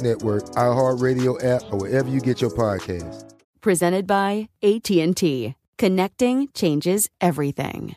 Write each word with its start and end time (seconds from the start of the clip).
Network, 0.00 0.44
iHeartRadio 0.56 1.42
app, 1.44 1.62
or 1.72 1.78
wherever 1.78 2.08
you 2.08 2.20
get 2.20 2.40
your 2.40 2.50
podcasts. 2.50 3.34
Presented 3.60 4.06
by 4.06 4.48
AT&T. 4.62 5.54
Connecting 5.78 6.48
changes 6.54 7.08
everything. 7.20 7.96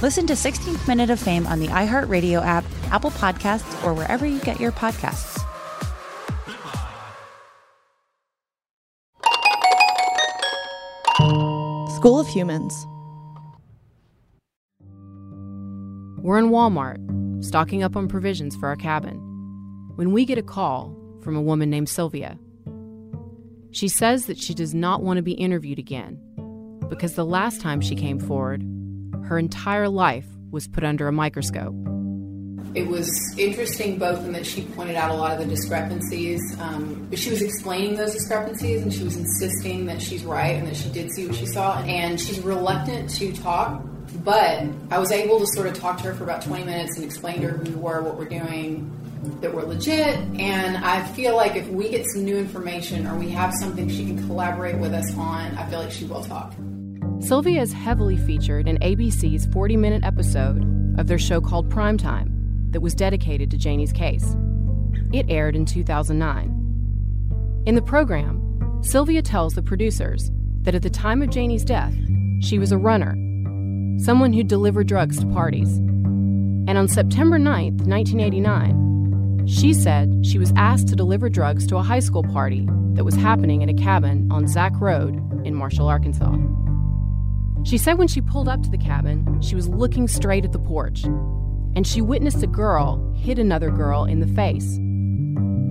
Listen 0.00 0.28
to 0.28 0.34
16th 0.34 0.86
Minute 0.86 1.10
of 1.10 1.18
Fame 1.18 1.44
on 1.48 1.58
the 1.58 1.66
iHeartRadio 1.66 2.40
app, 2.40 2.64
Apple 2.92 3.10
Podcasts, 3.10 3.84
or 3.84 3.92
wherever 3.92 4.24
you 4.24 4.38
get 4.38 4.60
your 4.60 4.70
podcasts. 4.70 5.44
School 11.96 12.20
of 12.20 12.28
Humans. 12.28 12.86
We're 16.22 16.38
in 16.38 16.50
Walmart, 16.50 17.44
stocking 17.44 17.82
up 17.82 17.96
on 17.96 18.06
provisions 18.06 18.54
for 18.54 18.68
our 18.68 18.76
cabin, 18.76 19.16
when 19.96 20.12
we 20.12 20.24
get 20.24 20.38
a 20.38 20.44
call 20.44 20.96
from 21.22 21.34
a 21.34 21.42
woman 21.42 21.70
named 21.70 21.88
Sylvia. 21.88 22.38
She 23.72 23.88
says 23.88 24.26
that 24.26 24.38
she 24.38 24.54
does 24.54 24.74
not 24.74 25.02
want 25.02 25.16
to 25.16 25.22
be 25.22 25.32
interviewed 25.32 25.80
again 25.80 26.20
because 26.88 27.14
the 27.14 27.24
last 27.24 27.60
time 27.60 27.80
she 27.80 27.96
came 27.96 28.20
forward, 28.20 28.62
her 29.28 29.38
entire 29.38 29.90
life 29.90 30.26
was 30.50 30.66
put 30.66 30.84
under 30.84 31.06
a 31.06 31.12
microscope. 31.12 31.74
It 32.74 32.86
was 32.86 33.10
interesting 33.36 33.98
both 33.98 34.24
in 34.24 34.32
that 34.32 34.46
she 34.46 34.62
pointed 34.62 34.96
out 34.96 35.10
a 35.10 35.14
lot 35.14 35.32
of 35.32 35.38
the 35.38 35.44
discrepancies, 35.44 36.40
um, 36.58 37.06
but 37.10 37.18
she 37.18 37.28
was 37.28 37.42
explaining 37.42 37.96
those 37.96 38.14
discrepancies 38.14 38.82
and 38.82 38.92
she 38.92 39.04
was 39.04 39.16
insisting 39.16 39.84
that 39.86 40.00
she's 40.00 40.24
right 40.24 40.56
and 40.56 40.66
that 40.66 40.76
she 40.76 40.88
did 40.90 41.12
see 41.12 41.26
what 41.26 41.36
she 41.36 41.44
saw. 41.44 41.78
And 41.82 42.18
she's 42.18 42.40
reluctant 42.40 43.10
to 43.16 43.32
talk, 43.34 43.82
but 44.24 44.64
I 44.90 44.98
was 44.98 45.12
able 45.12 45.40
to 45.40 45.46
sort 45.48 45.66
of 45.66 45.74
talk 45.74 45.98
to 45.98 46.04
her 46.04 46.14
for 46.14 46.24
about 46.24 46.42
20 46.42 46.64
minutes 46.64 46.96
and 46.96 47.04
explain 47.04 47.42
to 47.42 47.48
her 47.48 47.58
who 47.58 47.64
we 47.64 47.76
were, 47.76 48.02
what 48.02 48.16
we're 48.16 48.28
doing, 48.30 48.90
that 49.42 49.54
we're 49.54 49.64
legit. 49.64 50.16
And 50.38 50.78
I 50.78 51.04
feel 51.08 51.36
like 51.36 51.54
if 51.54 51.68
we 51.68 51.90
get 51.90 52.06
some 52.14 52.24
new 52.24 52.38
information 52.38 53.06
or 53.06 53.18
we 53.18 53.28
have 53.30 53.52
something 53.60 53.90
she 53.90 54.06
can 54.06 54.26
collaborate 54.26 54.78
with 54.78 54.94
us 54.94 55.14
on, 55.16 55.54
I 55.58 55.68
feel 55.68 55.80
like 55.80 55.90
she 55.90 56.06
will 56.06 56.24
talk. 56.24 56.54
Sylvia 57.28 57.60
is 57.60 57.74
heavily 57.74 58.16
featured 58.16 58.66
in 58.66 58.78
ABC's 58.78 59.44
40 59.52 59.76
minute 59.76 60.02
episode 60.02 60.64
of 60.98 61.08
their 61.08 61.18
show 61.18 61.42
called 61.42 61.68
Primetime 61.68 62.72
that 62.72 62.80
was 62.80 62.94
dedicated 62.94 63.50
to 63.50 63.58
Janie's 63.58 63.92
case. 63.92 64.34
It 65.12 65.26
aired 65.28 65.54
in 65.54 65.66
2009. 65.66 67.62
In 67.66 67.74
the 67.74 67.82
program, 67.82 68.80
Sylvia 68.82 69.20
tells 69.20 69.52
the 69.52 69.62
producers 69.62 70.30
that 70.62 70.74
at 70.74 70.80
the 70.80 70.88
time 70.88 71.20
of 71.20 71.28
Janie's 71.28 71.66
death, 71.66 71.94
she 72.40 72.58
was 72.58 72.72
a 72.72 72.78
runner, 72.78 73.12
someone 73.98 74.32
who 74.32 74.42
delivered 74.42 74.86
drugs 74.86 75.20
to 75.20 75.26
parties. 75.26 75.76
And 75.76 76.78
on 76.78 76.88
September 76.88 77.38
9, 77.38 77.76
1989, 77.76 79.46
she 79.46 79.74
said 79.74 80.24
she 80.24 80.38
was 80.38 80.54
asked 80.56 80.88
to 80.88 80.96
deliver 80.96 81.28
drugs 81.28 81.66
to 81.66 81.76
a 81.76 81.82
high 81.82 82.00
school 82.00 82.22
party 82.22 82.66
that 82.94 83.04
was 83.04 83.16
happening 83.16 83.62
at 83.62 83.68
a 83.68 83.74
cabin 83.74 84.26
on 84.32 84.48
Zack 84.48 84.72
Road 84.80 85.16
in 85.44 85.54
Marshall, 85.54 85.88
Arkansas. 85.88 86.34
She 87.64 87.78
said 87.78 87.98
when 87.98 88.08
she 88.08 88.20
pulled 88.20 88.48
up 88.48 88.62
to 88.62 88.70
the 88.70 88.78
cabin, 88.78 89.40
she 89.42 89.54
was 89.54 89.68
looking 89.68 90.08
straight 90.08 90.44
at 90.44 90.52
the 90.52 90.58
porch 90.58 91.04
and 91.78 91.86
she 91.86 92.00
witnessed 92.00 92.42
a 92.42 92.46
girl 92.48 93.14
hit 93.16 93.38
another 93.38 93.70
girl 93.70 94.04
in 94.04 94.20
the 94.20 94.26
face. 94.26 94.78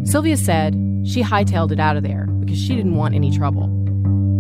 Sylvia 0.10 0.38
said 0.38 0.74
she 1.06 1.22
hightailed 1.22 1.72
it 1.72 1.80
out 1.80 1.98
of 1.98 2.04
there 2.04 2.28
because 2.40 2.58
she 2.58 2.76
didn't 2.76 2.96
want 2.96 3.16
any 3.16 3.30
trouble. 3.36 3.74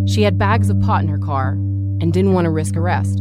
She 0.07 0.21
had 0.21 0.37
bags 0.37 0.69
of 0.69 0.79
pot 0.79 1.01
in 1.01 1.09
her 1.09 1.17
car 1.17 1.51
and 1.99 2.13
didn't 2.13 2.33
want 2.33 2.45
to 2.45 2.51
risk 2.51 2.77
arrest. 2.77 3.17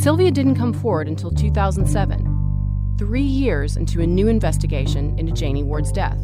Sylvia 0.00 0.30
didn't 0.30 0.54
come 0.54 0.72
forward 0.72 1.08
until 1.08 1.32
2007, 1.32 2.94
three 2.98 3.22
years 3.22 3.76
into 3.76 4.00
a 4.00 4.06
new 4.06 4.28
investigation 4.28 5.18
into 5.18 5.32
Janie 5.32 5.64
Ward's 5.64 5.90
death. 5.90 6.18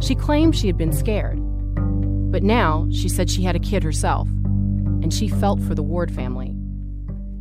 She 0.00 0.14
claimed 0.14 0.56
she 0.56 0.66
had 0.66 0.78
been 0.78 0.92
scared, 0.92 1.38
but 2.32 2.42
now 2.42 2.88
she 2.90 3.10
said 3.10 3.28
she 3.28 3.42
had 3.42 3.56
a 3.56 3.60
kid 3.60 3.82
herself, 3.82 4.28
and 5.02 5.12
she 5.12 5.28
felt 5.28 5.60
for 5.60 5.74
the 5.74 5.82
Ward 5.82 6.12
family 6.12 6.54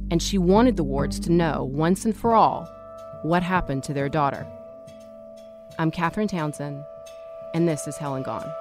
and 0.09 0.21
she 0.21 0.37
wanted 0.37 0.77
the 0.77 0.83
Wards 0.83 1.19
to 1.21 1.31
know 1.31 1.63
once 1.63 2.05
and 2.05 2.15
for 2.15 2.33
all 2.33 2.67
what 3.23 3.43
happened 3.43 3.83
to 3.83 3.93
their 3.93 4.09
daughter. 4.09 4.45
I'm 5.79 5.91
Catherine 5.91 6.27
Townsend, 6.27 6.83
and 7.53 7.67
this 7.67 7.87
is 7.87 7.97
Hell 7.97 8.15
and 8.15 8.25
Gone. 8.25 8.51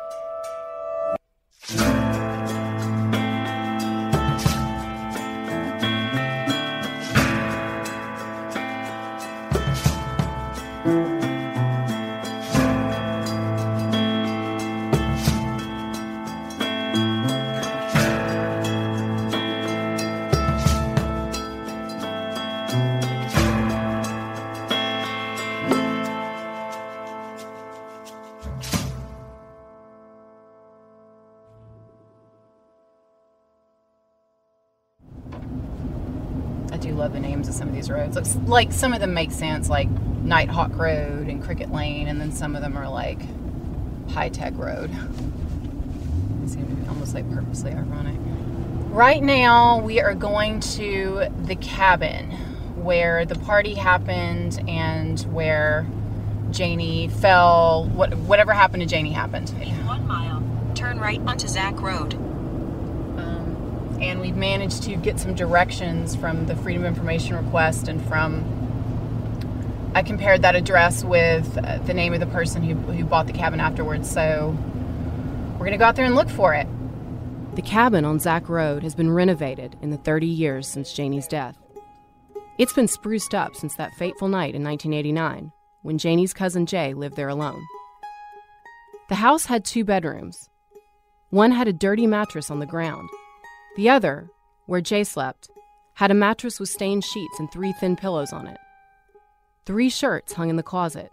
Roads. 37.96 38.36
Like 38.36 38.72
some 38.72 38.92
of 38.92 39.00
them 39.00 39.14
make 39.14 39.32
sense, 39.32 39.68
like 39.68 39.88
Nighthawk 39.88 40.76
Road 40.76 41.28
and 41.28 41.42
Cricket 41.42 41.72
Lane, 41.72 42.08
and 42.08 42.20
then 42.20 42.32
some 42.32 42.54
of 42.54 42.62
them 42.62 42.76
are 42.76 42.88
like 42.88 43.20
High 44.10 44.28
Tech 44.28 44.52
Road. 44.56 44.90
It 46.42 46.88
almost 46.88 47.14
like 47.14 47.30
purposely 47.32 47.72
ironic. 47.72 48.16
Right 48.90 49.22
now, 49.22 49.80
we 49.80 50.00
are 50.00 50.14
going 50.14 50.60
to 50.60 51.28
the 51.44 51.56
cabin 51.56 52.30
where 52.76 53.26
the 53.26 53.34
party 53.34 53.74
happened 53.74 54.62
and 54.68 55.20
where 55.32 55.86
Janie 56.50 57.08
fell. 57.08 57.86
What, 57.86 58.14
whatever 58.16 58.52
happened 58.52 58.82
to 58.82 58.88
Janie 58.88 59.12
happened. 59.12 59.50
In 59.60 59.86
one 59.86 60.06
mile, 60.06 60.42
turn 60.74 60.98
right 60.98 61.20
onto 61.26 61.48
Zach 61.48 61.80
Road. 61.80 62.14
And 64.00 64.20
we've 64.20 64.36
managed 64.36 64.82
to 64.84 64.96
get 64.96 65.18
some 65.18 65.34
directions 65.34 66.14
from 66.14 66.46
the 66.46 66.56
Freedom 66.56 66.84
Information 66.84 67.36
request 67.36 67.88
and 67.88 68.04
from. 68.06 68.62
I 69.94 70.02
compared 70.02 70.42
that 70.42 70.54
address 70.54 71.02
with 71.02 71.56
uh, 71.56 71.78
the 71.78 71.94
name 71.94 72.12
of 72.12 72.20
the 72.20 72.26
person 72.26 72.62
who, 72.62 72.74
who 72.74 73.04
bought 73.04 73.26
the 73.26 73.32
cabin 73.32 73.60
afterwards, 73.60 74.10
so 74.10 74.54
we're 75.52 75.60
going 75.60 75.72
to 75.72 75.78
go 75.78 75.86
out 75.86 75.96
there 75.96 76.04
and 76.04 76.14
look 76.14 76.28
for 76.28 76.52
it. 76.52 76.66
The 77.54 77.62
cabin 77.62 78.04
on 78.04 78.18
Zach 78.18 78.50
Road 78.50 78.82
has 78.82 78.94
been 78.94 79.10
renovated 79.10 79.76
in 79.80 79.88
the 79.88 79.96
30 79.96 80.26
years 80.26 80.68
since 80.68 80.92
Janie's 80.92 81.26
death. 81.26 81.56
It's 82.58 82.74
been 82.74 82.88
spruced 82.88 83.34
up 83.34 83.56
since 83.56 83.74
that 83.76 83.94
fateful 83.94 84.28
night 84.28 84.54
in 84.54 84.62
1989 84.62 85.52
when 85.80 85.96
Janie's 85.96 86.34
cousin 86.34 86.66
Jay 86.66 86.92
lived 86.92 87.16
there 87.16 87.28
alone. 87.28 87.64
The 89.08 89.14
house 89.14 89.46
had 89.46 89.64
two 89.64 89.84
bedrooms. 89.84 90.50
One 91.30 91.52
had 91.52 91.68
a 91.68 91.72
dirty 91.72 92.06
mattress 92.06 92.50
on 92.50 92.58
the 92.58 92.66
ground. 92.66 93.08
The 93.76 93.90
other, 93.90 94.30
where 94.64 94.80
Jay 94.80 95.04
slept, 95.04 95.50
had 95.94 96.10
a 96.10 96.14
mattress 96.14 96.58
with 96.58 96.70
stained 96.70 97.04
sheets 97.04 97.38
and 97.38 97.50
three 97.50 97.72
thin 97.74 97.94
pillows 97.94 98.32
on 98.32 98.46
it. 98.46 98.58
Three 99.66 99.90
shirts 99.90 100.32
hung 100.32 100.48
in 100.48 100.56
the 100.56 100.62
closet. 100.62 101.12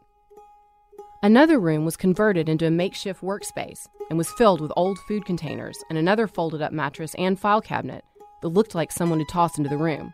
Another 1.22 1.60
room 1.60 1.84
was 1.84 1.98
converted 1.98 2.48
into 2.48 2.66
a 2.66 2.72
makeshift 2.72 3.22
workspace 3.22 3.88
and 4.10 4.18
was 4.18 4.32
filled 4.32 4.62
with 4.62 4.72
old 4.76 4.98
food 5.08 5.26
containers 5.26 5.78
and 5.90 5.98
another 5.98 6.28
folded 6.28 6.62
up 6.62 6.72
mattress 6.72 7.16
and 7.16 7.40
file 7.40 7.62
cabinet 7.62 8.06
that 8.42 8.50
looked 8.50 8.76
like 8.76 8.92
someone 8.92 9.20
had 9.20 9.30
tossed 9.30 9.58
into 9.58 9.70
the 9.70 9.78
room. 9.78 10.14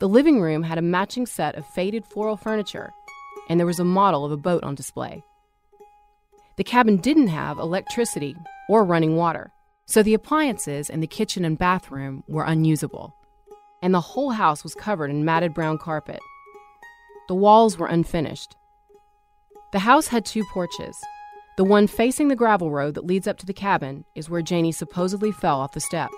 The 0.00 0.08
living 0.08 0.40
room 0.40 0.64
had 0.64 0.78
a 0.78 0.82
matching 0.82 1.26
set 1.26 1.54
of 1.54 1.66
faded 1.66 2.04
floral 2.04 2.36
furniture, 2.36 2.92
and 3.48 3.60
there 3.60 3.66
was 3.66 3.78
a 3.78 3.84
model 3.84 4.24
of 4.24 4.32
a 4.32 4.36
boat 4.36 4.64
on 4.64 4.74
display. 4.74 5.22
The 6.56 6.64
cabin 6.64 6.96
didn't 6.96 7.28
have 7.28 7.58
electricity 7.58 8.36
or 8.68 8.84
running 8.84 9.16
water, 9.16 9.52
so 9.86 10.02
the 10.02 10.14
appliances 10.14 10.88
in 10.88 11.00
the 11.00 11.06
kitchen 11.06 11.44
and 11.44 11.58
bathroom 11.58 12.24
were 12.28 12.44
unusable, 12.44 13.14
and 13.82 13.92
the 13.92 14.00
whole 14.00 14.30
house 14.30 14.62
was 14.62 14.74
covered 14.74 15.10
in 15.10 15.24
matted 15.24 15.52
brown 15.54 15.78
carpet. 15.78 16.20
The 17.28 17.34
walls 17.34 17.78
were 17.78 17.86
unfinished. 17.86 18.56
The 19.72 19.80
house 19.80 20.08
had 20.08 20.24
two 20.24 20.44
porches. 20.52 20.96
The 21.56 21.64
one 21.64 21.86
facing 21.86 22.28
the 22.28 22.36
gravel 22.36 22.70
road 22.70 22.94
that 22.94 23.06
leads 23.06 23.26
up 23.26 23.38
to 23.38 23.46
the 23.46 23.52
cabin 23.52 24.04
is 24.14 24.30
where 24.30 24.42
Janie 24.42 24.72
supposedly 24.72 25.32
fell 25.32 25.60
off 25.60 25.72
the 25.72 25.80
step. 25.80 26.10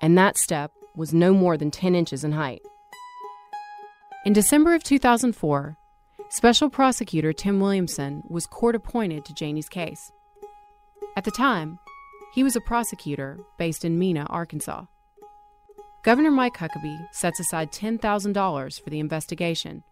And 0.00 0.18
that 0.18 0.36
step 0.36 0.72
was 0.96 1.14
no 1.14 1.32
more 1.32 1.56
than 1.56 1.70
10 1.70 1.94
inches 1.94 2.24
in 2.24 2.32
height. 2.32 2.62
In 4.24 4.32
December 4.32 4.74
of 4.74 4.82
2004, 4.82 5.76
Special 6.28 6.70
Prosecutor 6.70 7.32
Tim 7.32 7.60
Williamson 7.60 8.22
was 8.28 8.46
court 8.46 8.74
appointed 8.74 9.24
to 9.24 9.34
Janie's 9.34 9.68
case. 9.68 10.12
At 11.16 11.24
the 11.24 11.30
time, 11.30 11.78
he 12.32 12.42
was 12.42 12.56
a 12.56 12.60
prosecutor 12.60 13.38
based 13.58 13.84
in 13.84 13.98
Mena, 13.98 14.26
Arkansas. 14.30 14.84
Governor 16.02 16.30
Mike 16.30 16.56
Huckabee 16.56 17.06
sets 17.12 17.38
aside 17.38 17.70
$10,000 17.70 18.82
for 18.82 18.90
the 18.90 18.98
investigation 18.98 19.84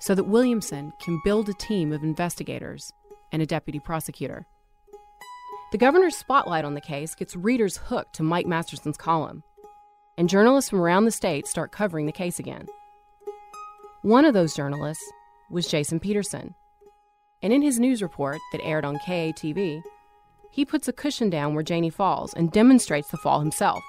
so 0.00 0.14
that 0.14 0.24
Williamson 0.24 0.92
can 0.98 1.20
build 1.24 1.48
a 1.48 1.54
team 1.54 1.92
of 1.92 2.02
investigators 2.02 2.92
and 3.32 3.40
a 3.40 3.46
deputy 3.46 3.78
prosecutor. 3.78 4.46
The 5.72 5.78
governor's 5.78 6.16
spotlight 6.16 6.64
on 6.64 6.74
the 6.74 6.80
case 6.80 7.14
gets 7.14 7.36
readers 7.36 7.76
hooked 7.76 8.14
to 8.16 8.22
Mike 8.22 8.46
Masterson's 8.46 8.96
column, 8.96 9.42
and 10.16 10.28
journalists 10.28 10.70
from 10.70 10.80
around 10.80 11.04
the 11.04 11.10
state 11.10 11.46
start 11.46 11.72
covering 11.72 12.06
the 12.06 12.12
case 12.12 12.38
again. 12.38 12.66
One 14.02 14.24
of 14.24 14.34
those 14.34 14.54
journalists 14.54 15.04
was 15.50 15.66
Jason 15.66 15.98
Peterson. 15.98 16.54
And 17.42 17.52
in 17.52 17.62
his 17.62 17.78
news 17.78 18.02
report 18.02 18.38
that 18.52 18.62
aired 18.62 18.84
on 18.84 18.98
KATV, 18.98 19.82
he 20.54 20.64
puts 20.64 20.86
a 20.86 20.92
cushion 20.92 21.28
down 21.30 21.52
where 21.52 21.64
Janie 21.64 21.90
falls 21.90 22.32
and 22.32 22.52
demonstrates 22.52 23.10
the 23.10 23.16
fall 23.16 23.40
himself, 23.40 23.82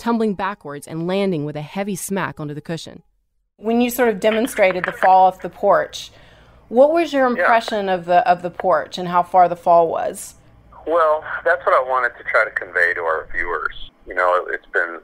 tumbling 0.00 0.34
backwards 0.34 0.88
and 0.88 1.06
landing 1.06 1.44
with 1.44 1.54
a 1.54 1.62
heavy 1.62 1.94
smack 1.94 2.40
onto 2.40 2.54
the 2.54 2.60
cushion. 2.60 3.04
When 3.58 3.80
you 3.80 3.90
sort 3.90 4.08
of 4.08 4.18
demonstrated 4.18 4.84
the 4.84 4.90
fall 4.90 5.28
off 5.28 5.42
the 5.42 5.48
porch, 5.48 6.10
what 6.66 6.92
was 6.92 7.12
your 7.12 7.24
impression 7.28 7.86
yeah. 7.86 7.94
of 7.94 8.04
the 8.04 8.28
of 8.28 8.42
the 8.42 8.50
porch 8.50 8.98
and 8.98 9.06
how 9.06 9.22
far 9.22 9.48
the 9.48 9.54
fall 9.54 9.86
was? 9.86 10.34
Well, 10.88 11.22
that's 11.44 11.64
what 11.64 11.76
I 11.76 11.88
wanted 11.88 12.18
to 12.18 12.24
try 12.24 12.44
to 12.44 12.50
convey 12.50 12.92
to 12.94 13.02
our 13.02 13.28
viewers. 13.32 13.92
You 14.08 14.14
know, 14.14 14.44
it's 14.50 14.66
been 14.72 14.98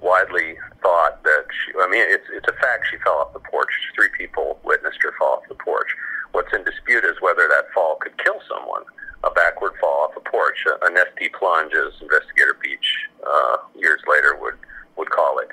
widely 0.00 0.54
thought 0.82 1.20
that 1.24 1.46
she, 1.50 1.72
I 1.80 1.88
mean, 1.90 2.04
it's, 2.06 2.26
it's 2.32 2.46
a 2.46 2.56
fact 2.60 2.86
she 2.88 2.96
fell 2.98 3.14
off 3.14 3.32
the 3.32 3.40
porch. 3.40 3.70
Three 3.96 4.10
people 4.16 4.60
witnessed 4.62 4.98
her 5.02 5.12
fall 5.18 5.42
off 5.42 5.48
the 5.48 5.56
porch. 5.56 5.88
What's 6.30 6.52
in 6.54 6.62
dispute 6.62 7.04
is 7.04 7.20
whether 7.20 7.48
that 7.48 7.72
fall 7.74 7.96
could 8.00 8.16
kill 8.22 8.40
someone. 8.48 8.82
A 9.24 9.30
backward 9.30 9.72
fall 9.80 10.08
off 10.08 10.16
a 10.16 10.20
porch, 10.20 10.58
a, 10.66 10.86
an 10.86 10.96
ST 10.96 11.32
plunge, 11.32 11.72
as 11.74 12.00
Investigator 12.00 12.56
Beach 12.62 12.86
uh, 13.26 13.56
years 13.78 14.00
later 14.08 14.36
would, 14.40 14.58
would 14.96 15.10
call 15.10 15.38
it. 15.38 15.48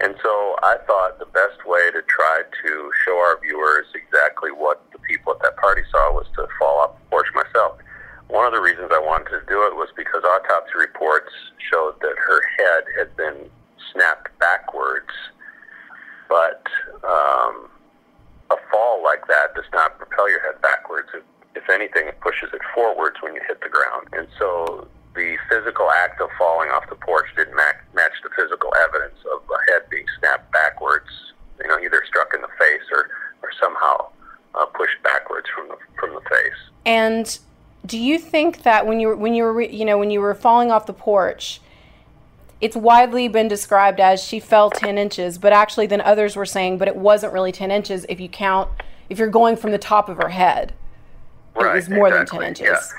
And 0.00 0.14
so 0.22 0.56
I 0.62 0.78
thought 0.86 1.18
the 1.18 1.26
best 1.26 1.66
way 1.66 1.90
to 1.92 2.00
try 2.08 2.42
to 2.64 2.90
show 3.04 3.18
our 3.18 3.38
viewers 3.40 3.86
exactly 3.94 4.50
what 4.50 4.80
the 4.92 4.98
people 4.98 5.34
at 5.34 5.42
that 5.42 5.56
party 5.58 5.82
saw 5.90 6.12
was 6.12 6.26
to 6.36 6.48
fall 6.58 6.78
off 6.80 6.96
the 6.96 7.10
porch 7.10 7.28
myself. 7.34 7.76
One 8.28 8.46
of 8.46 8.52
the 8.52 8.60
reasons 8.60 8.88
I 8.94 8.98
wanted 8.98 9.28
to 9.30 9.42
do 9.46 9.66
it 9.66 9.76
was 9.76 9.88
because 9.96 10.24
autopsy 10.24 10.78
reports 10.78 11.32
showed 11.58 12.00
that 12.00 12.16
her 12.16 12.40
head 12.56 12.84
had 12.96 13.16
been 13.16 13.50
snapped 13.92 14.30
backwards, 14.38 15.12
but 16.28 16.64
um, 17.04 17.68
a 18.50 18.56
fall 18.70 19.02
like 19.02 19.26
that 19.28 19.54
does 19.54 19.68
not 19.72 19.98
propel 19.98 20.30
your 20.30 20.40
head 20.40 20.62
backwards. 20.62 21.08
It, 21.12 21.24
if 21.54 21.68
anything, 21.68 22.06
it 22.06 22.20
pushes 22.20 22.48
it 22.54 22.62
forwards 22.72 23.16
when 23.20 23.34
you 23.34 23.40
hit 23.46 23.60
the 23.60 23.68
ground. 23.68 24.06
And 24.12 24.28
so 24.38 24.86
the 25.14 25.36
physical 25.48 25.90
act 25.90 26.20
of 26.20 26.28
falling 26.38 26.70
off 26.70 26.88
the 26.88 26.96
porch 26.96 27.26
didn't 27.36 27.56
match, 27.56 27.76
match 27.94 28.14
the 28.22 28.30
physical 28.36 28.72
evidence 28.78 29.18
of 29.32 29.42
a 29.50 29.72
head 29.72 29.90
being 29.90 30.06
snapped 30.18 30.50
backwards, 30.52 31.10
you 31.60 31.68
know, 31.68 31.78
either 31.80 32.02
struck 32.06 32.32
in 32.34 32.40
the 32.42 32.54
face 32.58 32.86
or, 32.92 33.10
or 33.42 33.50
somehow 33.60 34.06
uh, 34.54 34.66
pushed 34.66 35.02
backwards 35.02 35.46
from 35.54 35.68
the, 35.68 35.76
from 35.98 36.14
the 36.14 36.22
face. 36.30 36.60
And 36.86 37.38
do 37.90 37.98
you 37.98 38.20
think 38.20 38.62
that 38.62 38.86
when 38.86 39.00
you 39.00 39.08
were, 39.08 39.16
when 39.16 39.34
you 39.34 39.42
were, 39.42 39.60
you 39.60 39.84
know, 39.84 39.98
when 39.98 40.12
you 40.12 40.20
were 40.20 40.32
falling 40.32 40.70
off 40.70 40.86
the 40.86 40.92
porch, 40.92 41.60
it's 42.60 42.76
widely 42.76 43.26
been 43.26 43.48
described 43.48 43.98
as 43.98 44.22
she 44.22 44.38
fell 44.38 44.70
10 44.70 44.96
inches, 44.96 45.38
but 45.38 45.52
actually, 45.52 45.88
then 45.88 46.00
others 46.00 46.36
were 46.36 46.46
saying, 46.46 46.78
but 46.78 46.86
it 46.86 46.94
wasn't 46.94 47.32
really 47.32 47.50
10 47.50 47.72
inches 47.72 48.06
if 48.08 48.20
you 48.20 48.28
count, 48.28 48.70
if 49.08 49.18
you're 49.18 49.28
going 49.28 49.56
from 49.56 49.72
the 49.72 49.78
top 49.78 50.08
of 50.08 50.18
her 50.18 50.28
head. 50.28 50.72
Right, 51.56 51.72
it 51.72 51.74
was 51.74 51.88
more 51.88 52.06
exactly, 52.06 52.38
than 52.38 52.54
10 52.54 52.66
inches. 52.68 52.92
Yeah. 52.92 52.98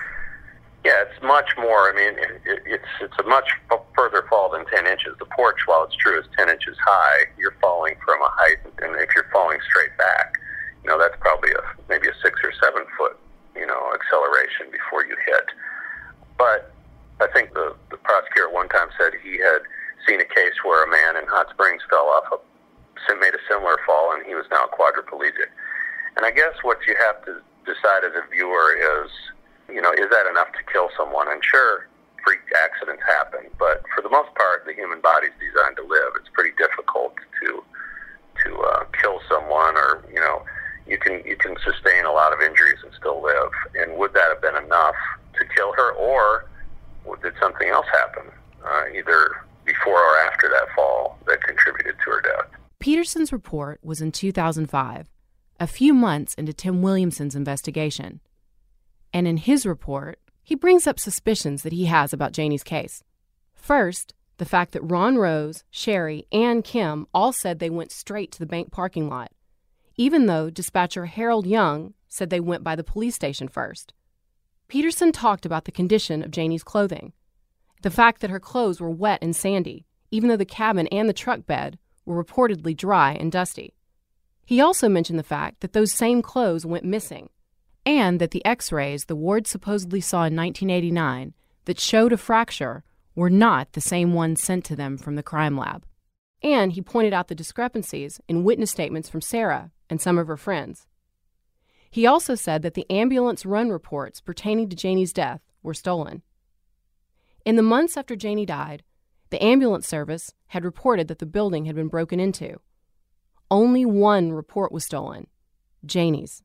Yeah, 0.83 1.03
it's 1.07 1.23
much 1.23 1.51
more. 1.57 1.93
I 1.93 1.93
mean, 1.93 2.17
it, 2.17 2.63
it's 2.65 2.91
it's 3.01 3.13
a 3.19 3.23
much 3.29 3.47
further 3.95 4.25
fall 4.27 4.49
than 4.49 4.65
ten 4.65 4.87
inches. 4.87 5.13
The 5.19 5.25
porch, 5.25 5.59
while 5.67 5.83
it's 5.83 5.95
true, 5.95 6.19
is 6.19 6.25
ten 6.35 6.49
inches 6.49 6.75
high. 6.83 7.25
You're 7.37 7.53
falling 7.61 7.93
from 8.03 8.19
a 8.19 8.29
height, 8.33 8.57
and 8.81 8.95
if 8.95 9.13
you're 9.13 9.29
falling 9.31 9.59
straight 9.69 9.95
back, 9.99 10.41
you 10.83 10.89
know 10.89 10.97
that's 10.97 11.13
probably 11.19 11.51
a 11.51 11.61
maybe 11.87 12.07
a 12.07 12.13
six 12.23 12.39
or 12.43 12.51
seven 12.63 12.81
foot, 12.97 13.15
you 13.55 13.67
know, 13.67 13.93
acceleration 13.93 14.71
before 14.71 15.05
you 15.05 15.15
hit. 15.25 15.45
But 16.37 16.73
I 17.21 17.27
think 17.27 17.53
the, 17.53 17.75
the 17.91 17.97
prosecutor 17.97 18.49
one 18.49 18.67
time 18.69 18.89
said 18.97 19.13
he 19.21 19.37
had 19.37 19.61
seen 20.07 20.19
a 20.19 20.25
case 20.25 20.57
where 20.65 20.83
a 20.83 20.89
man 20.89 21.21
in 21.21 21.29
Hot 21.29 21.49
Springs 21.53 21.83
fell 21.89 22.09
off 22.09 22.25
a 22.33 22.37
made 23.19 23.35
a 23.35 23.43
similar 23.49 23.75
fall 23.85 24.13
and 24.13 24.25
he 24.25 24.33
was 24.33 24.45
now 24.49 24.65
quadriplegic. 24.71 25.51
And 26.15 26.25
I 26.25 26.31
guess 26.31 26.55
what 26.63 26.79
you 26.87 26.95
have 26.95 27.19
to 27.25 27.41
decide 27.67 28.07
as 28.07 28.15
a 28.15 28.23
viewer 28.31 28.71
is, 28.71 29.11
you 29.67 29.81
know, 29.81 29.91
is 29.91 30.07
that 30.09 30.25
enough 30.31 30.47
to 30.53 30.63
kill 30.71 30.89
someone? 30.95 31.27
And 31.29 31.43
sure, 31.43 31.87
freak 32.23 32.39
accidents 32.55 33.03
happen, 33.03 33.51
but 33.59 33.83
for 33.93 34.01
the 34.01 34.09
most 34.09 34.33
part, 34.35 34.63
the 34.65 34.73
human 34.73 35.01
body 35.01 35.27
is 35.27 35.35
designed 35.43 35.75
to 35.75 35.83
live. 35.83 36.15
It's 36.17 36.31
pretty 36.33 36.55
difficult 36.57 37.13
to 37.43 37.63
to 38.47 38.49
uh, 38.57 38.85
kill 39.01 39.19
someone, 39.27 39.75
or 39.75 40.05
you 40.07 40.21
know, 40.21 40.45
you 40.87 40.97
can 40.97 41.21
you 41.25 41.35
can 41.35 41.57
sustain 41.65 42.05
a 42.05 42.11
lot 42.11 42.30
injuries 42.41 42.79
and 42.83 42.91
still 42.97 43.21
live. 43.21 43.51
And 43.75 43.97
would 43.97 44.13
that 44.13 44.29
have 44.29 44.41
been 44.41 44.63
enough 44.63 44.95
to 45.37 45.45
kill 45.55 45.73
her, 45.73 45.93
or 45.93 46.45
did 47.21 47.33
something 47.39 47.69
else 47.69 47.85
happen, 47.91 48.23
uh, 48.65 48.83
either 48.95 49.45
before 49.65 49.97
or 49.97 50.17
after 50.27 50.49
that 50.49 50.67
fall, 50.75 51.17
that 51.27 51.41
contributed 51.43 51.95
to 52.03 52.11
her 52.11 52.21
death. 52.21 52.59
Peterson's 52.79 53.31
report 53.31 53.79
was 53.83 54.01
in 54.01 54.11
2005, 54.11 55.07
a 55.59 55.67
few 55.67 55.93
months 55.93 56.33
into 56.33 56.53
Tim 56.53 56.81
Williamson's 56.81 57.35
investigation. 57.35 58.19
And 59.13 59.27
in 59.27 59.37
his 59.37 59.65
report, 59.65 60.19
he 60.43 60.55
brings 60.55 60.87
up 60.87 60.99
suspicions 60.99 61.63
that 61.63 61.73
he 61.73 61.85
has 61.85 62.11
about 62.11 62.33
Janie's 62.33 62.63
case. 62.63 63.03
First, 63.53 64.13
the 64.37 64.45
fact 64.45 64.71
that 64.71 64.81
Ron 64.81 65.17
Rose, 65.17 65.63
Sherry, 65.69 66.25
and 66.31 66.63
Kim 66.63 67.05
all 67.13 67.31
said 67.31 67.59
they 67.59 67.69
went 67.69 67.91
straight 67.91 68.31
to 68.31 68.39
the 68.39 68.47
bank 68.47 68.71
parking 68.71 69.07
lot, 69.07 69.31
even 69.95 70.25
though 70.25 70.49
dispatcher 70.49 71.05
Harold 71.05 71.45
Young 71.45 71.93
said 72.11 72.29
they 72.29 72.39
went 72.39 72.63
by 72.63 72.75
the 72.75 72.83
police 72.83 73.15
station 73.15 73.47
first. 73.47 73.93
Peterson 74.67 75.11
talked 75.11 75.45
about 75.45 75.65
the 75.65 75.71
condition 75.71 76.21
of 76.21 76.29
Janie's 76.29 76.63
clothing, 76.63 77.13
the 77.81 77.89
fact 77.89 78.21
that 78.21 78.29
her 78.29 78.39
clothes 78.39 78.79
were 78.79 78.91
wet 78.91 79.19
and 79.21 79.35
sandy, 79.35 79.85
even 80.11 80.29
though 80.29 80.37
the 80.37 80.45
cabin 80.45 80.87
and 80.87 81.09
the 81.09 81.13
truck 81.13 81.47
bed 81.47 81.79
were 82.05 82.23
reportedly 82.23 82.75
dry 82.75 83.13
and 83.13 83.31
dusty. 83.31 83.73
He 84.45 84.59
also 84.59 84.89
mentioned 84.89 85.17
the 85.17 85.23
fact 85.23 85.61
that 85.61 85.73
those 85.73 85.93
same 85.93 86.21
clothes 86.21 86.65
went 86.65 86.83
missing, 86.83 87.29
and 87.85 88.19
that 88.19 88.31
the 88.31 88.45
x 88.45 88.71
rays 88.71 89.05
the 89.05 89.15
ward 89.15 89.47
supposedly 89.47 90.01
saw 90.01 90.25
in 90.25 90.35
1989 90.35 91.33
that 91.65 91.79
showed 91.79 92.11
a 92.11 92.17
fracture 92.17 92.83
were 93.15 93.29
not 93.29 93.71
the 93.73 93.81
same 93.81 94.13
ones 94.13 94.41
sent 94.41 94.65
to 94.65 94.75
them 94.75 94.97
from 94.97 95.15
the 95.15 95.23
crime 95.23 95.57
lab. 95.57 95.85
And 96.43 96.73
he 96.73 96.81
pointed 96.81 97.13
out 97.13 97.27
the 97.27 97.35
discrepancies 97.35 98.19
in 98.27 98.43
witness 98.43 98.71
statements 98.71 99.09
from 99.09 99.21
Sarah 99.21 99.71
and 99.89 100.01
some 100.01 100.17
of 100.17 100.27
her 100.27 100.37
friends. 100.37 100.87
He 101.91 102.07
also 102.07 102.35
said 102.35 102.61
that 102.61 102.73
the 102.73 102.89
ambulance 102.89 103.45
run 103.45 103.69
reports 103.69 104.21
pertaining 104.21 104.69
to 104.69 104.75
Janie's 104.75 105.11
death 105.11 105.41
were 105.61 105.73
stolen. 105.73 106.21
In 107.45 107.57
the 107.57 107.61
months 107.61 107.97
after 107.97 108.15
Janie 108.15 108.45
died, 108.45 108.83
the 109.29 109.43
ambulance 109.43 109.87
service 109.87 110.33
had 110.47 110.63
reported 110.63 111.09
that 111.09 111.19
the 111.19 111.25
building 111.25 111.65
had 111.65 111.75
been 111.75 111.89
broken 111.89 112.19
into. 112.19 112.59
Only 113.49 113.85
one 113.85 114.31
report 114.31 114.71
was 114.71 114.85
stolen 114.85 115.27
Janie's. 115.85 116.41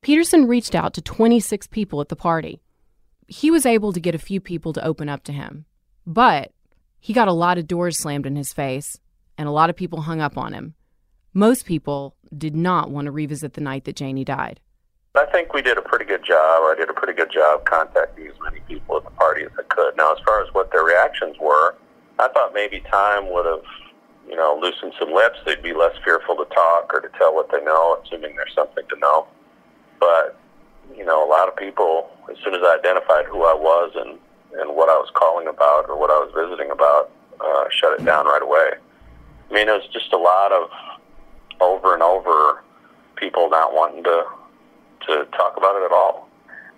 Peterson 0.00 0.46
reached 0.46 0.74
out 0.74 0.94
to 0.94 1.02
26 1.02 1.66
people 1.66 2.00
at 2.00 2.08
the 2.08 2.16
party. 2.16 2.62
He 3.26 3.50
was 3.50 3.66
able 3.66 3.92
to 3.92 4.00
get 4.00 4.14
a 4.14 4.18
few 4.18 4.40
people 4.40 4.72
to 4.72 4.84
open 4.84 5.08
up 5.08 5.24
to 5.24 5.32
him, 5.32 5.66
but 6.06 6.52
he 7.00 7.12
got 7.12 7.28
a 7.28 7.32
lot 7.32 7.58
of 7.58 7.66
doors 7.66 7.98
slammed 7.98 8.26
in 8.26 8.36
his 8.36 8.52
face, 8.52 8.98
and 9.36 9.48
a 9.48 9.52
lot 9.52 9.70
of 9.70 9.76
people 9.76 10.02
hung 10.02 10.20
up 10.20 10.38
on 10.38 10.52
him. 10.52 10.74
Most 11.32 11.64
people 11.64 12.16
did 12.36 12.56
not 12.56 12.90
want 12.90 13.06
to 13.06 13.10
revisit 13.10 13.54
the 13.54 13.60
night 13.60 13.84
that 13.84 13.96
Janie 13.96 14.24
died. 14.24 14.60
I 15.14 15.26
think 15.26 15.52
we 15.52 15.60
did 15.60 15.76
a 15.76 15.82
pretty 15.82 16.04
good 16.04 16.24
job. 16.24 16.62
I 16.62 16.74
did 16.78 16.88
a 16.88 16.92
pretty 16.92 17.14
good 17.14 17.32
job 17.32 17.64
contacting 17.64 18.28
as 18.28 18.34
many 18.44 18.60
people 18.68 18.98
at 18.98 19.04
the 19.04 19.10
party 19.10 19.42
as 19.42 19.50
I 19.58 19.62
could. 19.62 19.96
Now, 19.96 20.12
as 20.12 20.18
far 20.24 20.42
as 20.42 20.54
what 20.54 20.70
their 20.70 20.84
reactions 20.84 21.36
were, 21.40 21.74
I 22.20 22.28
thought 22.28 22.54
maybe 22.54 22.80
time 22.90 23.32
would 23.32 23.46
have, 23.46 23.64
you 24.28 24.36
know, 24.36 24.56
loosened 24.60 24.92
some 25.00 25.12
lips. 25.12 25.38
They'd 25.44 25.62
be 25.62 25.74
less 25.74 25.96
fearful 26.04 26.36
to 26.36 26.44
talk 26.54 26.94
or 26.94 27.00
to 27.00 27.08
tell 27.18 27.34
what 27.34 27.50
they 27.50 27.60
know, 27.64 28.00
assuming 28.04 28.36
there's 28.36 28.54
something 28.54 28.84
to 28.88 28.96
know. 29.00 29.26
But, 29.98 30.38
you 30.96 31.04
know, 31.04 31.26
a 31.26 31.28
lot 31.28 31.48
of 31.48 31.56
people, 31.56 32.10
as 32.30 32.36
soon 32.44 32.54
as 32.54 32.60
I 32.62 32.76
identified 32.78 33.26
who 33.26 33.42
I 33.42 33.54
was 33.54 33.90
and, 33.96 34.18
and 34.60 34.76
what 34.76 34.88
I 34.88 34.94
was 34.94 35.10
calling 35.14 35.48
about 35.48 35.88
or 35.88 35.98
what 35.98 36.10
I 36.10 36.18
was 36.22 36.30
visiting 36.36 36.70
about, 36.70 37.10
uh, 37.40 37.64
shut 37.70 37.98
it 37.98 38.04
down 38.04 38.26
right 38.26 38.42
away. 38.42 38.78
I 39.50 39.52
mean, 39.52 39.68
it 39.68 39.72
was 39.72 39.88
just 39.92 40.12
a 40.12 40.18
lot 40.18 40.52
of 40.52 40.70
over 41.60 41.94
and 41.94 42.02
over 42.02 42.62
people 43.16 43.48
not 43.50 43.72
wanting 43.72 44.02
to 44.04 44.24
to 45.06 45.24
talk 45.36 45.56
about 45.56 45.76
it 45.76 45.84
at 45.84 45.92
all, 45.92 46.28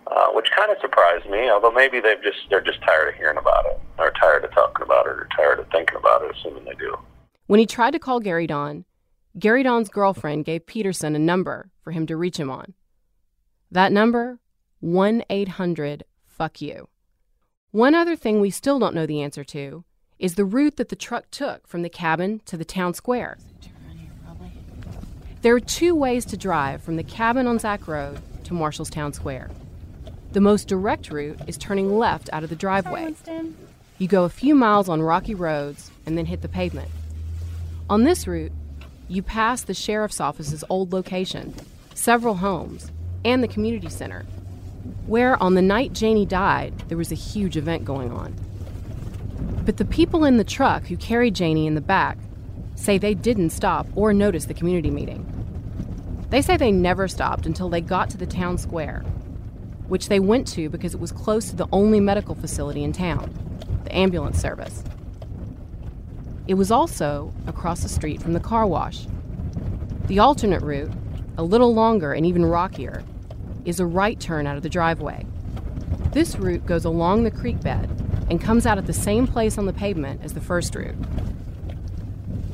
uh, 0.06 0.28
which 0.28 0.48
kind 0.56 0.70
of 0.70 0.78
surprised 0.80 1.28
me. 1.28 1.50
Although 1.50 1.72
maybe 1.72 2.00
they've 2.00 2.22
just 2.22 2.38
they're 2.50 2.60
just 2.60 2.80
tired 2.82 3.08
of 3.08 3.14
hearing 3.14 3.38
about 3.38 3.66
it, 3.66 3.80
or 3.98 4.10
tired 4.12 4.44
of 4.44 4.52
talking 4.52 4.84
about 4.84 5.06
it, 5.06 5.10
or 5.10 5.28
tired 5.36 5.58
of 5.58 5.68
thinking 5.70 5.96
about 5.96 6.22
it, 6.22 6.34
assuming 6.36 6.64
they 6.64 6.74
do. 6.74 6.96
When 7.46 7.60
he 7.60 7.66
tried 7.66 7.92
to 7.92 7.98
call 7.98 8.20
Gary 8.20 8.46
Don, 8.46 8.84
Gary 9.38 9.62
Don's 9.62 9.88
girlfriend 9.88 10.44
gave 10.44 10.66
Peterson 10.66 11.16
a 11.16 11.18
number 11.18 11.70
for 11.82 11.90
him 11.90 12.06
to 12.06 12.16
reach 12.16 12.38
him 12.38 12.50
on. 12.50 12.74
That 13.70 13.92
number, 13.92 14.38
1 14.80 15.24
800 15.30 16.04
fuck 16.26 16.60
you. 16.60 16.88
One 17.70 17.94
other 17.94 18.16
thing 18.16 18.40
we 18.40 18.50
still 18.50 18.78
don't 18.78 18.94
know 18.94 19.06
the 19.06 19.22
answer 19.22 19.44
to 19.44 19.84
is 20.18 20.34
the 20.34 20.44
route 20.44 20.76
that 20.76 20.88
the 20.88 20.96
truck 20.96 21.30
took 21.30 21.66
from 21.66 21.82
the 21.82 21.88
cabin 21.88 22.42
to 22.44 22.56
the 22.56 22.64
town 22.64 22.94
square. 22.94 23.38
There 25.42 25.56
are 25.56 25.60
two 25.60 25.96
ways 25.96 26.24
to 26.26 26.36
drive 26.36 26.82
from 26.82 26.94
the 26.94 27.02
cabin 27.02 27.48
on 27.48 27.58
Zach 27.58 27.88
Road 27.88 28.20
to 28.44 28.54
Marshallstown 28.54 29.12
Square. 29.12 29.50
The 30.30 30.40
most 30.40 30.68
direct 30.68 31.10
route 31.10 31.40
is 31.48 31.58
turning 31.58 31.98
left 31.98 32.30
out 32.32 32.44
of 32.44 32.48
the 32.48 32.54
driveway. 32.54 33.12
You 33.98 34.06
go 34.06 34.22
a 34.22 34.28
few 34.28 34.54
miles 34.54 34.88
on 34.88 35.02
rocky 35.02 35.34
roads 35.34 35.90
and 36.06 36.16
then 36.16 36.26
hit 36.26 36.42
the 36.42 36.48
pavement. 36.48 36.92
On 37.90 38.04
this 38.04 38.28
route, 38.28 38.52
you 39.08 39.20
pass 39.20 39.62
the 39.62 39.74
sheriff's 39.74 40.20
office's 40.20 40.62
old 40.70 40.92
location, 40.92 41.56
several 41.92 42.34
homes, 42.34 42.92
and 43.24 43.42
the 43.42 43.48
community 43.48 43.88
center, 43.88 44.24
where 45.08 45.42
on 45.42 45.54
the 45.54 45.60
night 45.60 45.92
Janie 45.92 46.24
died, 46.24 46.72
there 46.86 46.96
was 46.96 47.10
a 47.10 47.16
huge 47.16 47.56
event 47.56 47.84
going 47.84 48.12
on. 48.12 48.32
But 49.66 49.78
the 49.78 49.84
people 49.84 50.24
in 50.24 50.36
the 50.36 50.44
truck 50.44 50.84
who 50.84 50.96
carried 50.96 51.34
Janie 51.34 51.66
in 51.66 51.74
the 51.74 51.80
back 51.80 52.16
say 52.82 52.98
they 52.98 53.14
didn't 53.14 53.50
stop 53.50 53.86
or 53.94 54.12
notice 54.12 54.46
the 54.46 54.54
community 54.54 54.90
meeting. 54.90 55.24
They 56.30 56.42
say 56.42 56.56
they 56.56 56.72
never 56.72 57.06
stopped 57.06 57.46
until 57.46 57.68
they 57.68 57.80
got 57.80 58.10
to 58.10 58.16
the 58.16 58.26
town 58.26 58.58
square, 58.58 59.00
which 59.86 60.08
they 60.08 60.18
went 60.18 60.48
to 60.48 60.68
because 60.68 60.94
it 60.94 61.00
was 61.00 61.12
close 61.12 61.50
to 61.50 61.56
the 61.56 61.68
only 61.72 62.00
medical 62.00 62.34
facility 62.34 62.82
in 62.82 62.92
town, 62.92 63.32
the 63.84 63.94
ambulance 63.94 64.40
service. 64.40 64.82
It 66.48 66.54
was 66.54 66.72
also 66.72 67.32
across 67.46 67.82
the 67.82 67.88
street 67.88 68.20
from 68.20 68.32
the 68.32 68.40
car 68.40 68.66
wash. 68.66 69.06
The 70.06 70.18
alternate 70.18 70.62
route, 70.62 70.90
a 71.38 71.44
little 71.44 71.72
longer 71.72 72.12
and 72.12 72.26
even 72.26 72.44
rockier, 72.44 73.04
is 73.64 73.78
a 73.78 73.86
right 73.86 74.18
turn 74.18 74.46
out 74.46 74.56
of 74.56 74.64
the 74.64 74.68
driveway. 74.68 75.24
This 76.10 76.34
route 76.36 76.66
goes 76.66 76.84
along 76.84 77.22
the 77.22 77.30
creek 77.30 77.60
bed 77.60 77.88
and 78.28 78.40
comes 78.40 78.66
out 78.66 78.78
at 78.78 78.86
the 78.86 78.92
same 78.92 79.26
place 79.26 79.56
on 79.56 79.66
the 79.66 79.72
pavement 79.72 80.20
as 80.24 80.34
the 80.34 80.40
first 80.40 80.74
route. 80.74 80.96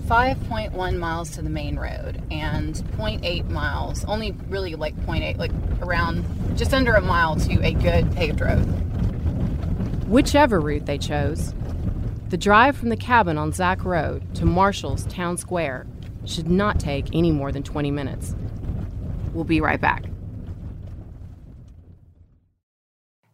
5.1 0.09 0.99
miles 0.99 1.31
to 1.33 1.43
the 1.43 1.51
main 1.51 1.77
road 1.77 2.23
and 2.31 2.75
0.8 2.97 3.51
miles, 3.51 4.07
only 4.07 4.33
really 4.49 4.75
like 4.75 4.97
0.8, 5.05 5.37
like 5.37 5.51
around 5.83 6.25
just 6.57 6.73
under 6.73 6.95
a 6.95 7.01
mile 7.03 7.37
to 7.37 7.63
a 7.63 7.75
good 7.75 8.11
paved 8.13 8.41
road. 8.41 8.65
Whichever 10.09 10.61
route 10.61 10.87
they 10.87 10.97
chose, 10.97 11.53
the 12.31 12.39
drive 12.39 12.75
from 12.75 12.89
the 12.89 12.97
cabin 12.97 13.37
on 13.37 13.53
Zach 13.53 13.85
Road 13.85 14.35
to 14.37 14.47
Marshall's 14.47 15.05
Town 15.07 15.37
Square 15.37 15.87
should 16.25 16.49
not 16.49 16.81
take 16.81 17.15
any 17.15 17.31
more 17.31 17.53
than 17.53 17.63
20 17.63 17.91
minutes. 17.91 18.35
We'll 19.35 19.45
be 19.45 19.61
right 19.61 19.81
back. 19.81 20.05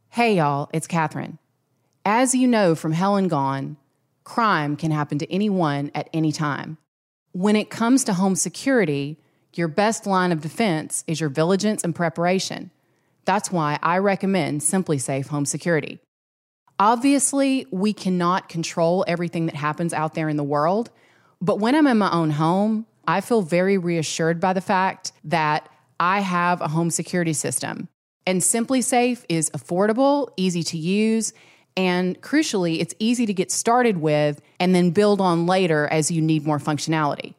Hey, 0.09 0.37
y'all, 0.37 0.71
it's 0.73 0.89
Catherine. 0.89 1.39
As 2.05 2.35
you 2.35 2.49
know 2.49 2.75
from 2.75 2.93
Hell 2.93 3.15
and 3.15 3.31
Gone, 3.31 3.77
crime 4.25 4.77
can 4.77 4.91
happen 4.91 5.19
to 5.19 5.33
anyone 5.33 5.91
at 5.95 6.09
any 6.13 6.33
time. 6.33 6.79
When 7.33 7.57
it 7.57 7.71
comes 7.71 8.05
to 8.05 8.15
home 8.15 8.37
security, 8.37 9.19
your 9.55 9.69
best 9.69 10.07
line 10.07 10.33
of 10.33 10.41
defense 10.41 11.05
is 11.07 11.21
your 11.21 11.29
vigilance 11.29 11.85
and 11.85 11.95
preparation. 11.95 12.71
That's 13.25 13.53
why 13.53 13.79
I 13.83 13.99
recommend 13.99 14.61
SimpliSafe 14.61 15.29
Home 15.29 15.47
Security. 15.47 16.01
Obviously, 16.79 17.67
we 17.71 17.93
cannot 17.93 18.49
control 18.49 19.05
everything 19.07 19.47
that 19.47 19.55
happens 19.55 19.93
out 19.93 20.15
there 20.15 20.29
in 20.29 20.37
the 20.37 20.43
world, 20.43 20.91
but 21.41 21.61
when 21.61 21.75
I'm 21.75 21.87
in 21.87 21.99
my 21.99 22.11
own 22.11 22.31
home, 22.31 22.87
I 23.07 23.21
feel 23.21 23.43
very 23.43 23.79
reassured 23.79 24.41
by 24.41 24.53
the 24.53 24.61
fact 24.61 25.13
that 25.25 25.69
I 26.01 26.21
have 26.21 26.61
a 26.61 26.69
home 26.69 26.91
security 26.91 27.33
system. 27.33 27.89
And 28.27 28.41
SimpliSafe 28.41 29.25
is 29.29 29.51
affordable, 29.51 30.31
easy 30.37 30.63
to 30.65 30.79
use, 30.79 31.33
and 31.77 32.21
crucially, 32.21 32.81
it's 32.81 32.95
easy 32.99 33.27
to 33.27 33.35
get 33.35 33.51
started 33.51 33.99
with 33.99 34.41
and 34.61 34.75
then 34.75 34.91
build 34.91 35.21
on 35.21 35.47
later 35.47 35.89
as 35.89 36.11
you 36.11 36.23
need 36.23 36.47
more 36.47 36.59
functionality. 36.59 37.35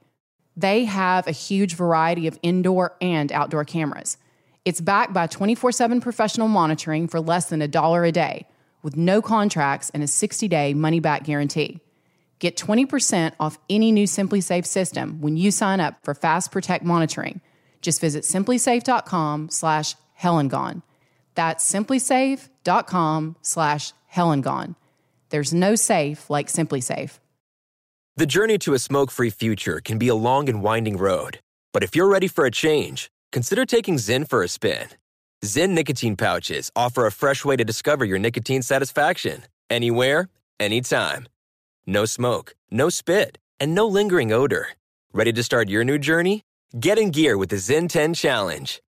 They 0.57 0.85
have 0.85 1.27
a 1.27 1.31
huge 1.31 1.75
variety 1.75 2.27
of 2.27 2.39
indoor 2.41 2.95
and 3.01 3.31
outdoor 3.31 3.65
cameras. 3.65 4.17
It's 4.63 4.81
backed 4.81 5.13
by 5.13 5.27
24 5.27 5.71
7 5.71 6.01
professional 6.01 6.47
monitoring 6.47 7.07
for 7.07 7.19
less 7.19 7.49
than 7.49 7.61
a 7.61 7.67
dollar 7.67 8.03
a 8.03 8.11
day, 8.11 8.47
with 8.81 8.97
no 8.97 9.21
contracts 9.21 9.89
and 9.91 10.03
a 10.03 10.07
60 10.07 10.47
day 10.47 10.73
money 10.73 10.99
back 10.99 11.23
guarantee. 11.23 11.81
Get 12.39 12.57
20% 12.57 13.33
off 13.39 13.57
any 13.69 13.91
new 13.91 14.05
SimpliSafe 14.05 14.65
system 14.65 15.21
when 15.21 15.37
you 15.37 15.51
sign 15.51 15.79
up 15.79 16.03
for 16.03 16.13
Fast 16.13 16.51
Protect 16.51 16.83
monitoring. 16.83 17.39
Just 17.81 18.01
visit 18.01 18.23
simplisafe.com 18.23 19.49
slash 19.49 19.95
hellandgone. 20.19 20.81
That's 21.35 21.71
simplisafe.com 21.71 23.35
slash 23.41 23.93
Hell 24.15 24.31
and 24.31 24.41
Gone. 24.41 24.75
There's 25.29 25.53
no 25.53 25.75
safe 25.75 26.29
like 26.29 26.47
SimpliSafe. 26.47 27.19
The 28.15 28.25
journey 28.25 28.57
to 28.59 28.73
a 28.73 28.79
smoke 28.79 29.11
free 29.11 29.29
future 29.29 29.81
can 29.83 29.97
be 29.97 30.07
a 30.07 30.15
long 30.15 30.47
and 30.47 30.63
winding 30.63 30.95
road. 30.95 31.39
But 31.73 31.83
if 31.83 31.97
you're 31.97 32.07
ready 32.07 32.29
for 32.29 32.45
a 32.45 32.51
change, 32.63 33.11
consider 33.33 33.65
taking 33.65 33.97
Zyn 33.97 34.25
for 34.25 34.41
a 34.41 34.47
spin. 34.47 34.87
Zyn 35.43 35.71
nicotine 35.71 36.15
pouches 36.15 36.71
offer 36.77 37.05
a 37.05 37.11
fresh 37.11 37.43
way 37.43 37.57
to 37.57 37.65
discover 37.65 38.05
your 38.05 38.17
nicotine 38.17 38.61
satisfaction 38.61 39.43
anywhere, 39.69 40.29
anytime. 40.61 41.27
No 41.85 42.05
smoke, 42.05 42.55
no 42.71 42.87
spit, 42.87 43.37
and 43.59 43.75
no 43.75 43.85
lingering 43.85 44.31
odor. 44.31 44.69
Ready 45.11 45.33
to 45.33 45.43
start 45.43 45.67
your 45.67 45.83
new 45.83 45.97
journey? 45.97 46.43
Get 46.79 46.97
in 46.97 47.11
gear 47.11 47.37
with 47.37 47.49
the 47.49 47.57
Zyn 47.57 47.89
10 47.89 48.13
Challenge. 48.13 48.81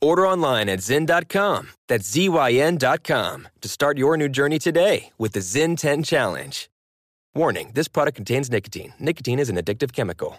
Order 0.00 0.26
online 0.26 0.68
at 0.68 0.80
Zyn.com. 0.80 1.70
That's 1.88 2.10
Z-Y-N.com 2.10 3.48
to 3.60 3.68
start 3.68 3.98
your 3.98 4.16
new 4.16 4.28
journey 4.28 4.58
today 4.58 5.12
with 5.18 5.32
the 5.32 5.40
Zyn 5.40 5.76
10 5.76 6.02
Challenge. 6.02 6.68
Warning, 7.34 7.72
this 7.74 7.88
product 7.88 8.16
contains 8.16 8.50
nicotine. 8.50 8.94
Nicotine 8.98 9.38
is 9.38 9.50
an 9.50 9.56
addictive 9.56 9.92
chemical. 9.92 10.38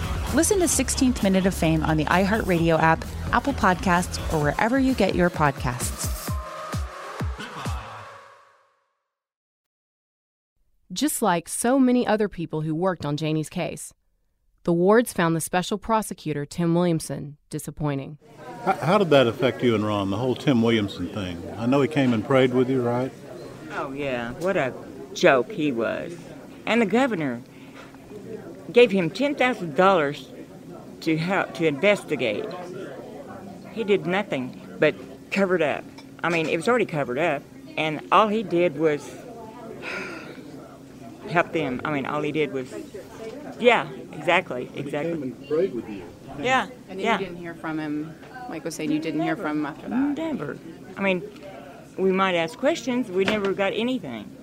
Listen 0.33 0.59
to 0.59 0.65
16th 0.65 1.23
Minute 1.23 1.45
of 1.45 1.53
Fame 1.53 1.83
on 1.83 1.97
the 1.97 2.05
iHeartRadio 2.05 2.81
app, 2.81 3.03
Apple 3.33 3.51
Podcasts, 3.51 4.17
or 4.33 4.41
wherever 4.41 4.79
you 4.79 4.93
get 4.93 5.13
your 5.13 5.29
podcasts. 5.29 6.07
Just 10.93 11.21
like 11.21 11.49
so 11.49 11.77
many 11.77 12.07
other 12.07 12.29
people 12.29 12.61
who 12.61 12.73
worked 12.73 13.05
on 13.05 13.17
Janie's 13.17 13.49
case, 13.49 13.93
the 14.63 14.71
wards 14.71 15.11
found 15.11 15.35
the 15.35 15.41
special 15.41 15.77
prosecutor, 15.77 16.45
Tim 16.45 16.75
Williamson, 16.75 17.35
disappointing. 17.49 18.17
How, 18.63 18.73
how 18.73 18.97
did 18.99 19.09
that 19.09 19.27
affect 19.27 19.61
you 19.61 19.75
and 19.75 19.85
Ron, 19.85 20.11
the 20.11 20.17
whole 20.17 20.35
Tim 20.35 20.61
Williamson 20.61 21.09
thing? 21.09 21.43
I 21.57 21.65
know 21.65 21.81
he 21.81 21.89
came 21.89 22.13
and 22.13 22.25
prayed 22.25 22.53
with 22.53 22.69
you, 22.69 22.81
right? 22.81 23.11
Oh, 23.73 23.91
yeah. 23.91 24.31
What 24.35 24.55
a 24.55 24.73
joke 25.13 25.51
he 25.51 25.73
was. 25.73 26.15
And 26.65 26.81
the 26.81 26.85
governor 26.85 27.41
gave 28.73 28.91
him 28.91 29.09
$10,000 29.09 31.01
to 31.01 31.17
help 31.17 31.53
to 31.55 31.65
investigate. 31.67 32.45
He 33.73 33.83
did 33.83 34.05
nothing 34.05 34.59
but 34.79 34.95
covered 35.31 35.61
up. 35.61 35.83
I 36.23 36.29
mean, 36.29 36.47
it 36.47 36.55
was 36.57 36.67
already 36.67 36.85
covered 36.85 37.17
up, 37.17 37.41
and 37.77 38.01
all 38.11 38.27
he 38.27 38.43
did 38.43 38.77
was 38.77 39.09
help 41.29 41.51
them. 41.53 41.81
I 41.83 41.91
mean, 41.91 42.05
all 42.05 42.21
he 42.21 42.31
did 42.31 42.51
was, 42.51 42.73
yeah, 43.59 43.89
exactly, 44.11 44.69
exactly. 44.75 45.31
prayed 45.47 45.73
with 45.73 45.89
you. 45.89 46.03
Yeah, 46.39 46.67
And 46.89 46.99
then 46.99 46.99
yeah. 46.99 47.19
you 47.19 47.25
didn't 47.25 47.37
hear 47.39 47.55
from 47.55 47.79
him. 47.79 48.15
Mike 48.49 48.63
was 48.63 48.75
saying 48.75 48.91
you 48.91 48.99
didn't 48.99 49.21
hear 49.21 49.35
from 49.35 49.59
him 49.59 49.65
after 49.65 49.89
that. 49.89 50.17
Never. 50.17 50.57
I 50.97 51.01
mean, 51.01 51.23
we 51.97 52.11
might 52.11 52.35
ask 52.35 52.57
questions. 52.57 53.09
We 53.09 53.23
never 53.25 53.53
got 53.53 53.73
anything. 53.73 54.35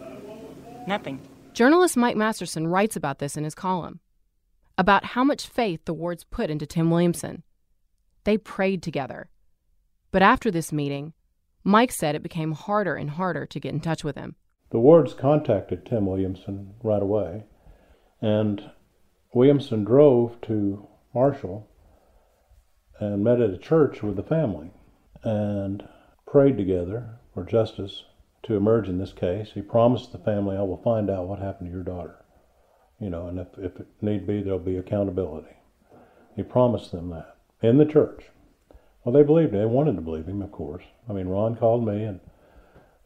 Nothing. 0.87 1.21
Journalist 1.53 1.97
Mike 1.97 2.17
Masterson 2.17 2.69
writes 2.69 2.97
about 2.97 3.19
this 3.19 3.37
in 3.37 3.45
his 3.45 3.55
column 3.55 4.01
about 4.79 5.05
how 5.05 5.25
much 5.25 5.49
faith 5.49 5.85
the 5.85 5.93
wards 5.93 6.25
put 6.25 6.49
into 6.49 6.65
Tim 6.65 6.91
Williamson. 6.91 7.43
They 8.25 8.39
prayed 8.39 8.83
together. 8.83 9.29
But 10.13 10.23
after 10.23 10.51
this 10.51 10.73
meeting, 10.73 11.13
Mike 11.65 11.93
said 11.93 12.15
it 12.15 12.23
became 12.23 12.53
harder 12.53 12.95
and 12.95 13.11
harder 13.11 13.45
to 13.45 13.61
get 13.61 13.75
in 13.75 13.81
touch 13.81 14.05
with 14.05 14.17
him. 14.17 14.37
The 14.71 14.79
wards 14.79 15.15
contacted 15.15 15.85
Tim 15.85 16.07
Williamson 16.07 16.75
right 16.83 17.03
away, 17.03 17.45
and 18.21 18.71
Williamson 19.35 19.85
drove 19.85 20.41
to 20.43 20.87
Marshall 21.15 21.69
and 23.01 23.25
met 23.25 23.41
at 23.41 23.51
a 23.51 23.59
church 23.59 24.03
with 24.03 24.17
the 24.17 24.23
family 24.23 24.71
and 25.23 25.87
prayed 26.27 26.57
together 26.57 27.19
for 27.35 27.45
justice 27.45 28.05
to 28.45 28.55
emerge 28.55 28.89
in 28.89 28.99
this 28.99 29.13
case. 29.13 29.51
He 29.55 29.63
promised 29.63 30.13
the 30.13 30.19
family, 30.19 30.57
I 30.57 30.63
will 30.63 30.83
find 30.83 31.11
out 31.11 31.27
what 31.27 31.41
happened 31.41 31.69
to 31.69 31.75
your 31.75 31.83
daughter. 31.83 32.18
You 33.01 33.11
know, 33.11 33.29
and 33.29 33.39
if, 33.39 33.49
if 33.59 33.81
it 33.81 33.87
need 34.01 34.27
be, 34.27 34.43
there'll 34.43 34.59
be 34.59 34.77
accountability. 34.77 35.57
He 36.35 36.43
promised 36.43 36.93
them 36.93 37.11
that 37.11 37.37
in 37.63 37.79
the 37.79 37.85
church. 37.85 38.25
Well, 39.05 39.13
they 39.13 39.23
believed 39.23 39.55
him. 39.55 39.61
They 39.61 39.67
wanted 39.67 39.97
to 39.97 40.03
believe 40.03 40.27
him, 40.27 40.43
of 40.43 40.53
course. 40.53 40.85
I 41.09 41.13
mean, 41.13 41.29
Ron 41.29 41.57
called 41.57 41.87
me 41.87 42.05
and 42.05 42.21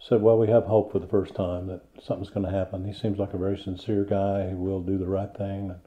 said, 0.00 0.22
Well, 0.22 0.38
we 0.38 0.48
have 0.48 0.64
hope 0.64 0.92
for 0.92 0.98
the 0.98 1.06
first 1.06 1.34
time 1.34 1.66
that 1.68 1.82
something's 2.02 2.30
going 2.30 2.46
to 2.46 2.52
happen. 2.52 2.84
He 2.84 2.92
seems 2.92 3.18
like 3.18 3.34
a 3.34 3.38
very 3.38 3.58
sincere 3.58 4.04
guy 4.04 4.48
who 4.48 4.56
will 4.56 4.80
do 4.80 4.98
the 4.98 5.06
right 5.06 5.32
thing. 5.36 5.70
And 5.70 5.80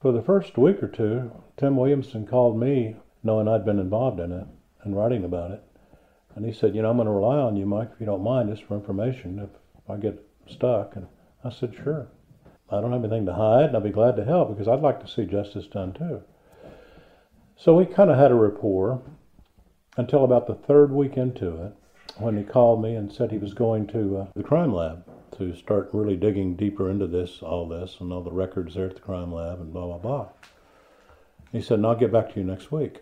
for 0.00 0.12
the 0.12 0.22
first 0.22 0.58
week 0.58 0.82
or 0.82 0.88
two, 0.88 1.32
Tim 1.56 1.76
Williamson 1.76 2.26
called 2.26 2.58
me, 2.60 2.96
knowing 3.22 3.48
I'd 3.48 3.64
been 3.64 3.78
involved 3.78 4.20
in 4.20 4.32
it 4.32 4.46
and 4.82 4.96
writing 4.96 5.24
about 5.24 5.52
it. 5.52 5.62
And 6.34 6.44
he 6.44 6.52
said, 6.52 6.74
You 6.74 6.82
know, 6.82 6.90
I'm 6.90 6.96
going 6.96 7.06
to 7.06 7.12
rely 7.12 7.36
on 7.36 7.56
you, 7.56 7.64
Mike, 7.64 7.90
if 7.94 8.00
you 8.00 8.06
don't 8.06 8.22
mind, 8.22 8.50
just 8.50 8.64
for 8.64 8.74
information 8.74 9.38
if 9.38 9.50
I 9.88 9.96
get 9.96 10.22
stuck. 10.48 10.96
And 10.96 11.06
I 11.42 11.50
said, 11.50 11.74
Sure. 11.74 12.08
I 12.70 12.80
don't 12.80 12.92
have 12.92 13.04
anything 13.04 13.26
to 13.26 13.34
hide, 13.34 13.66
and 13.66 13.76
I'll 13.76 13.82
be 13.82 13.90
glad 13.90 14.16
to 14.16 14.24
help 14.24 14.50
because 14.50 14.68
I'd 14.68 14.80
like 14.80 15.00
to 15.00 15.08
see 15.08 15.24
justice 15.24 15.66
done 15.66 15.92
too. 15.92 16.22
So 17.56 17.76
we 17.76 17.86
kind 17.86 18.10
of 18.10 18.18
had 18.18 18.30
a 18.30 18.34
rapport 18.34 19.02
until 19.96 20.24
about 20.24 20.46
the 20.46 20.54
third 20.54 20.90
week 20.90 21.16
into 21.16 21.62
it 21.62 21.72
when 22.18 22.36
he 22.36 22.44
called 22.44 22.82
me 22.82 22.94
and 22.94 23.12
said 23.12 23.30
he 23.30 23.38
was 23.38 23.54
going 23.54 23.86
to 23.88 24.18
uh, 24.18 24.26
the 24.34 24.42
crime 24.42 24.72
lab 24.72 25.04
to 25.38 25.54
start 25.54 25.90
really 25.92 26.16
digging 26.16 26.54
deeper 26.56 26.90
into 26.90 27.06
this, 27.06 27.42
all 27.42 27.68
this, 27.68 27.96
and 28.00 28.12
all 28.12 28.22
the 28.22 28.30
records 28.30 28.74
there 28.74 28.86
at 28.86 28.94
the 28.94 29.00
crime 29.00 29.32
lab 29.32 29.60
and 29.60 29.72
blah, 29.72 29.86
blah, 29.86 29.98
blah. 29.98 30.28
He 31.52 31.60
said, 31.60 31.78
and 31.78 31.86
I'll 31.86 31.94
get 31.94 32.12
back 32.12 32.32
to 32.32 32.40
you 32.40 32.46
next 32.46 32.72
week. 32.72 33.00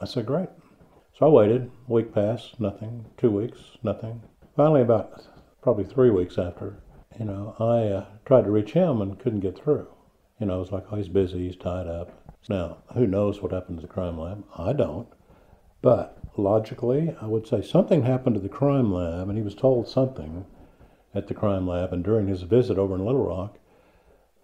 I 0.00 0.04
said, 0.04 0.26
great. 0.26 0.48
So 1.18 1.26
I 1.26 1.28
waited. 1.28 1.70
A 1.88 1.92
week 1.92 2.14
passed, 2.14 2.60
nothing. 2.60 3.06
Two 3.16 3.30
weeks, 3.30 3.58
nothing. 3.82 4.22
Finally, 4.56 4.82
about 4.82 5.26
probably 5.62 5.84
three 5.84 6.10
weeks 6.10 6.38
after, 6.38 6.80
you 7.18 7.24
know, 7.24 7.56
I 7.58 7.88
uh, 7.88 8.06
tried 8.24 8.44
to 8.44 8.50
reach 8.50 8.72
him 8.72 9.00
and 9.00 9.18
couldn't 9.18 9.40
get 9.40 9.58
through. 9.58 9.88
You 10.38 10.46
know, 10.46 10.56
I 10.56 10.58
was 10.58 10.70
like, 10.70 10.84
oh, 10.90 10.96
he's 10.96 11.08
busy, 11.08 11.46
he's 11.46 11.56
tied 11.56 11.86
up. 11.86 12.36
Now, 12.48 12.78
who 12.94 13.06
knows 13.06 13.42
what 13.42 13.52
happened 13.52 13.78
to 13.78 13.82
the 13.86 13.92
crime 13.92 14.18
lab? 14.18 14.44
I 14.56 14.72
don't. 14.72 15.08
But 15.82 16.18
logically, 16.36 17.14
I 17.20 17.26
would 17.26 17.46
say 17.46 17.60
something 17.60 18.02
happened 18.02 18.36
to 18.36 18.40
the 18.40 18.48
crime 18.48 18.92
lab, 18.92 19.28
and 19.28 19.36
he 19.36 19.42
was 19.42 19.54
told 19.54 19.88
something 19.88 20.46
at 21.14 21.26
the 21.26 21.34
crime 21.34 21.66
lab 21.66 21.92
and 21.92 22.04
during 22.04 22.28
his 22.28 22.42
visit 22.42 22.78
over 22.78 22.94
in 22.94 23.04
Little 23.04 23.26
Rock 23.26 23.58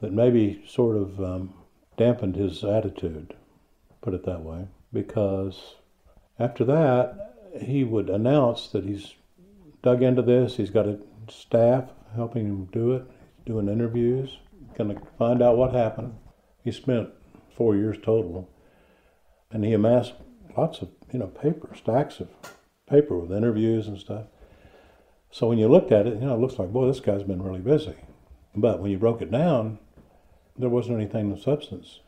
that 0.01 0.13
maybe 0.13 0.63
sort 0.67 0.97
of 0.97 1.21
um, 1.21 1.55
dampened 1.97 2.35
his 2.35 2.65
attitude, 2.65 3.35
put 4.03 4.15
it 4.15 4.25
that 4.25 4.43
way, 4.43 4.67
because 4.93 5.77
after 6.39 6.65
that, 6.65 7.35
he 7.63 7.85
would 7.85 8.11
announce 8.11 8.69
that 8.69 8.85
he's 8.85 9.15
dug 9.83 10.03
into 10.03 10.23
this, 10.23 10.57
he's 10.57 10.71
got 10.71 10.87
a 10.87 10.99
staff 11.29 11.91
helping 12.14 12.46
him 12.46 12.68
do 12.72 12.92
it, 12.92 13.05
doing 13.44 13.68
interviews, 13.68 14.38
going 14.77 14.94
to 14.94 15.00
find 15.18 15.42
out 15.42 15.57
what 15.57 15.72
happened. 15.74 16.14
He 16.62 16.72
spent 16.72 17.11
four 17.57 17.77
years 17.77 17.96
total, 18.03 18.48
and 19.50 19.64
he 19.64 19.72
amassed 19.72 20.14
lots 20.57 20.81
of 20.81 20.88
you 21.12 21.18
know 21.18 21.27
paper, 21.27 21.70
stacks 21.74 22.20
of 22.20 22.29
paper 22.88 23.18
with 23.18 23.37
interviews 23.37 23.87
and 23.87 23.98
stuff. 23.98 24.24
So 25.31 25.48
when 25.48 25.59
you 25.59 25.68
looked 25.68 25.90
at 25.90 26.07
it, 26.07 26.14
you 26.14 26.27
know, 26.27 26.35
it 26.35 26.40
looks 26.40 26.59
like, 26.59 26.72
boy, 26.72 26.87
this 26.87 27.00
guy's 27.00 27.24
been 27.24 27.42
really 27.42 27.61
busy. 27.61 27.96
But 28.55 28.81
when 28.81 28.92
you 28.92 28.98
broke 28.98 29.20
it 29.20 29.33
down, 29.33 29.81
there 30.57 30.68
wasn't 30.68 31.00
anything 31.00 31.33
of 31.33 31.40
substance 31.40 32.00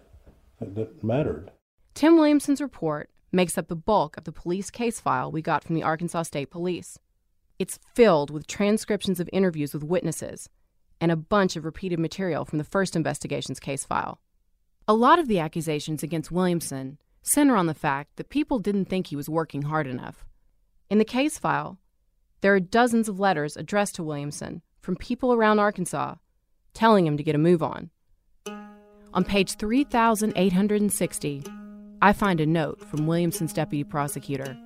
that, 0.60 0.76
that 0.76 1.02
mattered. 1.02 1.50
Tim 1.94 2.16
Williamson's 2.16 2.60
report 2.60 3.10
makes 3.32 3.58
up 3.58 3.68
the 3.68 3.74
bulk 3.74 4.16
of 4.16 4.24
the 4.24 4.32
police 4.32 4.70
case 4.70 5.00
file 5.00 5.32
we 5.32 5.42
got 5.42 5.64
from 5.64 5.74
the 5.74 5.82
Arkansas 5.82 6.22
State 6.22 6.50
Police. 6.50 6.98
It's 7.58 7.78
filled 7.94 8.30
with 8.30 8.46
transcriptions 8.46 9.18
of 9.18 9.30
interviews 9.32 9.72
with 9.72 9.82
witnesses 9.82 10.50
and 11.00 11.10
a 11.10 11.16
bunch 11.16 11.56
of 11.56 11.64
repeated 11.64 11.98
material 11.98 12.44
from 12.44 12.58
the 12.58 12.64
first 12.64 12.94
investigation's 12.94 13.58
case 13.58 13.84
file. 13.84 14.20
A 14.86 14.94
lot 14.94 15.18
of 15.18 15.26
the 15.26 15.38
accusations 15.38 16.02
against 16.02 16.30
Williamson 16.30 16.98
center 17.22 17.56
on 17.56 17.66
the 17.66 17.74
fact 17.74 18.16
that 18.16 18.28
people 18.28 18.58
didn't 18.58 18.84
think 18.86 19.06
he 19.06 19.16
was 19.16 19.28
working 19.28 19.62
hard 19.62 19.86
enough. 19.86 20.24
In 20.90 20.98
the 20.98 21.04
case 21.04 21.38
file, 21.38 21.78
there 22.40 22.54
are 22.54 22.60
dozens 22.60 23.08
of 23.08 23.18
letters 23.18 23.56
addressed 23.56 23.94
to 23.96 24.04
Williamson 24.04 24.62
from 24.80 24.96
people 24.96 25.32
around 25.32 25.58
Arkansas 25.58 26.16
telling 26.74 27.06
him 27.06 27.16
to 27.16 27.22
get 27.22 27.34
a 27.34 27.38
move 27.38 27.62
on. 27.62 27.90
On 29.14 29.24
page 29.24 29.56
3860, 29.56 31.44
I 32.02 32.12
find 32.12 32.40
a 32.40 32.46
note 32.46 32.84
from 32.84 33.06
Williamson's 33.06 33.54
deputy 33.54 33.82
prosecutor. 33.82 34.56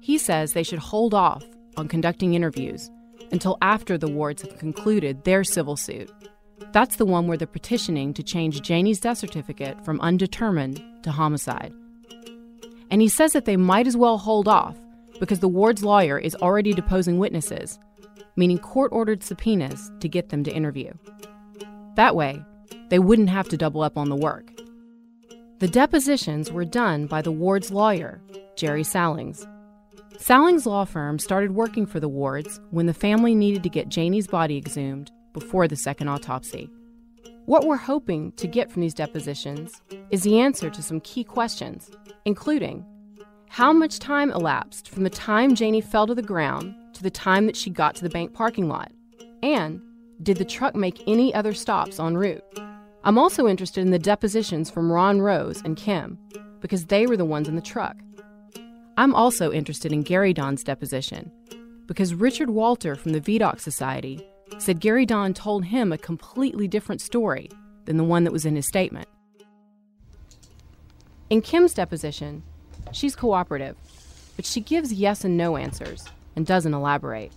He 0.00 0.16
says 0.18 0.52
they 0.52 0.62
should 0.62 0.78
hold 0.78 1.12
off 1.14 1.44
on 1.76 1.88
conducting 1.88 2.34
interviews 2.34 2.90
until 3.30 3.58
after 3.62 3.96
the 3.96 4.08
wards 4.08 4.42
have 4.42 4.58
concluded 4.58 5.24
their 5.24 5.44
civil 5.44 5.76
suit. 5.76 6.10
That's 6.72 6.96
the 6.96 7.06
one 7.06 7.26
where 7.26 7.36
they're 7.36 7.46
petitioning 7.46 8.14
to 8.14 8.22
change 8.22 8.62
Janie's 8.62 9.00
death 9.00 9.18
certificate 9.18 9.84
from 9.84 10.00
undetermined 10.00 10.82
to 11.02 11.10
homicide. 11.10 11.72
And 12.90 13.00
he 13.00 13.08
says 13.08 13.32
that 13.32 13.46
they 13.46 13.56
might 13.56 13.86
as 13.86 13.96
well 13.96 14.18
hold 14.18 14.48
off 14.48 14.76
because 15.18 15.40
the 15.40 15.48
ward's 15.48 15.82
lawyer 15.82 16.18
is 16.18 16.34
already 16.36 16.72
deposing 16.72 17.18
witnesses, 17.18 17.78
meaning 18.36 18.58
court 18.58 18.92
ordered 18.92 19.22
subpoenas 19.22 19.90
to 20.00 20.08
get 20.08 20.28
them 20.28 20.44
to 20.44 20.52
interview. 20.52 20.92
That 21.96 22.16
way, 22.16 22.42
they 22.90 22.98
wouldn't 22.98 23.30
have 23.30 23.48
to 23.48 23.56
double 23.56 23.82
up 23.82 23.96
on 23.96 24.08
the 24.08 24.16
work. 24.16 24.50
The 25.58 25.68
depositions 25.68 26.50
were 26.50 26.64
done 26.64 27.06
by 27.06 27.22
the 27.22 27.32
ward's 27.32 27.70
lawyer, 27.70 28.20
Jerry 28.56 28.82
Sallings. 28.82 29.46
Sallings' 30.18 30.66
law 30.66 30.84
firm 30.84 31.18
started 31.18 31.52
working 31.52 31.86
for 31.86 32.00
the 32.00 32.08
wards 32.08 32.60
when 32.70 32.86
the 32.86 32.94
family 32.94 33.34
needed 33.34 33.62
to 33.62 33.68
get 33.68 33.88
Janie's 33.88 34.26
body 34.26 34.56
exhumed 34.56 35.10
before 35.32 35.66
the 35.66 35.76
second 35.76 36.08
autopsy. 36.08 36.70
What 37.46 37.66
we're 37.66 37.76
hoping 37.76 38.32
to 38.32 38.46
get 38.46 38.70
from 38.70 38.82
these 38.82 38.94
depositions 38.94 39.82
is 40.10 40.22
the 40.22 40.38
answer 40.38 40.70
to 40.70 40.82
some 40.82 41.00
key 41.00 41.24
questions, 41.24 41.90
including 42.24 42.84
how 43.48 43.72
much 43.72 43.98
time 43.98 44.30
elapsed 44.30 44.88
from 44.88 45.02
the 45.02 45.10
time 45.10 45.54
Janie 45.54 45.80
fell 45.80 46.06
to 46.06 46.14
the 46.14 46.22
ground 46.22 46.74
to 46.94 47.02
the 47.02 47.10
time 47.10 47.46
that 47.46 47.56
she 47.56 47.68
got 47.68 47.94
to 47.96 48.02
the 48.02 48.08
bank 48.10 48.32
parking 48.32 48.68
lot? 48.68 48.92
And 49.42 49.82
did 50.22 50.36
the 50.36 50.44
truck 50.44 50.76
make 50.76 51.02
any 51.08 51.34
other 51.34 51.52
stops 51.52 51.98
en 51.98 52.16
route? 52.16 52.44
I'm 53.04 53.18
also 53.18 53.48
interested 53.48 53.80
in 53.80 53.90
the 53.90 53.98
depositions 53.98 54.70
from 54.70 54.92
Ron 54.92 55.20
Rose 55.20 55.60
and 55.64 55.76
Kim, 55.76 56.16
because 56.60 56.86
they 56.86 57.06
were 57.06 57.16
the 57.16 57.24
ones 57.24 57.48
in 57.48 57.56
the 57.56 57.60
truck. 57.60 57.96
I'm 58.96 59.14
also 59.14 59.52
interested 59.52 59.92
in 59.92 60.02
Gary 60.02 60.32
Don's 60.32 60.62
deposition, 60.62 61.30
because 61.86 62.14
Richard 62.14 62.50
Walter 62.50 62.94
from 62.94 63.12
the 63.12 63.20
Vidocq 63.20 63.60
Society 63.60 64.26
said 64.58 64.80
Gary 64.80 65.06
Don 65.06 65.32
told 65.34 65.64
him 65.64 65.92
a 65.92 65.98
completely 65.98 66.68
different 66.68 67.00
story 67.00 67.50
than 67.86 67.96
the 67.96 68.04
one 68.04 68.24
that 68.24 68.32
was 68.32 68.44
in 68.44 68.56
his 68.56 68.66
statement. 68.66 69.08
In 71.30 71.40
Kim's 71.40 71.72
deposition, 71.72 72.42
She's 72.92 73.16
cooperative, 73.16 73.76
but 74.36 74.44
she 74.44 74.60
gives 74.60 74.92
yes 74.92 75.24
and 75.24 75.36
no 75.36 75.56
answers 75.56 76.04
and 76.36 76.46
doesn't 76.46 76.74
elaborate. 76.74 77.32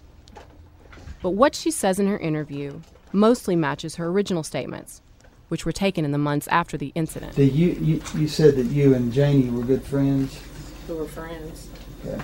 But 1.21 1.31
what 1.31 1.55
she 1.55 1.71
says 1.71 1.99
in 1.99 2.07
her 2.07 2.19
interview 2.19 2.81
mostly 3.13 3.55
matches 3.55 3.95
her 3.95 4.07
original 4.07 4.43
statements, 4.43 5.01
which 5.47 5.65
were 5.65 5.71
taken 5.71 6.03
in 6.03 6.11
the 6.11 6.17
months 6.17 6.47
after 6.49 6.77
the 6.77 6.91
incident. 6.95 7.37
You, 7.37 7.45
you, 7.47 8.01
you 8.15 8.27
said 8.27 8.55
that 8.57 8.65
you 8.65 8.93
and 8.93 9.13
Janie 9.13 9.49
were 9.49 9.63
good 9.63 9.83
friends? 9.83 10.39
We 10.87 10.95
were 10.95 11.05
friends. 11.05 11.67
Okay. 12.05 12.21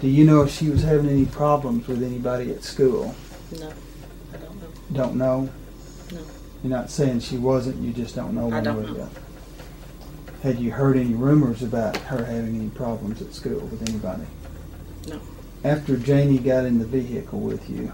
Do 0.00 0.08
you 0.08 0.24
know 0.24 0.42
if 0.42 0.50
she 0.50 0.70
was 0.70 0.82
having 0.82 1.08
any 1.10 1.26
problems 1.26 1.86
with 1.88 2.02
anybody 2.02 2.50
at 2.52 2.62
school? 2.62 3.14
No, 3.58 3.72
I 4.32 4.36
don't 4.36 4.60
know. 4.60 4.68
Don't 4.92 5.16
know? 5.16 5.50
No. 6.12 6.20
You're 6.62 6.70
not 6.70 6.90
saying 6.90 7.20
she 7.20 7.36
wasn't, 7.36 7.76
you 7.82 7.92
just 7.92 8.14
don't 8.14 8.34
know 8.34 8.46
I 8.46 8.54
one 8.54 8.64
don't 8.64 8.76
way 8.76 8.84
or 8.84 8.86
the 8.86 8.92
know. 8.98 9.04
other. 9.04 9.20
Had 10.42 10.58
you 10.58 10.70
heard 10.70 10.96
any 10.96 11.14
rumors 11.14 11.62
about 11.62 11.96
her 11.98 12.24
having 12.24 12.56
any 12.56 12.70
problems 12.70 13.20
at 13.20 13.34
school 13.34 13.60
with 13.60 13.86
anybody? 13.88 14.24
No. 15.08 15.20
After 15.64 15.96
Janie 15.96 16.38
got 16.38 16.64
in 16.64 16.78
the 16.78 16.86
vehicle 16.86 17.40
with 17.40 17.68
you, 17.68 17.92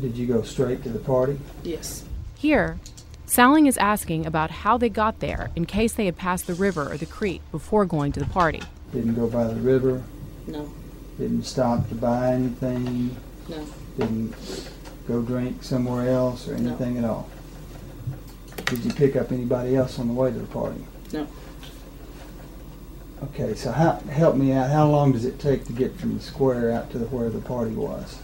did 0.00 0.16
you 0.16 0.26
go 0.26 0.42
straight 0.42 0.82
to 0.82 0.90
the 0.90 0.98
party? 0.98 1.38
Yes. 1.62 2.04
Here, 2.36 2.78
Salling 3.24 3.66
is 3.66 3.78
asking 3.78 4.26
about 4.26 4.50
how 4.50 4.76
they 4.76 4.90
got 4.90 5.20
there 5.20 5.50
in 5.56 5.64
case 5.64 5.94
they 5.94 6.04
had 6.04 6.16
passed 6.18 6.46
the 6.46 6.54
river 6.54 6.92
or 6.92 6.98
the 6.98 7.06
creek 7.06 7.40
before 7.50 7.86
going 7.86 8.12
to 8.12 8.20
the 8.20 8.26
party. 8.26 8.60
Didn't 8.92 9.14
go 9.14 9.26
by 9.26 9.44
the 9.44 9.54
river? 9.60 10.02
No. 10.46 10.70
Didn't 11.18 11.44
stop 11.44 11.88
to 11.88 11.94
buy 11.94 12.32
anything? 12.32 13.16
No. 13.48 13.66
Didn't 13.98 14.34
go 15.08 15.22
drink 15.22 15.62
somewhere 15.62 16.08
else 16.08 16.48
or 16.48 16.56
No. 16.58 16.70
anything 16.70 16.98
at 16.98 17.04
all? 17.04 17.28
Did 18.66 18.84
you 18.84 18.92
pick 18.92 19.16
up 19.16 19.32
anybody 19.32 19.76
else 19.76 19.98
on 19.98 20.08
the 20.08 20.14
way 20.14 20.30
to 20.30 20.38
the 20.38 20.46
party? 20.46 20.84
No. 21.12 21.26
Okay, 23.24 23.54
so 23.54 23.70
how, 23.70 23.92
help 24.10 24.36
me 24.36 24.52
out. 24.52 24.70
How 24.70 24.88
long 24.88 25.12
does 25.12 25.24
it 25.24 25.38
take 25.38 25.64
to 25.66 25.72
get 25.72 25.96
from 25.98 26.16
the 26.16 26.22
square 26.22 26.72
out 26.72 26.90
to 26.92 26.98
the, 26.98 27.06
where 27.06 27.30
the 27.30 27.40
party 27.40 27.72
was? 27.72 28.18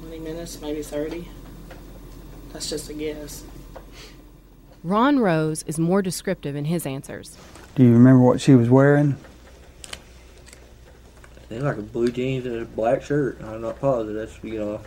20 0.00 0.18
minutes, 0.18 0.60
maybe 0.60 0.82
30. 0.82 1.28
That's 2.52 2.68
just 2.68 2.90
a 2.90 2.94
guess. 2.94 3.44
Ron 4.82 5.18
Rose 5.18 5.62
is 5.66 5.78
more 5.78 6.02
descriptive 6.02 6.56
in 6.56 6.66
his 6.66 6.84
answers. 6.86 7.36
Do 7.74 7.84
you 7.84 7.92
remember 7.92 8.20
what 8.22 8.40
she 8.40 8.54
was 8.54 8.68
wearing? 8.70 9.16
It's 11.48 11.62
like 11.62 11.78
a 11.78 11.82
blue 11.82 12.10
jeans 12.10 12.44
and 12.46 12.62
a 12.62 12.64
black 12.64 13.02
shirt. 13.02 13.40
I'm 13.42 13.60
not 13.60 13.80
positive. 13.80 14.14
That's 14.14 14.44
you 14.44 14.58
know. 14.58 14.80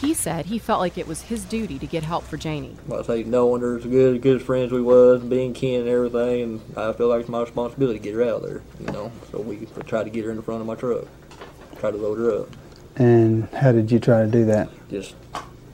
He 0.00 0.12
said 0.12 0.46
he 0.46 0.58
felt 0.58 0.80
like 0.80 0.98
it 0.98 1.06
was 1.06 1.22
his 1.22 1.44
duty 1.44 1.78
to 1.78 1.86
get 1.86 2.02
help 2.02 2.24
for 2.24 2.36
Janie. 2.36 2.76
Like 2.88 3.00
I 3.00 3.06
say, 3.06 3.24
no 3.24 3.46
wonder 3.46 3.78
as 3.78 3.84
good, 3.84 4.20
good 4.20 4.40
as 4.40 4.42
friends 4.42 4.72
we 4.72 4.82
was, 4.82 5.22
being 5.22 5.54
kin 5.54 5.80
and 5.82 5.88
everything, 5.88 6.42
and 6.42 6.78
I 6.78 6.92
feel 6.92 7.08
like 7.08 7.20
it's 7.20 7.28
my 7.28 7.40
responsibility 7.40 8.00
to 8.00 8.02
get 8.02 8.14
her 8.14 8.22
out 8.22 8.42
of 8.42 8.42
there. 8.42 8.62
You 8.80 8.86
know, 8.86 9.12
so 9.30 9.40
we 9.40 9.66
tried 9.86 10.04
to 10.04 10.10
get 10.10 10.24
her 10.24 10.30
in 10.30 10.36
the 10.36 10.42
front 10.42 10.60
of 10.60 10.66
my 10.66 10.74
truck, 10.74 11.04
try 11.78 11.90
to 11.90 11.96
load 11.96 12.18
her 12.18 12.42
up. 12.42 12.48
And 12.96 13.48
how 13.50 13.72
did 13.72 13.90
you 13.90 13.98
try 13.98 14.22
to 14.22 14.30
do 14.30 14.44
that? 14.46 14.68
Just 14.90 15.14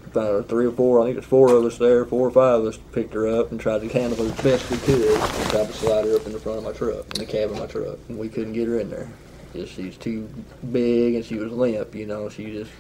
about 0.07 0.49
three 0.49 0.67
or 0.67 0.73
four, 0.73 1.01
I 1.01 1.05
think 1.05 1.17
there's 1.17 1.27
four 1.27 1.53
of 1.53 1.65
us 1.65 1.79
there, 1.79 2.05
four 2.05 2.29
or 2.29 2.31
five 2.31 2.61
of 2.61 2.67
us 2.67 2.79
picked 2.93 3.15
her 3.15 3.27
up 3.27 3.51
and 3.51 3.59
tried 3.59 3.81
to 3.81 3.89
handle 3.89 4.19
her 4.19 4.33
as 4.33 4.41
best 4.43 4.71
we 4.71 4.77
could, 4.79 5.19
and 5.19 5.51
tried 5.51 5.67
to 5.67 5.73
slide 5.73 6.05
her 6.05 6.17
up 6.17 6.27
in 6.27 6.33
the 6.33 6.39
front 6.39 6.59
of 6.59 6.65
my 6.65 6.73
truck, 6.73 7.07
in 7.15 7.25
the 7.25 7.27
cab 7.27 7.51
of 7.51 7.59
my 7.59 7.67
truck, 7.67 7.99
and 8.09 8.19
we 8.19 8.29
couldn't 8.29 8.53
get 8.53 8.69
her 8.69 8.79
in 8.79 8.91
there. 8.91 9.09
Just 9.53 9.75
she's 9.75 9.97
too 9.97 10.29
big 10.73 11.17
and 11.17 11.25
she 11.25 11.37
was 11.37 11.51
limp. 11.53 11.95
You 11.95 12.07
know, 12.07 12.29
she 12.29 12.47
just 12.53 12.71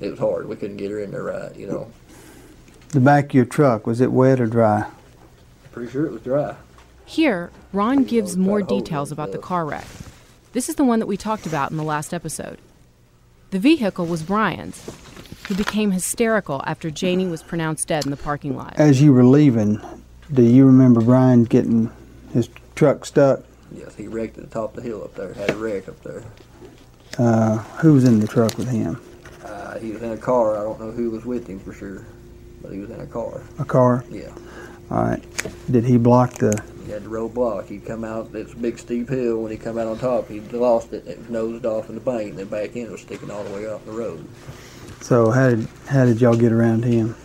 it 0.00 0.10
was 0.10 0.18
hard. 0.18 0.48
We 0.48 0.56
couldn't 0.56 0.76
get 0.76 0.90
her 0.90 1.00
in 1.00 1.10
there 1.10 1.24
right. 1.24 1.54
You 1.56 1.66
know, 1.68 1.90
The 2.90 3.00
back 3.00 3.26
of 3.26 3.34
your 3.34 3.44
truck, 3.44 3.86
was 3.86 4.00
it 4.00 4.12
wet 4.12 4.40
or 4.40 4.46
dry? 4.46 4.86
pretty 5.72 5.90
sure 5.92 6.06
it 6.06 6.12
was 6.12 6.22
dry. 6.22 6.54
Here, 7.04 7.50
Ron 7.74 8.04
gives 8.04 8.34
more 8.36 8.62
details 8.62 9.12
about 9.12 9.32
the 9.32 9.38
car 9.38 9.66
wreck. 9.66 9.84
This 10.54 10.70
is 10.70 10.76
the 10.76 10.84
one 10.84 11.00
that 11.00 11.06
we 11.06 11.18
talked 11.18 11.44
about 11.46 11.70
in 11.70 11.76
the 11.76 11.82
last 11.84 12.14
episode. 12.14 12.58
The 13.50 13.58
vehicle 13.58 14.06
was 14.06 14.22
Brian's, 14.22 14.90
who 15.48 15.54
became 15.54 15.90
hysterical 15.90 16.62
after 16.66 16.90
Janie 16.90 17.26
was 17.26 17.42
pronounced 17.42 17.88
dead 17.88 18.06
in 18.06 18.10
the 18.10 18.16
parking 18.16 18.56
lot. 18.56 18.72
As 18.78 19.02
you 19.02 19.12
were 19.12 19.24
leaving, 19.24 19.78
do 20.32 20.42
you 20.42 20.64
remember 20.66 21.02
Brian 21.02 21.44
getting 21.44 21.90
his 22.32 22.48
truck 22.74 23.04
stuck? 23.04 23.40
Yes, 23.72 23.94
he 23.94 24.06
wrecked 24.06 24.38
at 24.38 24.44
the 24.44 24.50
top 24.50 24.76
of 24.76 24.82
the 24.82 24.88
hill 24.88 25.02
up 25.02 25.14
there. 25.14 25.32
Had 25.34 25.50
a 25.50 25.56
wreck 25.56 25.88
up 25.88 26.00
there. 26.02 26.24
Uh, 27.18 27.58
who 27.78 27.94
was 27.94 28.04
in 28.04 28.20
the 28.20 28.26
truck 28.26 28.56
with 28.58 28.68
him? 28.68 29.00
Uh, 29.44 29.78
he 29.78 29.92
was 29.92 30.02
in 30.02 30.12
a 30.12 30.16
car. 30.16 30.58
I 30.58 30.62
don't 30.62 30.80
know 30.80 30.90
who 30.90 31.10
was 31.10 31.24
with 31.24 31.46
him 31.46 31.58
for 31.60 31.72
sure, 31.72 32.06
but 32.62 32.72
he 32.72 32.78
was 32.78 32.90
in 32.90 33.00
a 33.00 33.06
car. 33.06 33.42
A 33.58 33.64
car? 33.64 34.04
Yeah. 34.10 34.34
All 34.90 35.02
right. 35.02 35.22
Did 35.70 35.84
he 35.84 35.96
block 35.96 36.34
the? 36.34 36.62
He 36.84 36.92
had 36.92 37.04
the 37.04 37.08
road 37.08 37.34
block. 37.34 37.66
He'd 37.66 37.84
come 37.84 38.04
out. 38.04 38.30
It's 38.34 38.52
a 38.52 38.56
big 38.56 38.78
steep 38.78 39.08
hill. 39.08 39.42
When 39.42 39.50
he 39.50 39.58
come 39.58 39.78
out 39.78 39.88
on 39.88 39.98
top, 39.98 40.28
he 40.28 40.40
lost 40.40 40.92
it. 40.92 41.06
It 41.06 41.18
was 41.18 41.28
nosed 41.28 41.66
off 41.66 41.88
in 41.88 41.96
the 41.96 42.00
bank. 42.00 42.30
And 42.30 42.38
then 42.38 42.46
back 42.46 42.76
end 42.76 42.92
was 42.92 43.00
sticking 43.00 43.30
all 43.30 43.42
the 43.42 43.50
way 43.52 43.66
off 43.66 43.84
the 43.84 43.92
road. 43.92 44.24
So 45.00 45.30
how 45.30 45.50
did 45.50 45.66
how 45.88 46.04
did 46.04 46.20
y'all 46.20 46.36
get 46.36 46.52
around 46.52 46.84
him? 46.84 47.16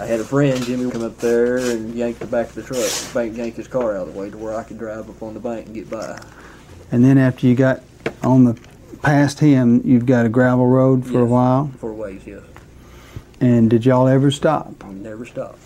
I 0.00 0.06
had 0.06 0.20
a 0.20 0.24
friend, 0.24 0.62
Jimmy, 0.62 0.90
come 0.90 1.02
up 1.02 1.18
there 1.18 1.56
and 1.56 1.94
yank 1.94 2.18
the 2.18 2.26
back 2.26 2.48
of 2.50 2.54
the 2.54 2.62
truck. 2.62 3.14
Bank 3.14 3.36
yanked 3.36 3.56
his 3.56 3.66
car 3.66 3.96
out 3.96 4.06
of 4.06 4.14
the 4.14 4.18
way 4.18 4.30
to 4.30 4.36
where 4.38 4.54
I 4.54 4.62
could 4.62 4.78
drive 4.78 5.10
up 5.10 5.22
on 5.22 5.34
the 5.34 5.40
bank 5.40 5.66
and 5.66 5.74
get 5.74 5.90
by. 5.90 6.20
And 6.92 7.04
then 7.04 7.18
after 7.18 7.46
you 7.46 7.56
got 7.56 7.82
on 8.22 8.44
the 8.44 8.58
past 9.02 9.40
him, 9.40 9.82
you've 9.84 10.06
got 10.06 10.24
a 10.24 10.28
gravel 10.28 10.66
road 10.66 11.04
for 11.04 11.20
a 11.20 11.26
while. 11.26 11.72
For 11.78 11.92
ways, 11.92 12.26
yes. 12.26 12.42
And 13.40 13.68
did 13.68 13.84
y'all 13.84 14.06
ever 14.08 14.30
stop? 14.30 14.84
Never 14.84 15.26
stopped. 15.26 15.58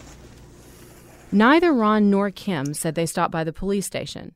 Neither 1.30 1.72
Ron 1.72 2.10
nor 2.10 2.30
Kim 2.30 2.74
said 2.74 2.94
they 2.94 3.06
stopped 3.06 3.32
by 3.32 3.44
the 3.44 3.52
police 3.52 3.86
station, 3.86 4.34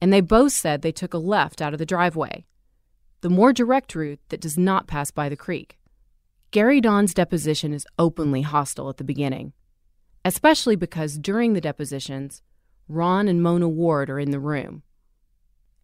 and 0.00 0.12
they 0.12 0.20
both 0.20 0.52
said 0.52 0.82
they 0.82 0.92
took 0.92 1.14
a 1.14 1.18
left 1.18 1.62
out 1.62 1.72
of 1.72 1.78
the 1.78 1.86
driveway, 1.86 2.44
the 3.22 3.30
more 3.30 3.52
direct 3.52 3.94
route 3.94 4.20
that 4.28 4.40
does 4.40 4.58
not 4.58 4.86
pass 4.86 5.10
by 5.10 5.28
the 5.28 5.36
creek. 5.36 5.78
Gary 6.50 6.80
Don's 6.80 7.12
deposition 7.14 7.72
is 7.72 7.86
openly 7.98 8.42
hostile 8.42 8.88
at 8.88 8.96
the 8.96 9.04
beginning, 9.04 9.52
especially 10.24 10.76
because 10.76 11.18
during 11.18 11.52
the 11.52 11.60
depositions, 11.60 12.42
Ron 12.88 13.28
and 13.28 13.42
Mona 13.42 13.68
Ward 13.68 14.08
are 14.08 14.18
in 14.18 14.30
the 14.30 14.38
room, 14.40 14.82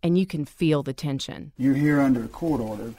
and 0.03 0.17
you 0.17 0.25
can 0.27 0.45
feel 0.45 0.83
the 0.83 0.93
tension. 0.93 1.53
You're 1.57 1.75
here 1.75 2.01
under 2.01 2.25
a 2.25 2.29
court 2.29 2.61
order. 2.61 2.95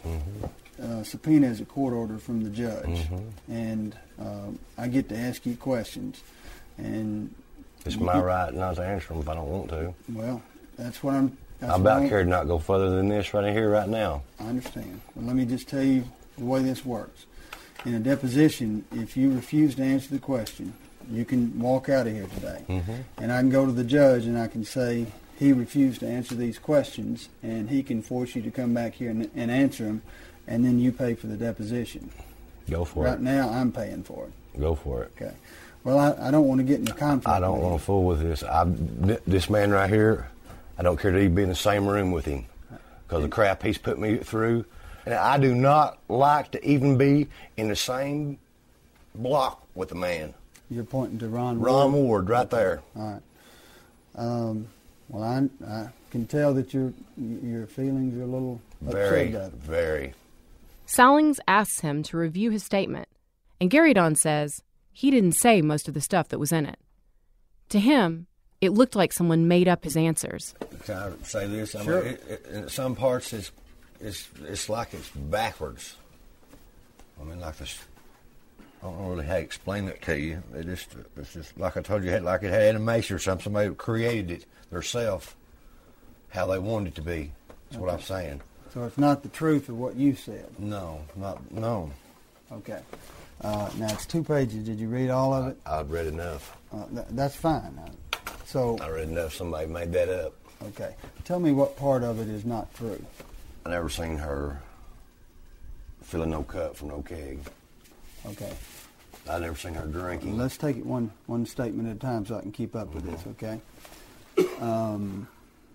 Uh, 0.81 1.03
subpoena 1.03 1.47
is 1.47 1.61
a 1.61 1.65
court 1.65 1.93
order 1.93 2.17
from 2.17 2.43
the 2.43 2.49
judge, 2.49 3.07
and 3.49 3.95
um, 4.19 4.59
I 4.77 4.87
get 4.87 5.09
to 5.09 5.17
ask 5.17 5.45
you 5.45 5.55
questions. 5.55 6.21
And 6.77 7.33
It's 7.85 7.95
my 7.97 8.13
get- 8.13 8.23
right 8.23 8.53
not 8.53 8.75
to 8.75 8.83
answer 8.85 9.09
them 9.09 9.19
if 9.19 9.29
I 9.29 9.35
don't 9.35 9.47
want 9.49 9.69
to. 9.69 9.93
Well, 10.09 10.41
that's 10.77 11.01
what 11.03 11.13
I'm. 11.15 11.37
That's 11.59 11.73
I'm 11.73 11.81
about 11.81 12.01
I'm- 12.01 12.09
care 12.09 12.23
to 12.23 12.29
not 12.29 12.47
go 12.47 12.59
further 12.59 12.89
than 12.89 13.07
this 13.07 13.33
right 13.33 13.53
here, 13.53 13.69
right 13.69 13.87
now. 13.87 14.23
I 14.39 14.45
understand. 14.47 14.99
Well, 15.15 15.25
let 15.27 15.35
me 15.35 15.45
just 15.45 15.69
tell 15.69 15.83
you 15.83 16.03
the 16.37 16.43
way 16.45 16.61
this 16.61 16.83
works. 16.85 17.25
In 17.85 17.95
a 17.95 17.99
deposition, 17.99 18.85
if 18.93 19.17
you 19.17 19.33
refuse 19.33 19.75
to 19.75 19.83
answer 19.83 20.09
the 20.09 20.19
question, 20.19 20.73
you 21.11 21.25
can 21.25 21.59
walk 21.59 21.89
out 21.89 22.07
of 22.07 22.13
here 22.13 22.27
today. 22.35 22.61
Mhm. 22.69 23.03
And 23.17 23.31
I 23.31 23.39
can 23.41 23.49
go 23.49 23.65
to 23.65 23.71
the 23.71 23.83
judge 23.83 24.25
and 24.25 24.37
I 24.37 24.47
can 24.47 24.63
say, 24.63 25.07
he 25.37 25.51
refused 25.51 25.99
to 25.99 26.07
answer 26.07 26.35
these 26.35 26.57
questions, 26.59 27.27
and 27.41 27.69
he 27.69 27.83
can 27.83 28.01
force 28.01 28.35
you 28.35 28.41
to 28.43 28.51
come 28.51 28.73
back 28.73 28.93
here 28.93 29.09
and, 29.09 29.29
and 29.35 29.51
answer 29.51 29.83
them, 29.83 30.01
and 30.47 30.63
then 30.63 30.79
you 30.79 30.91
pay 30.91 31.15
for 31.15 31.27
the 31.27 31.35
deposition. 31.35 32.11
Go 32.69 32.85
for 32.85 33.03
right 33.03 33.09
it. 33.09 33.11
Right 33.13 33.21
now, 33.21 33.49
I'm 33.49 33.71
paying 33.71 34.03
for 34.03 34.27
it. 34.27 34.59
Go 34.59 34.75
for 34.75 35.03
it. 35.03 35.11
Okay. 35.19 35.33
Well, 35.83 35.97
I, 35.99 36.27
I 36.27 36.31
don't 36.31 36.47
want 36.47 36.59
to 36.59 36.63
get 36.63 36.79
in 36.79 36.87
a 36.87 36.93
conflict. 36.93 37.27
I 37.27 37.39
don't 37.41 37.59
want 37.59 37.77
to 37.77 37.83
fool 37.83 38.05
with 38.05 38.21
this. 38.21 38.43
I, 38.43 38.63
this 39.27 39.49
man 39.49 39.71
right 39.71 39.89
here, 39.89 40.27
I 40.77 40.83
don't 40.83 40.97
care 40.97 41.11
to 41.11 41.29
be 41.29 41.43
in 41.43 41.49
the 41.49 41.55
same 41.55 41.85
room 41.87 42.11
with 42.11 42.23
him 42.25 42.45
because 43.05 43.23
the 43.23 43.27
crap 43.29 43.63
he's 43.63 43.77
put 43.77 43.99
me 43.99 44.17
through. 44.17 44.63
And 45.05 45.13
I 45.15 45.37
do 45.37 45.53
not 45.53 45.97
like 46.07 46.51
to 46.51 46.65
even 46.67 46.97
be 46.97 47.27
in 47.57 47.67
the 47.67 47.75
same 47.75 48.39
block 49.15 49.61
with 49.75 49.91
a 49.91 49.95
man. 49.95 50.33
you. 50.69 50.75
You're 50.77 50.85
pointing 50.85 51.19
to 51.19 51.27
Ron. 51.27 51.59
Ron 51.59 51.91
Ward? 51.93 52.05
Ward, 52.05 52.29
right 52.29 52.49
there. 52.49 52.81
All 52.95 53.11
right. 53.13 53.21
Um, 54.15 54.67
well, 55.09 55.23
I, 55.23 55.65
I 55.69 55.87
can 56.11 56.25
tell 56.27 56.53
that 56.53 56.73
your 56.73 56.93
your 57.17 57.67
feelings 57.67 58.17
are 58.17 58.23
a 58.23 58.27
little 58.27 58.61
Very, 58.81 59.27
upset 59.27 59.47
about 59.47 59.51
very. 59.59 60.13
Sallings 60.85 61.39
asks 61.47 61.79
him 61.81 62.03
to 62.03 62.17
review 62.17 62.51
his 62.51 62.63
statement, 62.63 63.07
and 63.59 63.69
Gary 63.69 63.93
Don 63.93 64.15
says 64.15 64.61
he 64.91 65.11
didn't 65.11 65.33
say 65.33 65.61
most 65.61 65.87
of 65.87 65.93
the 65.93 66.01
stuff 66.01 66.29
that 66.29 66.39
was 66.39 66.51
in 66.51 66.65
it. 66.65 66.79
To 67.69 67.79
him, 67.79 68.27
it 68.61 68.71
looked 68.71 68.95
like 68.95 69.11
someone 69.13 69.47
made 69.47 69.67
up 69.67 69.83
his 69.83 69.97
answers. 69.97 70.53
Can 70.85 70.95
I 70.95 71.11
say 71.23 71.47
this? 71.47 71.73
I 71.75 71.83
Sure. 71.83 72.03
mean, 72.03 72.13
it, 72.13 72.23
it, 72.29 72.45
in 72.51 72.69
some 72.69 72.95
parts, 72.95 73.33
it's, 73.33 73.51
it's, 74.03 74.27
it's 74.43 74.69
like 74.69 74.93
it's 74.93 75.09
backwards. 75.09 75.95
I 77.19 77.23
mean, 77.23 77.39
like 77.39 77.57
this. 77.57 77.79
I 78.81 78.87
don't 78.87 78.99
know 78.99 79.09
really 79.11 79.25
how 79.25 79.35
to 79.35 79.39
explain 79.39 79.87
it 79.87 80.01
to 80.03 80.19
you. 80.19 80.43
It 80.53 80.65
just, 80.65 80.89
it's 81.15 81.33
just 81.33 81.57
like 81.57 81.77
I 81.77 81.81
told 81.81 82.03
you, 82.03 82.17
like 82.19 82.43
it 82.43 82.49
had 82.49 82.63
animation 82.63 83.15
or 83.15 83.19
something. 83.19 83.45
Somebody 83.45 83.73
created 83.75 84.31
it 84.31 84.45
themselves, 84.69 85.33
how 86.29 86.47
they 86.47 86.59
wanted 86.59 86.89
it 86.89 86.95
to 86.95 87.01
be. 87.01 87.31
That's 87.69 87.81
what 87.81 87.89
I'm 87.89 88.01
saying. 88.01 88.41
So 88.73 88.83
it's 88.83 88.97
not 88.97 89.23
the 89.23 89.29
truth 89.29 89.69
of 89.69 89.77
what 89.77 89.95
you 89.95 90.15
said. 90.15 90.47
No, 90.59 91.01
not 91.15 91.49
no. 91.51 91.91
Okay. 92.51 92.81
Uh, 93.41 93.69
now 93.77 93.87
it's 93.93 94.05
two 94.05 94.23
pages. 94.23 94.65
Did 94.65 94.79
you 94.79 94.87
read 94.89 95.09
all 95.09 95.33
of 95.33 95.47
it? 95.47 95.57
I've 95.65 95.89
read 95.91 96.07
enough. 96.07 96.57
Uh, 96.73 96.85
th- 96.87 97.07
that's 97.11 97.35
fine. 97.35 97.79
Uh, 97.79 98.19
so 98.45 98.77
I 98.79 98.89
read 98.89 99.09
enough. 99.09 99.33
Somebody 99.33 99.67
made 99.67 99.93
that 99.93 100.09
up. 100.09 100.33
okay, 100.67 100.95
tell 101.23 101.39
me 101.39 101.51
what 101.51 101.77
part 101.77 102.03
of 102.03 102.19
it 102.19 102.27
is 102.27 102.45
not 102.45 102.73
true. 102.73 103.01
I 103.65 103.69
never 103.69 103.89
seen 103.89 104.17
her 104.17 104.61
filling 106.01 106.31
no 106.31 106.43
cup 106.43 106.75
from 106.75 106.89
no 106.89 107.01
keg. 107.01 107.39
Okay. 108.25 108.51
I 109.29 109.39
never 109.39 109.55
seen 109.55 109.73
her 109.75 109.87
drinking. 109.87 110.37
Let's 110.37 110.57
take 110.57 110.75
it 110.77 110.85
one 110.85 111.11
one 111.27 111.45
statement 111.45 111.89
at 111.89 111.95
a 111.95 111.99
time 111.99 112.25
so 112.25 112.37
I 112.37 112.41
can 112.41 112.51
keep 112.51 112.75
up 112.75 112.93
with 112.93 113.05
Mm-hmm. 113.05 113.13
this. 113.13 113.59
Okay. 114.37 114.59
Um, 114.59 115.27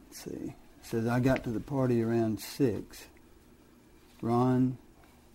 let's 0.09 0.23
see. 0.25 0.31
It 0.49 0.55
says 0.83 1.07
I 1.07 1.21
got 1.21 1.45
to 1.45 1.51
the 1.51 1.61
party 1.61 2.03
around 2.03 2.41
six. 2.41 3.05
Ron, 4.21 4.77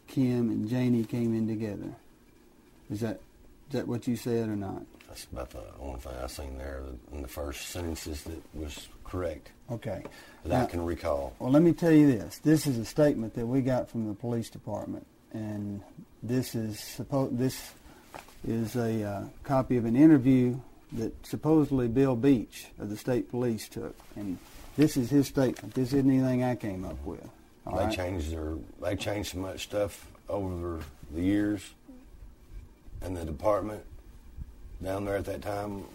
Kim, 0.07 0.49
and 0.49 0.67
Janie 0.69 1.05
came 1.05 1.33
in 1.35 1.47
together. 1.47 1.95
Is 2.91 2.99
that 2.99 3.21
is 3.69 3.73
that 3.73 3.87
what 3.87 4.07
you 4.07 4.15
said 4.15 4.49
or 4.49 4.55
not? 4.55 4.83
That's 5.13 5.25
about 5.25 5.51
the 5.51 5.61
only 5.79 5.99
thing 5.99 6.11
I 6.23 6.25
seen 6.25 6.57
there 6.57 6.81
in 7.11 7.21
the 7.21 7.27
first 7.27 7.69
sentences 7.69 8.23
that 8.23 8.41
was 8.55 8.87
correct 9.03 9.51
Okay. 9.71 10.01
that 10.43 10.63
I 10.63 10.65
can 10.65 10.83
recall. 10.83 11.35
Well, 11.37 11.51
let 11.51 11.61
me 11.61 11.71
tell 11.71 11.91
you 11.91 12.07
this. 12.11 12.39
This 12.39 12.65
is 12.65 12.79
a 12.79 12.85
statement 12.85 13.35
that 13.35 13.45
we 13.45 13.61
got 13.61 13.87
from 13.91 14.07
the 14.07 14.15
police 14.15 14.49
department, 14.49 15.05
and 15.31 15.83
this 16.23 16.55
is 16.55 16.77
suppo- 16.77 17.37
This 17.37 17.73
is 18.47 18.75
a 18.75 19.03
uh, 19.03 19.23
copy 19.43 19.77
of 19.77 19.85
an 19.85 19.95
interview 19.95 20.59
that 20.93 21.13
supposedly 21.23 21.87
Bill 21.87 22.15
Beach 22.15 22.65
of 22.79 22.89
the 22.89 22.97
state 22.97 23.29
police 23.29 23.69
took, 23.69 23.95
and 24.15 24.39
this 24.77 24.97
is 24.97 25.11
his 25.11 25.27
statement. 25.27 25.75
This 25.75 25.93
isn't 25.93 26.09
anything 26.09 26.43
I 26.43 26.55
came 26.55 26.85
up 26.85 26.97
with. 27.05 27.21
they 27.67 27.71
right? 27.71 27.95
changed 27.95 28.31
their 28.31 28.55
they 28.81 28.95
changed 28.95 29.33
so 29.33 29.37
much 29.37 29.61
stuff 29.61 30.07
over 30.27 30.79
the 31.13 31.21
years 31.21 31.61
in 33.05 33.13
the 33.13 33.23
department 33.25 33.83
down 34.83 35.05
there 35.05 35.17
at 35.17 35.25
that 35.25 35.41
time. 35.41 35.85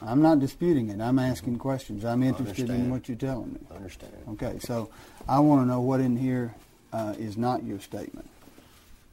I'm 0.00 0.20
not 0.20 0.40
disputing 0.40 0.88
it. 0.88 1.00
I'm 1.00 1.18
asking 1.18 1.58
questions. 1.58 2.04
I'm 2.04 2.22
interested 2.22 2.68
in 2.70 2.90
what 2.90 3.08
you're 3.08 3.16
telling 3.16 3.52
me. 3.52 3.60
I 3.70 3.76
understand. 3.76 4.12
Okay, 4.30 4.58
so 4.60 4.90
I 5.28 5.38
want 5.40 5.62
to 5.62 5.66
know 5.66 5.80
what 5.80 6.00
in 6.00 6.16
here 6.16 6.54
uh, 6.92 7.14
is 7.18 7.36
not 7.36 7.62
your 7.64 7.78
statement. 7.78 8.28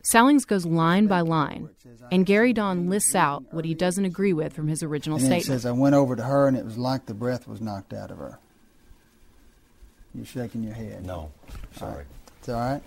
Sallings 0.02 0.46
goes 0.46 0.66
line 0.66 1.06
by 1.08 1.22
line, 1.22 1.70
and 2.12 2.26
Gary 2.26 2.54
Don 2.54 2.90
lists 2.90 3.14
out 3.14 3.44
what 3.54 3.66
he 3.66 3.76
doesn't 3.76 4.06
agree 4.06 4.34
with 4.34 4.54
from 4.54 4.68
his 4.68 4.82
original 4.82 5.18
And 5.18 5.26
then 5.26 5.34
it 5.34 5.42
statement. 5.42 5.62
says, 5.62 5.66
I 5.68 5.72
went 5.74 5.94
over 5.94 6.16
to 6.16 6.24
her 6.24 6.48
and 6.48 6.58
it 6.58 6.66
was 6.66 6.78
like 6.78 7.06
the 7.06 7.14
breath 7.14 7.48
was 7.48 7.62
knocked 7.62 7.94
out 7.94 8.10
of 8.10 8.18
her. 8.18 8.40
You're 10.16 10.26
shaking 10.26 10.64
your 10.64 10.74
head. 10.74 11.06
No, 11.06 11.32
sorry. 11.76 12.06
It's 12.40 12.50
all 12.50 12.56
right. 12.56 12.82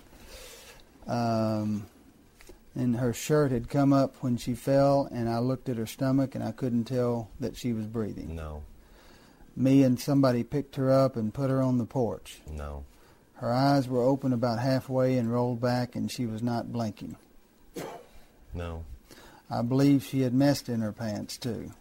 Um, 1.07 1.87
and 2.75 2.97
her 2.97 3.13
shirt 3.13 3.51
had 3.53 3.69
come 3.69 3.93
up 3.93 4.17
when 4.23 4.37
she 4.37 4.55
fell, 4.55 5.09
and 5.13 5.29
I 5.29 5.39
looked 5.39 5.69
at 5.69 5.77
her 5.77 5.87
stomach 5.87 6.35
and 6.35 6.43
I 6.43 6.53
couldn't 6.53 6.85
tell 6.85 7.29
that 7.41 7.57
she 7.57 7.73
was 7.73 7.87
breathing. 7.87 8.35
No, 8.35 8.63
Me 9.57 9.83
and 9.83 10.01
somebody 10.01 10.43
picked 10.43 10.77
her 10.77 10.91
up 10.91 11.17
and 11.17 11.35
put 11.35 11.51
her 11.51 11.61
on 11.61 11.79
the 11.79 11.85
porch. 11.85 12.41
no, 12.51 12.85
Her 13.35 13.53
eyes 13.53 13.89
were 13.89 14.03
open 14.03 14.33
about 14.33 14.59
halfway 14.59 15.19
and 15.19 15.31
rolled 15.33 15.61
back, 15.61 15.95
and 15.97 16.11
she 16.11 16.25
was 16.27 16.43
not 16.43 16.73
blinking. 16.73 17.17
no, 18.55 18.85
I 19.51 19.61
believe 19.63 20.03
she 20.05 20.23
had 20.23 20.33
messed 20.33 20.69
in 20.71 20.81
her 20.81 20.93
pants, 20.93 21.37
too. 21.37 21.73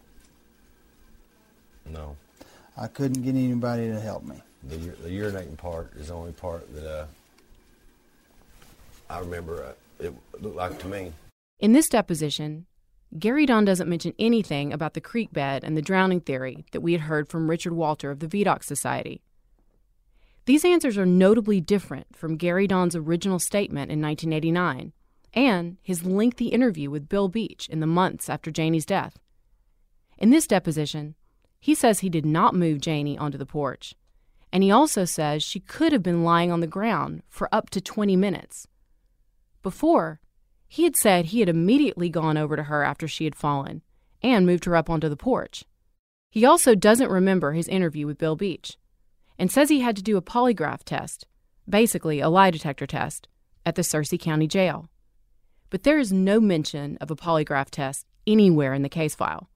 no. 1.86 2.16
I 2.76 2.86
couldn't 2.86 3.22
get 3.22 3.34
anybody 3.34 3.88
to 3.88 4.00
help 4.00 4.24
me. 4.24 4.42
The, 4.64 4.76
the 4.76 5.10
urinating 5.10 5.58
part 5.58 5.92
is 5.96 6.08
the 6.08 6.14
only 6.14 6.32
part 6.32 6.72
that 6.74 6.86
uh, 7.00 7.06
I 9.10 9.18
remember. 9.18 9.62
Uh, 9.62 9.72
it 10.04 10.14
looked 10.40 10.56
like 10.56 10.78
to 10.80 10.88
me. 10.88 11.12
In 11.58 11.72
this 11.72 11.88
deposition, 11.88 12.66
Gary 13.18 13.46
Don 13.46 13.64
doesn't 13.64 13.88
mention 13.88 14.14
anything 14.18 14.72
about 14.72 14.94
the 14.94 15.00
creek 15.00 15.32
bed 15.32 15.64
and 15.64 15.76
the 15.76 15.82
drowning 15.82 16.20
theory 16.20 16.64
that 16.72 16.80
we 16.80 16.92
had 16.92 17.02
heard 17.02 17.28
from 17.28 17.48
Richard 17.48 17.74
Walter 17.74 18.10
of 18.10 18.20
the 18.20 18.26
Vidocq 18.26 18.64
Society. 18.64 19.22
These 20.46 20.64
answers 20.64 20.98
are 20.98 21.06
notably 21.06 21.60
different 21.60 22.16
from 22.16 22.36
Gary 22.36 22.66
Don's 22.66 22.96
original 22.96 23.38
statement 23.38 23.92
in 23.92 24.00
1989 24.00 24.92
and 25.34 25.76
his 25.82 26.04
lengthy 26.04 26.48
interview 26.48 26.90
with 26.90 27.08
Bill 27.08 27.28
Beach 27.28 27.68
in 27.68 27.80
the 27.80 27.86
months 27.86 28.28
after 28.28 28.50
Janie's 28.50 28.86
death. 28.86 29.18
In 30.18 30.30
this 30.30 30.46
deposition, 30.46 31.14
he 31.60 31.74
says 31.74 32.00
he 32.00 32.08
did 32.08 32.26
not 32.26 32.54
move 32.54 32.80
Janie 32.80 33.16
onto 33.16 33.38
the 33.38 33.46
porch, 33.46 33.94
and 34.52 34.62
he 34.62 34.70
also 34.70 35.04
says 35.04 35.42
she 35.42 35.60
could 35.60 35.92
have 35.92 36.02
been 36.02 36.24
lying 36.24 36.50
on 36.50 36.60
the 36.60 36.66
ground 36.66 37.22
for 37.28 37.48
up 37.52 37.70
to 37.70 37.80
20 37.80 38.16
minutes. 38.16 38.66
Before, 39.62 40.20
he 40.68 40.84
had 40.84 40.96
said 40.96 41.26
he 41.26 41.40
had 41.40 41.48
immediately 41.48 42.08
gone 42.08 42.36
over 42.36 42.56
to 42.56 42.64
her 42.64 42.82
after 42.82 43.06
she 43.06 43.24
had 43.24 43.36
fallen 43.36 43.82
and 44.22 44.46
moved 44.46 44.64
her 44.64 44.74
up 44.74 44.88
onto 44.88 45.08
the 45.08 45.16
porch. 45.16 45.64
He 46.30 46.44
also 46.44 46.74
doesn't 46.74 47.10
remember 47.10 47.52
his 47.52 47.68
interview 47.68 48.06
with 48.06 48.18
Bill 48.18 48.36
Beach 48.36 48.78
and 49.38 49.50
says 49.50 49.68
he 49.68 49.80
had 49.80 49.96
to 49.96 50.02
do 50.02 50.16
a 50.16 50.22
polygraph 50.22 50.82
test, 50.84 51.26
basically 51.68 52.20
a 52.20 52.28
lie 52.28 52.50
detector 52.50 52.86
test, 52.86 53.28
at 53.64 53.74
the 53.74 53.82
Searcy 53.82 54.18
County 54.18 54.46
Jail. 54.46 54.88
But 55.70 55.84
there 55.84 55.98
is 55.98 56.12
no 56.12 56.40
mention 56.40 56.96
of 57.00 57.10
a 57.10 57.16
polygraph 57.16 57.70
test 57.70 58.06
anywhere 58.26 58.74
in 58.74 58.82
the 58.82 58.88
case 58.88 59.14
file. 59.14 59.48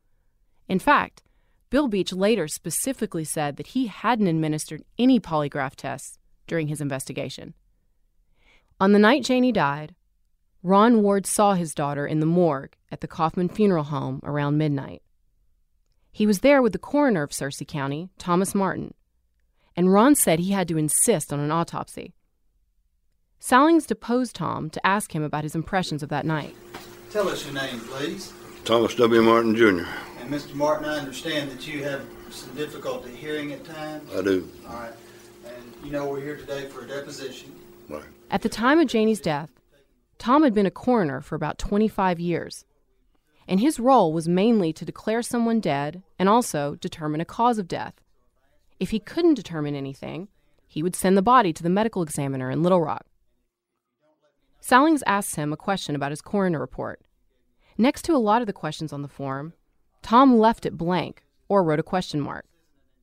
In 0.68 0.78
fact, 0.78 1.22
Bill 1.70 1.88
Beach 1.88 2.12
later 2.12 2.46
specifically 2.46 3.24
said 3.24 3.56
that 3.56 3.68
he 3.68 3.86
hadn't 3.86 4.28
administered 4.28 4.84
any 4.98 5.18
polygraph 5.18 5.74
tests 5.76 6.18
during 6.46 6.68
his 6.68 6.80
investigation. 6.80 7.54
On 8.78 8.92
the 8.92 8.98
night 8.98 9.24
Janie 9.24 9.52
died, 9.52 9.94
Ron 10.66 11.00
Ward 11.00 11.26
saw 11.26 11.55
his 11.55 11.76
daughter 11.76 12.09
in 12.09 12.18
the 12.18 12.26
morgue 12.26 12.74
at 12.90 13.00
the 13.00 13.07
Kaufman 13.07 13.48
Funeral 13.48 13.85
Home 13.85 14.18
around 14.24 14.59
midnight. 14.59 15.00
He 16.11 16.26
was 16.26 16.40
there 16.40 16.61
with 16.61 16.72
the 16.72 16.79
coroner 16.81 17.22
of 17.22 17.31
Searcy 17.31 17.64
County, 17.64 18.11
Thomas 18.18 18.52
Martin, 18.52 18.92
and 19.76 19.92
Ron 19.92 20.16
said 20.16 20.40
he 20.40 20.50
had 20.50 20.66
to 20.66 20.76
insist 20.76 21.33
on 21.33 21.38
an 21.38 21.52
autopsy. 21.52 22.14
Sallings 23.38 23.87
deposed 23.87 24.35
Tom 24.35 24.68
to 24.70 24.85
ask 24.85 25.14
him 25.14 25.22
about 25.22 25.44
his 25.44 25.55
impressions 25.55 26.02
of 26.02 26.09
that 26.09 26.26
night. 26.26 26.57
Tell 27.12 27.29
us 27.29 27.44
your 27.44 27.55
name, 27.55 27.79
please. 27.79 28.33
Thomas 28.64 28.96
W. 28.96 29.22
Martin, 29.22 29.55
Jr. 29.55 29.87
And 30.18 30.29
Mr. 30.29 30.55
Martin, 30.55 30.88
I 30.88 30.98
understand 30.98 31.48
that 31.52 31.68
you 31.68 31.85
have 31.85 32.05
some 32.31 32.52
difficulty 32.57 33.14
hearing 33.14 33.52
at 33.52 33.64
times. 33.64 34.12
I 34.12 34.20
do. 34.20 34.50
All 34.68 34.74
right. 34.74 34.92
And 35.44 35.72
you 35.85 35.92
know 35.92 36.09
we're 36.09 36.22
here 36.22 36.37
today 36.37 36.66
for 36.66 36.83
a 36.83 36.88
deposition. 36.88 37.55
Right. 37.88 38.02
At 38.33 38.42
the 38.42 38.48
time 38.48 38.81
of 38.81 38.88
Janie's 38.88 39.20
death, 39.20 39.50
Tom 40.18 40.42
had 40.42 40.55
been 40.55 40.66
a 40.66 40.70
coroner 40.70 41.20
for 41.20 41.35
about 41.35 41.59
25 41.59 42.18
years, 42.18 42.64
and 43.46 43.61
his 43.61 43.79
role 43.79 44.12
was 44.12 44.29
mainly 44.29 44.72
to 44.72 44.85
declare 44.85 45.22
someone 45.22 45.61
dead 45.61 46.02
and 46.18 46.29
also 46.29 46.74
determine 46.76 47.20
a 47.20 47.24
cause 47.24 47.59
of 47.59 47.68
death. 47.68 47.94
If 48.81 48.90
he 48.90 48.98
couldn't 48.98 49.35
determine 49.35 49.74
anything, 49.74 50.29
he 50.66 50.83
would 50.83 50.96
send 50.96 51.16
the 51.16 51.22
body 51.22 51.52
to 51.52 51.62
the 51.62 51.70
medical 51.70 52.02
examiner 52.02 52.50
in 52.50 52.62
Little 52.62 52.81
Rock. 52.81 53.07
Sallings 54.61 55.05
asked 55.07 55.37
him 55.37 55.52
a 55.52 55.57
question 55.57 55.94
about 55.94 56.11
his 56.11 56.20
coroner 56.20 56.59
report. 56.59 57.00
Next 57.79 58.02
to 58.02 58.16
a 58.16 58.18
lot 58.18 58.40
of 58.40 58.46
the 58.46 58.52
questions 58.52 58.92
on 58.92 59.02
the 59.02 59.09
form, 59.09 59.52
Tom 60.02 60.38
left 60.38 60.66
it 60.66 60.76
blank 60.76 61.24
or 61.48 61.62
wrote 61.62 61.79
a 61.79 61.85
question 61.85 62.20
mark. 62.20 62.46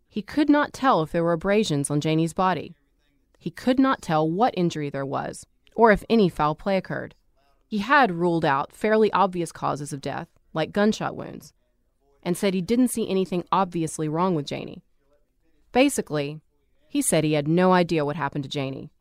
He 0.09 0.21
could 0.21 0.49
not 0.49 0.73
tell 0.73 1.01
if 1.01 1.11
there 1.11 1.23
were 1.23 1.31
abrasions 1.31 1.89
on 1.89 2.01
Janie's 2.01 2.33
body. 2.33 2.75
He 3.39 3.49
could 3.49 3.79
not 3.79 4.01
tell 4.01 4.29
what 4.29 4.53
injury 4.57 4.89
there 4.89 5.05
was 5.05 5.45
or 5.75 5.91
if 5.91 6.03
any 6.09 6.29
foul 6.29 6.55
play 6.55 6.77
occurred. 6.77 7.15
He 7.67 7.79
had 7.79 8.11
ruled 8.11 8.45
out 8.45 8.71
fairly 8.71 9.11
obvious 9.11 9.51
causes 9.51 9.93
of 9.93 10.01
death, 10.01 10.27
like 10.53 10.71
gunshot 10.71 11.15
wounds, 11.15 11.53
and 12.21 12.37
said 12.37 12.53
he 12.53 12.61
didn't 12.61 12.89
see 12.89 13.09
anything 13.09 13.43
obviously 13.51 14.07
wrong 14.07 14.35
with 14.35 14.45
Janie. 14.45 14.83
Basically, 15.71 16.39
he 16.87 17.01
said 17.01 17.23
he 17.23 17.33
had 17.33 17.47
no 17.47 17.73
idea 17.73 18.05
what 18.05 18.15
happened 18.15 18.43
to 18.43 18.49
Janie. 18.49 18.91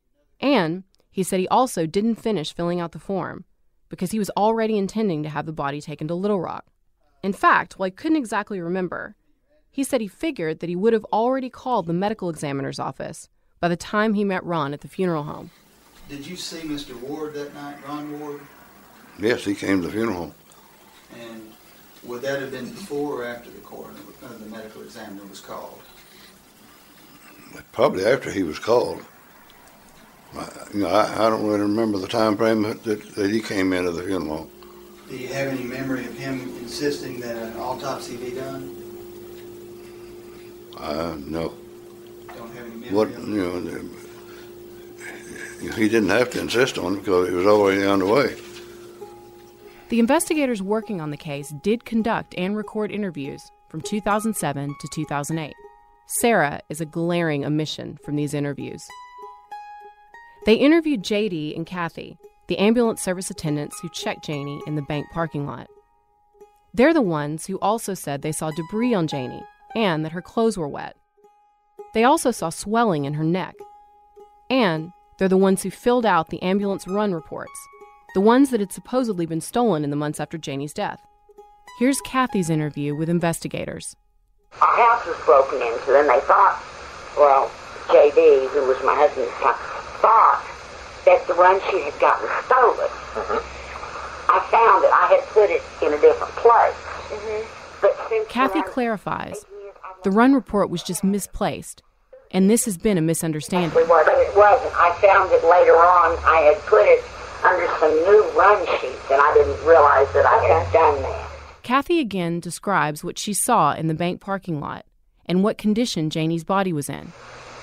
And 0.40 0.84
he 1.10 1.22
said 1.22 1.38
he 1.38 1.48
also 1.48 1.86
didn't 1.86 2.14
finish 2.14 2.54
filling 2.54 2.80
out 2.80 2.92
the 2.92 2.98
form 2.98 3.44
because 3.90 4.12
he 4.12 4.18
was 4.18 4.30
already 4.30 4.78
intending 4.78 5.22
to 5.22 5.28
have 5.28 5.44
the 5.44 5.52
body 5.52 5.80
taken 5.80 6.08
to 6.08 6.14
Little 6.14 6.40
Rock. 6.40 6.64
In 7.22 7.34
fact, 7.34 7.78
while 7.78 7.88
he 7.88 7.90
couldn't 7.90 8.16
exactly 8.16 8.60
remember, 8.60 9.14
he 9.70 9.84
said 9.84 10.00
he 10.00 10.08
figured 10.08 10.60
that 10.60 10.70
he 10.70 10.76
would 10.76 10.94
have 10.94 11.04
already 11.12 11.50
called 11.50 11.86
the 11.86 11.92
medical 11.92 12.30
examiner's 12.30 12.78
office 12.78 13.28
by 13.60 13.68
the 13.68 13.76
time 13.76 14.14
he 14.14 14.24
met 14.24 14.44
Ron 14.44 14.72
at 14.72 14.80
the 14.80 14.88
funeral 14.88 15.24
home. 15.24 15.50
Did 16.08 16.26
you 16.26 16.36
see 16.36 16.60
Mr. 16.60 16.94
Ward 17.00 17.34
that 17.34 17.54
night, 17.54 17.76
Ron 17.86 18.20
Ward? 18.20 18.40
Yes, 19.18 19.44
he 19.44 19.54
came 19.54 19.80
to 19.80 19.86
the 19.86 19.92
funeral. 19.92 20.34
And 21.18 21.52
would 22.04 22.22
that 22.22 22.40
have 22.40 22.50
been 22.50 22.68
before 22.70 23.22
or 23.22 23.24
after 23.26 23.50
the 23.50 23.60
coroner, 23.60 23.98
uh, 24.24 24.28
the 24.38 24.46
medical 24.46 24.82
examiner 24.82 25.24
was 25.26 25.40
called? 25.40 25.80
Probably 27.72 28.04
after 28.04 28.30
he 28.30 28.42
was 28.42 28.58
called. 28.58 29.02
I, 30.34 30.48
you 30.72 30.80
know, 30.80 30.88
I, 30.88 31.26
I 31.26 31.30
don't 31.30 31.46
really 31.46 31.60
remember 31.60 31.98
the 31.98 32.08
time 32.08 32.36
frame 32.36 32.62
that, 32.62 32.82
that, 32.84 33.30
he 33.30 33.40
came 33.40 33.72
into 33.72 33.90
the 33.90 34.02
funeral. 34.02 34.48
Do 35.08 35.16
you 35.16 35.28
have 35.28 35.48
any 35.48 35.64
memory 35.64 36.06
of 36.06 36.16
him 36.16 36.40
insisting 36.58 37.20
that 37.20 37.36
an 37.36 37.56
autopsy 37.58 38.16
be 38.16 38.30
done? 38.30 38.74
Uh, 40.78 41.16
no. 41.18 41.52
Don't 42.28 42.54
have 42.54 42.66
any 42.66 42.76
memory 42.76 42.90
What, 42.90 43.08
of 43.08 43.28
you 43.28 43.60
know, 43.60 43.90
he 45.70 45.88
didn't 45.88 46.10
have 46.10 46.30
to 46.30 46.40
insist 46.40 46.78
on 46.78 46.94
it 46.94 46.98
because 47.00 47.28
it 47.28 47.32
was 47.32 47.46
already 47.46 47.86
underway. 47.86 48.36
The 49.88 50.00
investigators 50.00 50.62
working 50.62 51.00
on 51.00 51.10
the 51.10 51.16
case 51.16 51.50
did 51.62 51.84
conduct 51.84 52.34
and 52.38 52.56
record 52.56 52.90
interviews 52.90 53.50
from 53.68 53.82
2007 53.82 54.74
to 54.80 54.88
2008. 54.94 55.54
Sarah 56.06 56.60
is 56.68 56.80
a 56.80 56.86
glaring 56.86 57.44
omission 57.44 57.98
from 58.04 58.16
these 58.16 58.34
interviews. 58.34 58.86
They 60.44 60.54
interviewed 60.54 61.02
JD 61.02 61.54
and 61.56 61.66
Kathy, 61.66 62.18
the 62.48 62.58
ambulance 62.58 63.00
service 63.00 63.30
attendants 63.30 63.78
who 63.80 63.88
checked 63.90 64.24
Janie 64.24 64.60
in 64.66 64.74
the 64.74 64.82
bank 64.82 65.06
parking 65.12 65.46
lot. 65.46 65.68
They're 66.74 66.94
the 66.94 67.02
ones 67.02 67.46
who 67.46 67.58
also 67.60 67.94
said 67.94 68.22
they 68.22 68.32
saw 68.32 68.50
debris 68.50 68.94
on 68.94 69.06
Janie 69.06 69.44
and 69.74 70.04
that 70.04 70.12
her 70.12 70.22
clothes 70.22 70.58
were 70.58 70.68
wet. 70.68 70.96
They 71.94 72.04
also 72.04 72.30
saw 72.30 72.48
swelling 72.48 73.04
in 73.04 73.14
her 73.14 73.24
neck. 73.24 73.54
And 74.48 74.92
they're 75.18 75.28
the 75.28 75.36
ones 75.36 75.62
who 75.62 75.70
filled 75.70 76.06
out 76.06 76.28
the 76.28 76.42
ambulance 76.42 76.86
run 76.86 77.12
reports, 77.12 77.68
the 78.14 78.20
ones 78.20 78.50
that 78.50 78.60
had 78.60 78.72
supposedly 78.72 79.26
been 79.26 79.40
stolen 79.40 79.84
in 79.84 79.90
the 79.90 79.96
months 79.96 80.20
after 80.20 80.38
Janie's 80.38 80.72
death. 80.72 81.00
Here's 81.78 82.00
Kathy's 82.02 82.50
interview 82.50 82.94
with 82.94 83.08
investigators. 83.08 83.96
Our 84.60 84.76
house 84.76 85.06
was 85.06 85.16
broken 85.24 85.62
into, 85.62 85.98
and 85.98 86.08
they 86.08 86.20
thought, 86.26 86.62
well, 87.16 87.50
JD, 87.88 88.48
who 88.50 88.66
was 88.66 88.76
my 88.84 88.94
husband's 88.94 89.32
son, 89.40 89.54
thought 90.00 90.44
that 91.04 91.26
the 91.26 91.34
run 91.34 91.60
sheet 91.70 91.84
had 91.84 92.00
gotten 92.00 92.28
stolen. 92.46 92.88
Mm-hmm. 93.16 93.52
I 94.30 94.40
found 94.50 94.84
it. 94.84 94.92
I 94.92 95.06
had 95.12 95.24
put 95.30 95.50
it 95.50 95.62
in 95.82 95.92
a 95.92 96.00
different 96.00 96.32
place. 96.36 96.76
Mm-hmm. 97.08 97.62
But 97.80 97.96
since 98.08 98.28
Kathy 98.28 98.62
clarifies 98.62 99.44
the 100.04 100.10
run 100.10 100.34
report 100.34 100.68
was 100.70 100.82
just 100.82 101.04
misplaced, 101.04 101.82
and 102.32 102.50
this 102.50 102.64
has 102.64 102.76
been 102.76 102.98
a 102.98 103.02
misunderstanding. 103.02 103.70
it 103.78 103.88
wasn't. 103.88 104.16
It 104.18 104.36
wasn't. 104.36 104.72
I 104.74 104.90
found 105.00 105.30
it 105.32 105.44
later 105.44 105.76
on. 105.76 106.18
I 106.24 106.52
had 106.52 106.58
put 106.66 106.82
it 106.84 107.04
under 107.44 107.66
some 107.78 107.94
new 107.94 108.22
run 108.36 108.58
sheets, 108.80 109.10
and 109.10 109.20
I 109.20 109.34
didn't 109.34 109.64
realize 109.66 110.10
that 110.14 110.24
I 110.26 110.42
had 110.44 110.72
done 110.72 111.02
that. 111.02 111.28
Kathy 111.62 112.00
again 112.00 112.40
describes 112.40 113.04
what 113.04 113.18
she 113.18 113.32
saw 113.32 113.74
in 113.74 113.86
the 113.86 113.94
bank 113.94 114.20
parking 114.20 114.60
lot 114.60 114.84
and 115.26 115.44
what 115.44 115.58
condition 115.58 116.10
Janie's 116.10 116.42
body 116.44 116.72
was 116.72 116.88
in. 116.88 117.12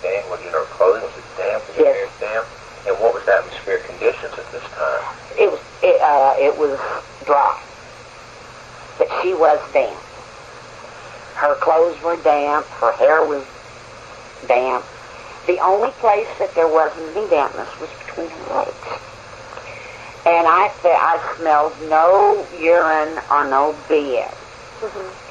Dan, 0.01 0.29
was 0.29 0.39
it 0.41 0.51
her 0.51 0.63
clothing 0.65 1.03
was 1.03 1.17
it 1.17 1.23
damp? 1.37 1.67
Was 1.67 1.77
your 1.77 1.93
hair 1.93 2.07
damp? 2.19 2.47
And 2.87 2.95
what 2.99 3.13
was 3.13 3.25
the 3.25 3.33
atmospheric 3.33 3.83
conditions 3.85 4.33
at 4.37 4.51
this 4.51 4.63
time? 4.63 5.15
It 5.37 5.51
was. 5.51 5.59
It, 5.81 6.01
uh, 6.01 6.35
it 6.37 6.57
was 6.57 6.77
dry, 7.25 7.57
but 8.97 9.07
she 9.21 9.33
was 9.33 9.59
damp. 9.71 9.97
Her 11.35 11.55
clothes 11.55 12.01
were 12.03 12.17
damp. 12.21 12.65
Her 12.65 12.91
hair 12.93 13.25
was 13.25 13.45
damp. 14.47 14.85
The 15.47 15.59
only 15.59 15.91
place 15.99 16.27
that 16.39 16.53
there 16.55 16.67
wasn't 16.67 17.15
any 17.15 17.29
dampness 17.29 17.69
was 17.79 17.89
between 18.05 18.29
her 18.29 18.55
legs. 18.55 19.01
And 20.25 20.45
I 20.47 20.71
I 20.83 21.35
smelled 21.37 21.73
no 21.89 22.45
urine 22.59 23.17
or 23.31 23.49
no 23.49 23.75
BS. 23.87 24.29
Mm-hmm. 24.79 25.29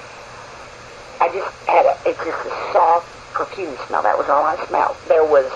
I 1.20 1.28
just 1.32 1.54
had 1.66 1.86
a, 1.86 1.98
it's 2.08 2.18
just 2.18 2.46
a 2.46 2.72
soft 2.72 3.08
perfume 3.34 3.76
smell. 3.86 4.02
That 4.02 4.16
was 4.16 4.28
all 4.28 4.44
I 4.44 4.56
smelled. 4.66 4.96
There 5.08 5.24
was 5.24 5.50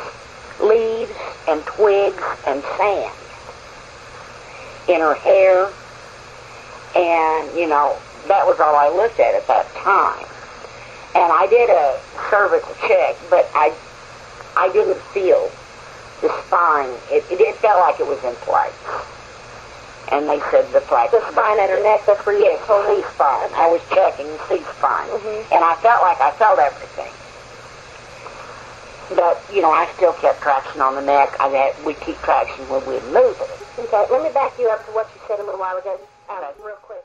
leaves 0.60 1.12
and 1.48 1.64
twigs 1.64 2.22
and 2.46 2.62
sand 2.76 3.14
in 4.88 5.00
her 5.00 5.14
hair. 5.14 5.70
And, 6.94 7.58
you 7.58 7.66
know, 7.68 7.96
that 8.28 8.46
was 8.46 8.60
all 8.60 8.76
I 8.76 8.88
looked 8.88 9.18
at 9.18 9.34
at 9.34 9.46
that 9.46 9.66
time. 9.74 10.26
And 11.14 11.28
I 11.32 11.46
did 11.48 11.68
a 11.68 12.00
cervical 12.30 12.74
check, 12.88 13.16
but 13.28 13.48
I 13.54 13.72
I 14.56 14.72
didn't 14.72 15.00
feel 15.12 15.50
the 16.20 16.30
spine. 16.44 16.92
It, 17.10 17.24
it, 17.30 17.40
it 17.40 17.56
felt 17.56 17.80
like 17.80 18.00
it 18.00 18.06
was 18.06 18.22
in 18.24 18.34
place. 18.44 18.72
And 20.12 20.28
they 20.28 20.40
said 20.52 20.68
the 20.72 20.80
flex. 20.84 21.10
The 21.12 21.24
spine 21.32 21.58
at 21.58 21.70
her 21.70 21.82
neck, 21.82 22.04
that's 22.06 22.24
where 22.24 22.36
you 22.36 22.44
yes, 22.44 22.60
C-spine. 22.60 23.50
I 23.56 23.68
was 23.72 23.80
checking 23.88 24.28
C-spine. 24.48 25.08
Mm-hmm. 25.08 25.54
And 25.56 25.64
I 25.64 25.74
felt 25.80 26.04
like 26.04 26.20
I 26.20 26.30
felt 26.36 26.60
everything. 26.60 27.12
But, 29.16 29.40
you 29.52 29.60
know, 29.60 29.72
I 29.72 29.88
still 29.96 30.12
kept 30.14 30.40
traction 30.40 30.80
on 30.80 30.94
the 30.94 31.02
neck. 31.02 31.36
I 31.40 31.48
had, 31.48 31.72
we 31.84 31.94
keep 31.94 32.16
traction 32.20 32.68
when 32.68 32.84
we 32.86 33.00
move 33.12 33.36
it. 33.40 33.50
Okay, 33.78 34.04
let 34.12 34.22
me 34.22 34.30
back 34.32 34.52
you 34.58 34.68
up 34.68 34.84
to 34.86 34.92
what 34.92 35.08
you 35.14 35.20
said 35.26 35.40
a 35.40 35.44
little 35.44 35.60
while 35.60 35.76
ago. 35.76 35.98
All 36.28 36.40
right, 36.40 36.54
real 36.64 36.76
quick. 36.76 37.01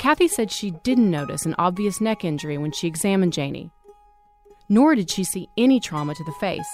Kathy 0.00 0.28
said 0.28 0.50
she 0.50 0.70
didn't 0.70 1.10
notice 1.10 1.44
an 1.44 1.54
obvious 1.58 2.00
neck 2.00 2.24
injury 2.24 2.56
when 2.56 2.72
she 2.72 2.86
examined 2.86 3.34
Janie, 3.34 3.70
nor 4.66 4.94
did 4.94 5.10
she 5.10 5.24
see 5.24 5.50
any 5.58 5.78
trauma 5.78 6.14
to 6.14 6.24
the 6.24 6.32
face. 6.40 6.66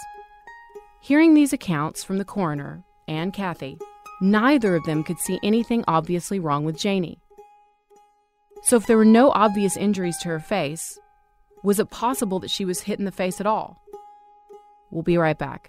Hearing 1.00 1.34
these 1.34 1.52
accounts 1.52 2.04
from 2.04 2.18
the 2.18 2.24
coroner 2.24 2.84
and 3.08 3.32
Kathy, 3.32 3.78
neither 4.20 4.76
of 4.76 4.84
them 4.84 5.02
could 5.02 5.18
see 5.18 5.40
anything 5.42 5.82
obviously 5.88 6.38
wrong 6.38 6.64
with 6.64 6.78
Janie. 6.78 7.18
So, 8.62 8.76
if 8.76 8.86
there 8.86 8.96
were 8.96 9.04
no 9.04 9.32
obvious 9.32 9.76
injuries 9.76 10.18
to 10.18 10.28
her 10.28 10.40
face, 10.40 10.96
was 11.64 11.80
it 11.80 11.90
possible 11.90 12.38
that 12.38 12.50
she 12.50 12.64
was 12.64 12.82
hit 12.82 13.00
in 13.00 13.06
the 13.06 13.10
face 13.10 13.40
at 13.40 13.46
all? 13.46 13.82
We'll 14.92 15.02
be 15.02 15.18
right 15.18 15.36
back. 15.36 15.68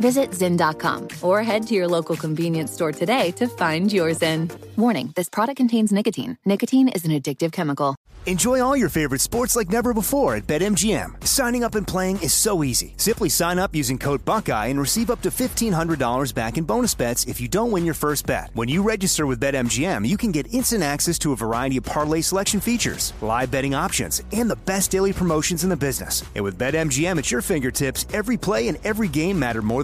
Visit 0.00 0.30
Zyn.com 0.30 1.08
or 1.22 1.42
head 1.42 1.66
to 1.66 1.74
your 1.74 1.88
local 1.88 2.16
convenience 2.16 2.72
store 2.72 2.92
today 2.92 3.30
to 3.32 3.48
find 3.48 3.92
your 3.92 4.10
Zyn. 4.10 4.50
Warning 4.76 5.12
this 5.16 5.28
product 5.28 5.56
contains 5.56 5.92
nicotine. 5.92 6.38
Nicotine 6.44 6.88
is 6.88 7.04
an 7.04 7.10
addictive 7.12 7.52
chemical. 7.52 7.96
Enjoy 8.26 8.62
all 8.62 8.74
your 8.74 8.88
favorite 8.88 9.20
sports 9.20 9.54
like 9.54 9.68
never 9.68 9.92
before 9.92 10.34
at 10.36 10.46
BetMGM. 10.46 11.26
Signing 11.26 11.62
up 11.62 11.74
and 11.74 11.86
playing 11.86 12.22
is 12.22 12.32
so 12.32 12.64
easy. 12.64 12.94
Simply 12.96 13.28
sign 13.28 13.58
up 13.58 13.74
using 13.74 13.98
code 13.98 14.24
Buckeye 14.24 14.68
and 14.68 14.80
receive 14.80 15.10
up 15.10 15.20
to 15.22 15.28
$1,500 15.28 16.34
back 16.34 16.56
in 16.56 16.64
bonus 16.64 16.94
bets 16.94 17.26
if 17.26 17.38
you 17.38 17.48
don't 17.48 17.70
win 17.70 17.84
your 17.84 17.92
first 17.92 18.24
bet. 18.26 18.48
When 18.54 18.66
you 18.66 18.82
register 18.82 19.26
with 19.26 19.42
BetMGM, 19.42 20.08
you 20.08 20.16
can 20.16 20.32
get 20.32 20.50
instant 20.54 20.82
access 20.82 21.18
to 21.18 21.32
a 21.32 21.36
variety 21.36 21.76
of 21.76 21.84
parlay 21.84 22.22
selection 22.22 22.60
features, 22.60 23.12
live 23.20 23.50
betting 23.50 23.74
options, 23.74 24.22
and 24.32 24.48
the 24.50 24.56
best 24.56 24.92
daily 24.92 25.12
promotions 25.12 25.62
in 25.62 25.68
the 25.68 25.76
business. 25.76 26.24
And 26.34 26.44
with 26.44 26.58
BetMGM 26.58 27.18
at 27.18 27.30
your 27.30 27.42
fingertips, 27.42 28.06
every 28.14 28.38
play 28.38 28.68
and 28.68 28.78
every 28.84 29.08
game 29.08 29.38
matter 29.38 29.60
more 29.60 29.83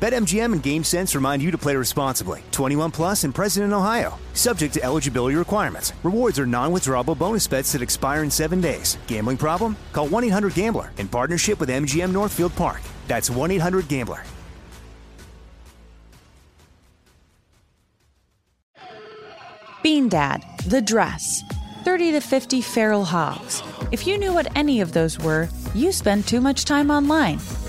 BetMGM 0.00 0.52
and 0.54 0.62
GameSense 0.62 1.14
remind 1.14 1.42
you 1.42 1.50
to 1.50 1.58
play 1.58 1.76
responsibly. 1.76 2.42
21 2.52 2.90
plus 2.90 3.24
and 3.24 3.34
present 3.34 3.64
in 3.64 3.74
Ohio. 3.74 4.18
Subject 4.32 4.72
to 4.72 4.82
eligibility 4.82 5.36
requirements. 5.36 5.92
Rewards 6.04 6.38
are 6.38 6.46
non-withdrawable 6.46 7.18
bonus 7.18 7.46
bets 7.46 7.72
that 7.72 7.82
expire 7.82 8.22
in 8.22 8.30
seven 8.30 8.62
days. 8.62 8.96
Gambling 9.08 9.36
problem? 9.36 9.76
Call 9.92 10.08
1-800-GAMBLER 10.08 10.92
in 10.96 11.08
partnership 11.08 11.60
with 11.60 11.68
MGM 11.68 12.12
Northfield 12.12 12.54
Park. 12.56 12.80
That's 13.08 13.28
1-800-GAMBLER. 13.28 14.22
Bean 19.82 20.08
Dad, 20.08 20.44
The 20.66 20.82
Dress, 20.82 21.42
30 21.84 22.12
to 22.12 22.20
50 22.20 22.60
Feral 22.60 23.04
Hogs. 23.04 23.62
If 23.90 24.06
you 24.06 24.18
knew 24.18 24.32
what 24.34 24.54
any 24.56 24.80
of 24.80 24.92
those 24.92 25.18
were, 25.18 25.48
you 25.74 25.92
spend 25.92 26.26
too 26.26 26.40
much 26.40 26.64
time 26.64 26.90
online. 26.90 27.38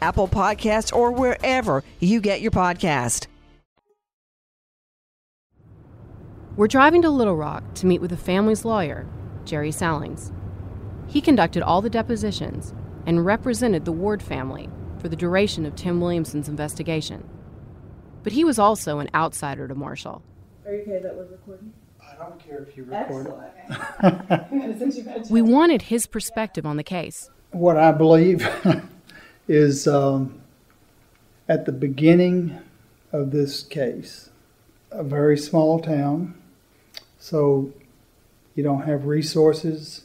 Apple 0.00 0.28
Podcasts, 0.28 0.94
or 0.94 1.10
wherever 1.10 1.82
you 1.98 2.20
get 2.20 2.40
your 2.40 2.50
podcast. 2.50 3.26
We're 6.56 6.66
driving 6.66 7.02
to 7.02 7.10
Little 7.10 7.36
Rock 7.36 7.74
to 7.76 7.86
meet 7.86 8.00
with 8.00 8.10
the 8.10 8.16
family's 8.16 8.64
lawyer, 8.64 9.06
Jerry 9.44 9.70
Sallings. 9.70 10.32
He 11.06 11.20
conducted 11.20 11.62
all 11.62 11.80
the 11.80 11.88
depositions 11.88 12.74
and 13.06 13.24
represented 13.24 13.84
the 13.84 13.92
Ward 13.92 14.22
family 14.22 14.68
for 14.98 15.08
the 15.08 15.16
duration 15.16 15.64
of 15.64 15.74
Tim 15.74 16.00
Williamson's 16.00 16.48
investigation. 16.48 17.28
But 18.22 18.32
he 18.32 18.44
was 18.44 18.58
also 18.58 18.98
an 18.98 19.08
outsider 19.14 19.66
to 19.68 19.74
Marshall. 19.74 20.22
Are 20.66 20.74
you 20.74 20.82
okay 20.82 21.00
that 21.02 21.16
we're 21.16 21.24
recording? 21.26 21.72
I 22.00 22.16
don't 22.16 22.38
care 22.38 22.58
if 22.62 22.76
you 22.76 22.84
record 22.84 23.32
it. 24.02 25.26
We 25.30 25.42
wanted 25.42 25.82
his 25.82 26.06
perspective 26.06 26.66
on 26.66 26.76
the 26.76 26.84
case. 26.84 27.30
What 27.52 27.76
I 27.76 27.92
believe 27.92 28.46
is 29.48 29.86
um, 29.86 30.40
at 31.48 31.64
the 31.66 31.72
beginning 31.72 32.58
of 33.12 33.30
this 33.30 33.62
case, 33.62 34.30
a 34.90 35.02
very 35.02 35.36
small 35.36 35.80
town, 35.80 36.34
so 37.18 37.72
you 38.54 38.62
don't 38.62 38.82
have 38.82 39.06
resources, 39.06 40.04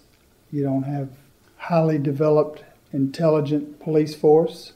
you 0.52 0.64
don't 0.64 0.84
have 0.84 1.10
highly 1.58 1.98
developed, 1.98 2.64
intelligent 2.92 3.80
police 3.80 4.16
force, 4.16 4.74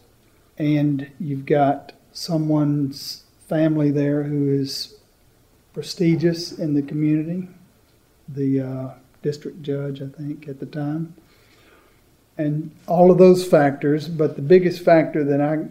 and 0.58 1.10
you've 1.20 1.46
got 1.46 1.94
someone's 2.12 3.24
family 3.48 3.92
there 3.92 4.24
who 4.24 4.52
is 4.52 4.96
prestigious 5.74 6.58
in 6.58 6.74
the 6.74 6.82
community, 6.82 7.48
the 8.28 8.62
uh, 8.62 8.90
district 9.22 9.62
judge, 9.62 10.02
I 10.02 10.08
think, 10.08 10.48
at 10.48 10.60
the 10.60 10.66
time. 10.66 11.16
And 12.40 12.72
all 12.88 13.12
of 13.12 13.18
those 13.18 13.46
factors, 13.46 14.08
but 14.08 14.38
the 14.38 14.42
biggest 14.42 14.82
factor 14.82 15.26
that 15.26 15.42
I, 15.42 15.66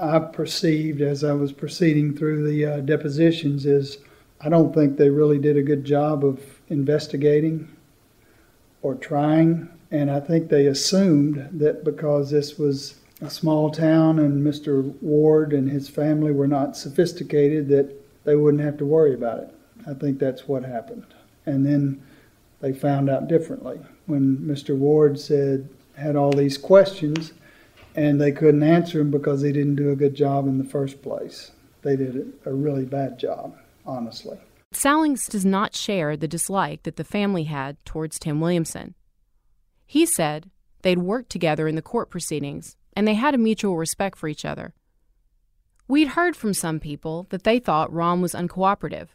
I 0.00 0.20
perceived 0.20 1.00
as 1.00 1.24
I 1.24 1.32
was 1.32 1.50
proceeding 1.50 2.16
through 2.16 2.48
the 2.48 2.64
uh, 2.64 2.80
depositions 2.82 3.66
is 3.66 3.98
I 4.40 4.48
don't 4.48 4.72
think 4.72 4.96
they 4.96 5.10
really 5.10 5.40
did 5.40 5.56
a 5.56 5.62
good 5.62 5.84
job 5.84 6.24
of 6.24 6.40
investigating 6.68 7.68
or 8.80 8.94
trying. 8.94 9.68
And 9.90 10.08
I 10.08 10.20
think 10.20 10.48
they 10.48 10.66
assumed 10.66 11.48
that 11.50 11.82
because 11.82 12.30
this 12.30 12.60
was 12.60 12.94
a 13.20 13.28
small 13.28 13.72
town 13.72 14.20
and 14.20 14.46
Mr. 14.46 14.94
Ward 15.02 15.52
and 15.52 15.68
his 15.68 15.88
family 15.88 16.30
were 16.30 16.46
not 16.46 16.76
sophisticated, 16.76 17.66
that 17.70 17.92
they 18.22 18.36
wouldn't 18.36 18.62
have 18.62 18.76
to 18.76 18.86
worry 18.86 19.14
about 19.14 19.40
it. 19.40 19.54
I 19.84 19.94
think 19.94 20.20
that's 20.20 20.46
what 20.46 20.62
happened. 20.62 21.06
And 21.44 21.66
then 21.66 22.00
they 22.60 22.72
found 22.72 23.10
out 23.10 23.26
differently 23.26 23.80
when 24.06 24.36
Mr. 24.36 24.76
Ward 24.78 25.18
said, 25.18 25.68
had 25.96 26.16
all 26.16 26.32
these 26.32 26.58
questions 26.58 27.32
and 27.94 28.20
they 28.20 28.32
couldn't 28.32 28.62
answer 28.62 28.98
them 28.98 29.10
because 29.10 29.42
they 29.42 29.52
didn't 29.52 29.76
do 29.76 29.90
a 29.90 29.96
good 29.96 30.14
job 30.14 30.46
in 30.46 30.58
the 30.58 30.64
first 30.64 31.02
place. 31.02 31.52
They 31.82 31.96
did 31.96 32.32
a 32.44 32.52
really 32.52 32.84
bad 32.84 33.18
job, 33.18 33.56
honestly. 33.86 34.38
Sallings 34.72 35.26
does 35.26 35.44
not 35.44 35.76
share 35.76 36.16
the 36.16 36.26
dislike 36.26 36.82
that 36.82 36.96
the 36.96 37.04
family 37.04 37.44
had 37.44 37.76
towards 37.84 38.18
Tim 38.18 38.40
Williamson. 38.40 38.94
He 39.86 40.04
said 40.06 40.50
they'd 40.82 40.98
worked 40.98 41.30
together 41.30 41.68
in 41.68 41.76
the 41.76 41.82
court 41.82 42.10
proceedings 42.10 42.76
and 42.96 43.06
they 43.06 43.14
had 43.14 43.34
a 43.34 43.38
mutual 43.38 43.76
respect 43.76 44.18
for 44.18 44.28
each 44.28 44.44
other. 44.44 44.74
We'd 45.86 46.08
heard 46.08 46.34
from 46.34 46.54
some 46.54 46.80
people 46.80 47.26
that 47.30 47.44
they 47.44 47.58
thought 47.58 47.92
Ron 47.92 48.22
was 48.22 48.34
uncooperative. 48.34 49.08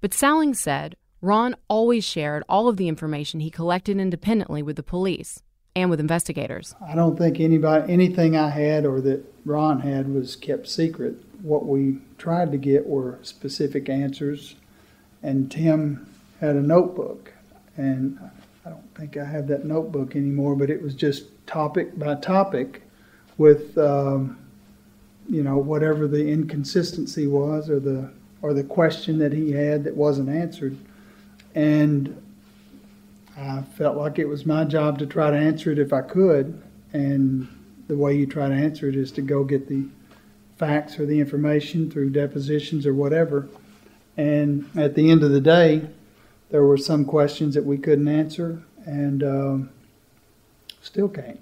But 0.00 0.12
Sallings 0.12 0.60
said 0.60 0.96
Ron 1.22 1.56
always 1.68 2.04
shared 2.04 2.42
all 2.48 2.68
of 2.68 2.76
the 2.76 2.88
information 2.88 3.40
he 3.40 3.50
collected 3.50 3.98
independently 3.98 4.62
with 4.62 4.76
the 4.76 4.82
police 4.82 5.42
and 5.76 5.90
with 5.90 6.00
investigators. 6.00 6.74
I 6.84 6.94
don't 6.94 7.16
think 7.16 7.38
anybody 7.38 7.92
anything 7.92 8.34
I 8.34 8.48
had 8.48 8.86
or 8.86 9.00
that 9.02 9.24
Ron 9.44 9.80
had 9.80 10.12
was 10.12 10.34
kept 10.34 10.68
secret. 10.68 11.22
What 11.42 11.66
we 11.66 11.98
tried 12.18 12.50
to 12.52 12.58
get 12.58 12.86
were 12.86 13.18
specific 13.22 13.88
answers 13.88 14.56
and 15.22 15.50
Tim 15.50 16.08
had 16.40 16.56
a 16.56 16.62
notebook 16.62 17.34
and 17.76 18.18
I 18.64 18.70
don't 18.70 18.94
think 18.96 19.18
I 19.18 19.24
have 19.24 19.46
that 19.48 19.64
notebook 19.66 20.16
anymore, 20.16 20.56
but 20.56 20.70
it 20.70 20.82
was 20.82 20.94
just 20.94 21.26
topic 21.46 21.96
by 21.98 22.14
topic 22.16 22.82
with 23.36 23.76
um, 23.76 24.38
you 25.28 25.42
know 25.42 25.58
whatever 25.58 26.08
the 26.08 26.26
inconsistency 26.26 27.26
was 27.26 27.68
or 27.68 27.78
the 27.78 28.10
or 28.40 28.54
the 28.54 28.64
question 28.64 29.18
that 29.18 29.32
he 29.32 29.52
had 29.52 29.84
that 29.84 29.94
wasn't 29.94 30.30
answered, 30.30 30.76
and 31.54 32.20
I 33.36 33.62
felt 33.62 33.96
like 33.96 34.18
it 34.18 34.26
was 34.26 34.46
my 34.46 34.64
job 34.64 34.98
to 34.98 35.06
try 35.06 35.30
to 35.30 35.36
answer 35.36 35.70
it 35.70 35.78
if 35.78 35.92
I 35.92 36.00
could, 36.00 36.62
and 36.92 37.48
the 37.86 37.96
way 37.96 38.16
you 38.16 38.26
try 38.26 38.48
to 38.48 38.54
answer 38.54 38.88
it 38.88 38.96
is 38.96 39.12
to 39.12 39.22
go 39.22 39.44
get 39.44 39.68
the 39.68 39.86
facts 40.56 40.98
or 40.98 41.04
the 41.04 41.20
information 41.20 41.90
through 41.90 42.10
depositions 42.10 42.86
or 42.86 42.94
whatever. 42.94 43.48
And 44.16 44.70
at 44.74 44.94
the 44.94 45.10
end 45.10 45.22
of 45.22 45.30
the 45.30 45.40
day, 45.40 45.86
there 46.50 46.64
were 46.64 46.78
some 46.78 47.04
questions 47.04 47.54
that 47.54 47.64
we 47.64 47.76
couldn't 47.76 48.08
answer, 48.08 48.62
and 48.86 49.22
um, 49.22 49.70
still 50.80 51.08
can't. 51.08 51.40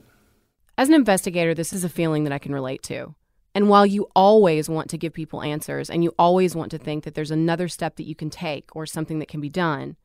As 0.77 0.89
an 0.89 0.95
investigator, 0.95 1.55
this 1.55 1.73
is 1.73 1.85
a 1.85 1.89
feeling 1.89 2.25
that 2.25 2.33
I 2.33 2.39
can 2.39 2.53
relate 2.53 2.83
to. 2.85 3.15
And 3.55 3.69
while 3.69 3.87
you 3.87 4.09
always 4.17 4.69
want 4.69 4.91
to 4.91 4.99
give 4.99 5.13
people 5.13 5.41
answers 5.41 5.89
and 5.89 6.03
you 6.03 6.13
always 6.19 6.57
want 6.57 6.73
to 6.73 6.79
think 6.79 7.05
that 7.05 7.15
there's 7.15 7.31
another 7.31 7.69
step 7.69 7.95
that 7.97 8.09
you 8.09 8.17
can 8.17 8.29
take 8.29 8.75
or 8.75 8.85
something 8.85 9.21
that 9.21 9.29
can 9.29 9.41
be 9.41 9.49
done, 9.49 9.97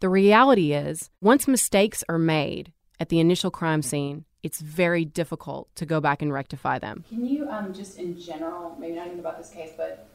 the 0.00 0.08
reality 0.08 0.72
is 0.72 1.10
once 1.20 1.46
mistakes 1.46 2.02
are 2.08 2.18
made 2.18 2.72
at 2.98 3.08
the 3.08 3.20
initial 3.20 3.50
crime 3.50 3.82
scene, 3.82 4.24
it's 4.42 4.60
very 4.60 5.04
difficult 5.04 5.74
to 5.76 5.86
go 5.86 6.00
back 6.00 6.22
and 6.22 6.32
rectify 6.32 6.78
them. 6.78 7.04
Can 7.08 7.26
you, 7.26 7.48
um, 7.48 7.72
just 7.72 7.98
in 7.98 8.18
general, 8.18 8.76
maybe 8.78 8.94
not 8.94 9.06
even 9.06 9.20
about 9.20 9.38
this 9.38 9.50
case, 9.50 9.72
but 9.76 10.08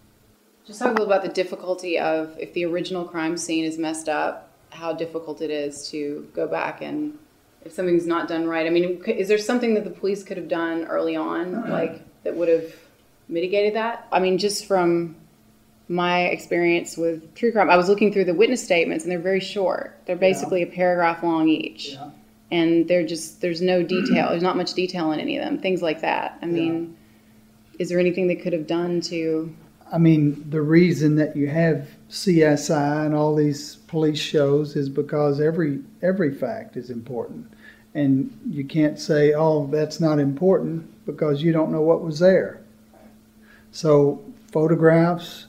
just 0.66 0.80
talk 0.80 0.90
a 0.90 0.92
little 0.92 1.06
about 1.06 1.22
the 1.22 1.30
difficulty 1.30 2.00
of 2.00 2.36
if 2.40 2.54
the 2.54 2.66
original 2.66 3.06
crime 3.06 3.38
scene 3.38 3.66
is 3.66 3.78
messed 3.78 4.10
up, 4.10 4.52
how 4.72 4.92
difficult 4.92 5.42
it 5.42 5.52
is 5.52 5.90
to 5.90 6.28
go 6.34 6.48
back 6.48 6.82
and 6.82 7.18
if 7.64 7.72
something's 7.72 8.06
not 8.06 8.28
done 8.28 8.48
right. 8.48 8.68
I 8.68 8.70
mean, 8.70 9.04
is 9.06 9.28
there 9.28 9.38
something 9.38 9.74
that 9.76 9.84
the 9.84 9.90
police 9.90 10.24
could 10.24 10.38
have 10.38 10.48
done 10.48 10.86
early 10.86 11.16
on, 11.16 11.70
like 11.70 12.02
that 12.24 12.36
would 12.36 12.50
have 12.50 12.74
mitigated 13.28 13.76
that? 13.76 14.08
I 14.12 14.20
mean, 14.20 14.38
just 14.38 14.66
from 14.68 15.16
my 15.88 16.24
experience 16.26 16.98
with 16.98 17.34
true 17.36 17.52
crime, 17.52 17.70
I 17.70 17.78
was 17.78 17.90
looking 17.90 18.12
through 18.12 18.26
the 18.26 18.34
witness 18.34 18.64
statements, 18.64 19.04
and 19.04 19.12
they're 19.12 19.20
very 19.20 19.40
short. 19.40 20.00
They're 20.06 20.16
basically 20.16 20.62
yeah. 20.62 20.68
a 20.68 20.72
paragraph 20.72 21.24
long 21.24 21.48
each, 21.48 21.94
yeah. 21.94 22.10
and 22.52 22.88
they're 22.88 23.06
just 23.06 23.42
there's 23.42 23.62
no 23.62 23.84
detail. 23.84 24.30
there's 24.30 24.44
not 24.44 24.58
much 24.58 24.74
detail 24.74 25.12
in 25.12 25.20
any 25.20 25.38
of 25.38 25.46
them. 25.46 25.60
Things 25.60 25.82
like 25.82 26.02
that. 26.02 26.38
I 26.42 26.46
mean, 26.46 26.96
yeah. 27.74 27.78
is 27.80 27.90
there 27.90 28.00
anything 28.00 28.28
they 28.28 28.36
could 28.36 28.54
have 28.54 28.68
done 28.68 29.02
to? 29.02 29.54
I 29.92 30.00
mean, 30.00 30.44
the 30.50 30.62
reason 30.62 31.16
that 31.18 31.36
you 31.36 31.48
have 31.48 31.88
CSI 32.10 33.06
and 33.06 33.14
all 33.14 33.36
these 33.36 33.76
police 33.88 34.20
shows 34.20 34.76
is 34.76 34.90
because 34.90 35.40
every 35.40 35.82
every 36.02 36.34
fact 36.34 36.76
is 36.78 36.90
important 36.90 37.52
and 37.96 38.38
you 38.50 38.66
can't 38.66 39.00
say, 39.00 39.34
oh, 39.34 39.68
that's 39.68 40.02
not 40.02 40.20
important 40.20 41.06
because 41.06 41.42
you 41.42 41.54
don't 41.54 41.72
know 41.72 41.82
what 41.82 42.04
was 42.04 42.20
there. 42.20 42.60
So, 43.72 44.22
photographs, 44.52 45.48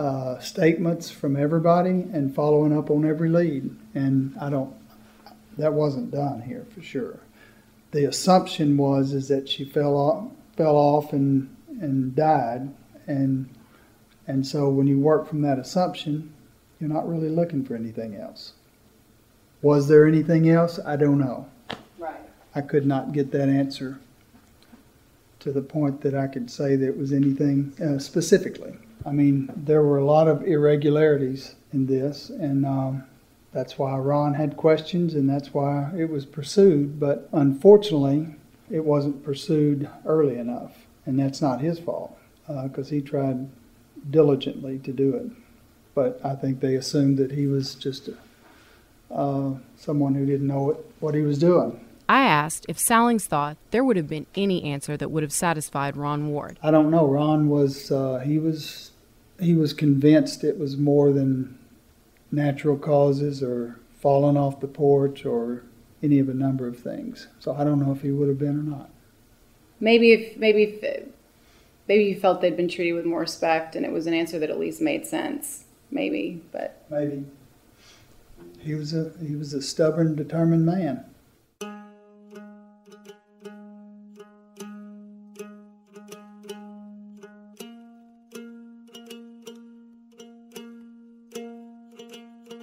uh, 0.00 0.38
statements 0.38 1.10
from 1.10 1.36
everybody, 1.36 1.90
and 1.90 2.34
following 2.34 2.76
up 2.76 2.88
on 2.90 3.04
every 3.04 3.28
lead. 3.28 3.76
And 3.94 4.34
I 4.40 4.48
don't, 4.48 4.74
that 5.58 5.74
wasn't 5.74 6.10
done 6.10 6.40
here 6.40 6.64
for 6.74 6.80
sure. 6.80 7.20
The 7.90 8.06
assumption 8.06 8.78
was 8.78 9.12
is 9.12 9.28
that 9.28 9.46
she 9.46 9.62
fell 9.66 9.94
off, 9.94 10.30
fell 10.56 10.76
off 10.76 11.12
and 11.12 11.54
and 11.82 12.16
died, 12.16 12.72
and 13.06 13.50
and 14.26 14.46
so 14.46 14.70
when 14.70 14.86
you 14.86 14.98
work 14.98 15.28
from 15.28 15.42
that 15.42 15.58
assumption, 15.58 16.32
you're 16.78 16.88
not 16.88 17.06
really 17.06 17.28
looking 17.28 17.62
for 17.62 17.74
anything 17.74 18.14
else. 18.14 18.54
Was 19.60 19.86
there 19.86 20.06
anything 20.08 20.48
else? 20.48 20.80
I 20.86 20.96
don't 20.96 21.18
know. 21.18 21.46
Right. 21.98 22.16
I 22.54 22.62
could 22.62 22.86
not 22.86 23.12
get 23.12 23.32
that 23.32 23.50
answer 23.50 24.00
to 25.40 25.52
the 25.52 25.60
point 25.60 26.00
that 26.00 26.14
I 26.14 26.26
could 26.26 26.50
say 26.50 26.74
that 26.76 26.88
it 26.88 26.96
was 26.96 27.12
anything 27.12 27.74
uh, 27.82 27.98
specifically. 27.98 28.78
I 29.06 29.12
mean, 29.12 29.50
there 29.56 29.82
were 29.82 29.98
a 29.98 30.04
lot 30.04 30.28
of 30.28 30.42
irregularities 30.42 31.54
in 31.72 31.86
this, 31.86 32.30
and 32.30 32.66
um, 32.66 33.04
that's 33.52 33.78
why 33.78 33.96
Ron 33.96 34.34
had 34.34 34.56
questions, 34.56 35.14
and 35.14 35.28
that's 35.28 35.54
why 35.54 35.90
it 35.96 36.10
was 36.10 36.26
pursued. 36.26 37.00
But 37.00 37.28
unfortunately, 37.32 38.34
it 38.70 38.84
wasn't 38.84 39.24
pursued 39.24 39.88
early 40.04 40.38
enough, 40.38 40.72
and 41.06 41.18
that's 41.18 41.40
not 41.40 41.60
his 41.60 41.78
fault 41.78 42.16
because 42.46 42.88
uh, 42.88 42.94
he 42.94 43.00
tried 43.00 43.48
diligently 44.10 44.78
to 44.80 44.92
do 44.92 45.14
it. 45.14 45.30
But 45.94 46.20
I 46.24 46.34
think 46.34 46.60
they 46.60 46.76
assumed 46.76 47.18
that 47.18 47.32
he 47.32 47.46
was 47.46 47.74
just 47.74 48.08
a, 48.08 49.14
uh, 49.14 49.54
someone 49.76 50.14
who 50.14 50.26
didn't 50.26 50.46
know 50.46 50.62
what, 50.62 50.84
what 51.00 51.14
he 51.14 51.22
was 51.22 51.38
doing. 51.38 51.84
I 52.08 52.22
asked 52.22 52.66
if 52.68 52.76
Sallings 52.76 53.26
thought 53.26 53.56
there 53.70 53.84
would 53.84 53.96
have 53.96 54.08
been 54.08 54.26
any 54.34 54.64
answer 54.64 54.96
that 54.96 55.10
would 55.10 55.22
have 55.22 55.32
satisfied 55.32 55.96
Ron 55.96 56.28
Ward. 56.28 56.58
I 56.60 56.72
don't 56.72 56.90
know. 56.90 57.06
Ron 57.06 57.48
was 57.48 57.92
uh, 57.92 58.18
he 58.18 58.38
was 58.38 58.89
he 59.40 59.54
was 59.54 59.72
convinced 59.72 60.44
it 60.44 60.58
was 60.58 60.76
more 60.76 61.12
than 61.12 61.58
natural 62.30 62.76
causes 62.76 63.42
or 63.42 63.78
falling 64.00 64.36
off 64.36 64.60
the 64.60 64.68
porch 64.68 65.24
or 65.24 65.62
any 66.02 66.18
of 66.18 66.28
a 66.28 66.34
number 66.34 66.66
of 66.66 66.78
things. 66.78 67.28
So 67.38 67.54
I 67.54 67.64
don't 67.64 67.80
know 67.84 67.92
if 67.92 68.02
he 68.02 68.10
would 68.10 68.28
have 68.28 68.38
been 68.38 68.58
or 68.58 68.62
not. 68.62 68.90
Maybe 69.80 70.12
if 70.12 70.36
maybe 70.36 70.64
if, 70.64 71.04
maybe 71.88 72.12
he 72.12 72.14
felt 72.14 72.40
they'd 72.40 72.56
been 72.56 72.68
treated 72.68 72.92
with 72.92 73.04
more 73.06 73.20
respect 73.20 73.76
and 73.76 73.84
it 73.84 73.92
was 73.92 74.06
an 74.06 74.14
answer 74.14 74.38
that 74.38 74.50
at 74.50 74.58
least 74.58 74.80
made 74.80 75.06
sense. 75.06 75.64
Maybe, 75.90 76.42
but 76.52 76.84
maybe 76.88 77.24
he 78.60 78.74
was 78.74 78.94
a 78.94 79.12
he 79.26 79.36
was 79.36 79.54
a 79.54 79.62
stubborn, 79.62 80.14
determined 80.14 80.66
man. 80.66 81.04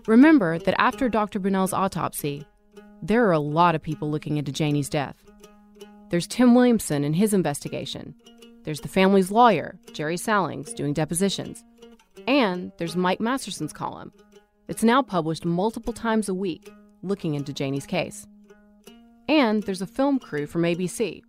Remember 0.08 0.58
that 0.60 0.80
after 0.80 1.10
Dr. 1.10 1.38
Bunnell's 1.38 1.74
autopsy, 1.74 2.46
there 3.02 3.28
are 3.28 3.34
a 3.34 3.40
lot 3.40 3.76
of 3.76 3.82
people 3.82 4.10
looking 4.10 4.38
into 4.38 4.54
Janie's 4.54 4.88
death. 4.88 5.22
There's 6.10 6.26
Tim 6.26 6.56
Williamson 6.56 7.04
and 7.04 7.14
his 7.14 7.34
investigation. 7.34 8.16
There's 8.64 8.80
the 8.80 8.88
family's 8.88 9.32
lawyer, 9.32 9.78
Jerry 9.92 10.16
Sallings, 10.16 10.74
doing 10.74 10.94
depositions. 10.94 11.62
And 12.26 12.72
there's 12.78 12.96
Mike 12.96 13.20
Masterson's 13.20 13.74
column. 13.74 14.14
It's 14.70 14.82
now 14.82 15.02
published 15.02 15.44
multiple 15.44 15.92
times 15.92 16.30
a 16.30 16.34
week, 16.34 16.72
looking 17.04 17.36
into 17.36 17.52
Janie's 17.52 17.86
case. 17.86 18.26
And 19.28 19.64
there's 19.64 19.82
a 19.82 19.88
film 19.88 20.20
crew 20.20 20.48
from 20.48 20.62
ABC. 20.62 21.22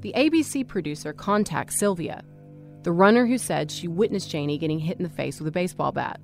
The 0.00 0.12
ABC 0.14 0.68
producer 0.68 1.14
contacts 1.14 1.78
Sylvia, 1.78 2.22
the 2.84 2.92
runner 2.92 3.26
who 3.26 3.38
said 3.38 3.70
she 3.70 3.88
witnessed 3.88 4.30
Janie 4.30 4.58
getting 4.58 4.78
hit 4.78 4.98
in 4.98 5.02
the 5.02 5.08
face 5.08 5.40
with 5.40 5.48
a 5.48 5.52
baseball 5.52 5.90
bat. 5.90 6.20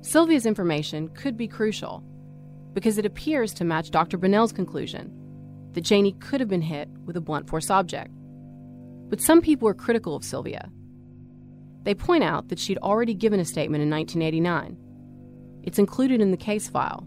Sylvia's 0.00 0.46
information 0.46 1.08
could 1.08 1.36
be 1.36 1.48
crucial 1.48 2.04
because 2.72 2.98
it 2.98 3.04
appears 3.04 3.52
to 3.54 3.64
match 3.64 3.90
Dr. 3.90 4.16
Bunnell's 4.16 4.52
conclusion 4.52 5.12
that 5.72 5.82
Janie 5.82 6.12
could 6.12 6.40
have 6.40 6.48
been 6.48 6.62
hit 6.62 6.88
with 7.04 7.16
a 7.16 7.20
blunt 7.20 7.48
force 7.48 7.68
object. 7.68 8.12
But 9.08 9.20
some 9.20 9.40
people 9.42 9.68
are 9.68 9.74
critical 9.74 10.14
of 10.14 10.24
Sylvia. 10.24 10.70
They 11.82 11.94
point 11.94 12.22
out 12.22 12.48
that 12.48 12.58
she'd 12.58 12.78
already 12.78 13.14
given 13.14 13.40
a 13.40 13.44
statement 13.44 13.82
in 13.82 13.90
1989. 13.90 14.76
It's 15.64 15.78
included 15.78 16.20
in 16.20 16.30
the 16.30 16.36
case 16.36 16.68
file. 16.68 17.06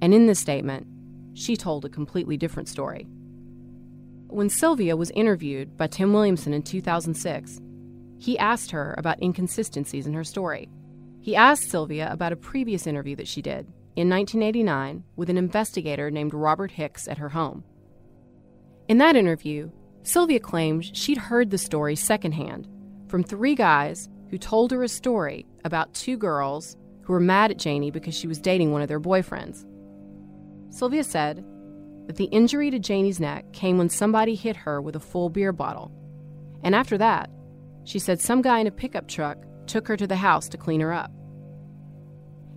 And 0.00 0.12
in 0.12 0.26
this 0.26 0.40
statement, 0.40 0.86
she 1.34 1.56
told 1.56 1.84
a 1.84 1.88
completely 1.88 2.36
different 2.36 2.68
story. 2.68 3.06
When 4.32 4.48
Sylvia 4.48 4.96
was 4.96 5.10
interviewed 5.10 5.76
by 5.76 5.88
Tim 5.88 6.14
Williamson 6.14 6.54
in 6.54 6.62
2006, 6.62 7.60
he 8.18 8.38
asked 8.38 8.70
her 8.70 8.94
about 8.96 9.22
inconsistencies 9.22 10.06
in 10.06 10.14
her 10.14 10.24
story. 10.24 10.70
He 11.20 11.36
asked 11.36 11.68
Sylvia 11.68 12.10
about 12.10 12.32
a 12.32 12.36
previous 12.36 12.86
interview 12.86 13.14
that 13.16 13.28
she 13.28 13.42
did 13.42 13.66
in 13.94 14.08
1989 14.08 15.04
with 15.16 15.28
an 15.28 15.36
investigator 15.36 16.10
named 16.10 16.32
Robert 16.32 16.70
Hicks 16.70 17.08
at 17.08 17.18
her 17.18 17.28
home. 17.28 17.62
In 18.88 18.96
that 18.98 19.16
interview, 19.16 19.70
Sylvia 20.02 20.40
claimed 20.40 20.96
she'd 20.96 21.18
heard 21.18 21.50
the 21.50 21.58
story 21.58 21.94
secondhand 21.94 22.66
from 23.08 23.22
three 23.22 23.54
guys 23.54 24.08
who 24.30 24.38
told 24.38 24.70
her 24.70 24.82
a 24.82 24.88
story 24.88 25.44
about 25.62 25.92
two 25.92 26.16
girls 26.16 26.78
who 27.02 27.12
were 27.12 27.20
mad 27.20 27.50
at 27.50 27.58
Janie 27.58 27.90
because 27.90 28.14
she 28.14 28.28
was 28.28 28.38
dating 28.38 28.72
one 28.72 28.80
of 28.80 28.88
their 28.88 28.98
boyfriends. 28.98 29.66
Sylvia 30.70 31.04
said 31.04 31.44
that 32.06 32.16
the 32.16 32.24
injury 32.26 32.70
to 32.70 32.78
Janie's 32.78 33.20
neck 33.20 33.52
came 33.52 33.78
when 33.78 33.88
somebody 33.88 34.34
hit 34.34 34.56
her 34.56 34.80
with 34.80 34.96
a 34.96 35.00
full 35.00 35.30
beer 35.30 35.52
bottle. 35.52 35.92
And 36.62 36.74
after 36.74 36.98
that, 36.98 37.30
she 37.84 37.98
said 37.98 38.20
some 38.20 38.42
guy 38.42 38.58
in 38.58 38.66
a 38.66 38.72
pickup 38.72 39.08
truck 39.08 39.38
took 39.66 39.88
her 39.88 39.96
to 39.96 40.06
the 40.06 40.16
house 40.16 40.48
to 40.48 40.58
clean 40.58 40.80
her 40.80 40.92
up. 40.92 41.10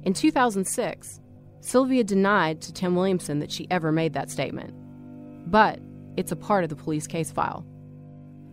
In 0.03 0.13
2006, 0.13 1.19
Sylvia 1.61 2.03
denied 2.03 2.61
to 2.61 2.73
Tim 2.73 2.95
Williamson 2.95 3.39
that 3.39 3.51
she 3.51 3.67
ever 3.71 3.91
made 3.91 4.13
that 4.13 4.29
statement. 4.29 4.73
But 5.49 5.79
it's 6.15 6.31
a 6.31 6.35
part 6.35 6.63
of 6.63 6.69
the 6.69 6.75
police 6.75 7.07
case 7.07 7.31
file. 7.31 7.65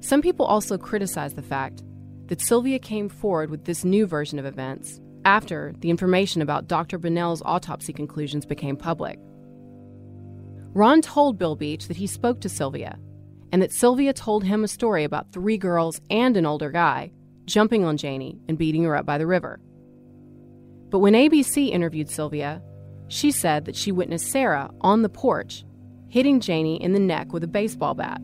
Some 0.00 0.22
people 0.22 0.46
also 0.46 0.78
criticize 0.78 1.34
the 1.34 1.42
fact 1.42 1.82
that 2.26 2.40
Sylvia 2.40 2.78
came 2.78 3.08
forward 3.08 3.50
with 3.50 3.64
this 3.64 3.84
new 3.84 4.06
version 4.06 4.38
of 4.38 4.46
events 4.46 5.00
after 5.24 5.74
the 5.78 5.90
information 5.90 6.42
about 6.42 6.66
Dr. 6.66 6.98
Bunnell's 6.98 7.42
autopsy 7.44 7.92
conclusions 7.92 8.46
became 8.46 8.76
public. 8.76 9.18
Ron 10.74 11.02
told 11.02 11.38
Bill 11.38 11.56
Beach 11.56 11.88
that 11.88 11.96
he 11.96 12.06
spoke 12.06 12.40
to 12.40 12.48
Sylvia 12.48 12.98
and 13.52 13.60
that 13.60 13.72
Sylvia 13.72 14.12
told 14.12 14.44
him 14.44 14.64
a 14.64 14.68
story 14.68 15.04
about 15.04 15.32
three 15.32 15.58
girls 15.58 16.00
and 16.10 16.36
an 16.36 16.46
older 16.46 16.70
guy 16.70 17.12
jumping 17.44 17.84
on 17.84 17.96
Janie 17.96 18.38
and 18.48 18.56
beating 18.56 18.84
her 18.84 18.96
up 18.96 19.04
by 19.04 19.18
the 19.18 19.26
river. 19.26 19.60
But 20.88 21.00
when 21.00 21.14
ABC 21.14 21.70
interviewed 21.70 22.08
Sylvia, 22.08 22.62
she 23.08 23.30
said 23.30 23.66
that 23.66 23.76
she 23.76 23.92
witnessed 23.92 24.30
Sarah 24.30 24.70
on 24.80 25.02
the 25.02 25.08
porch 25.08 25.64
hitting 26.12 26.40
Janie 26.40 26.82
in 26.82 26.92
the 26.92 27.00
neck 27.00 27.32
with 27.32 27.42
a 27.42 27.48
baseball 27.48 27.94
bat. 27.94 28.20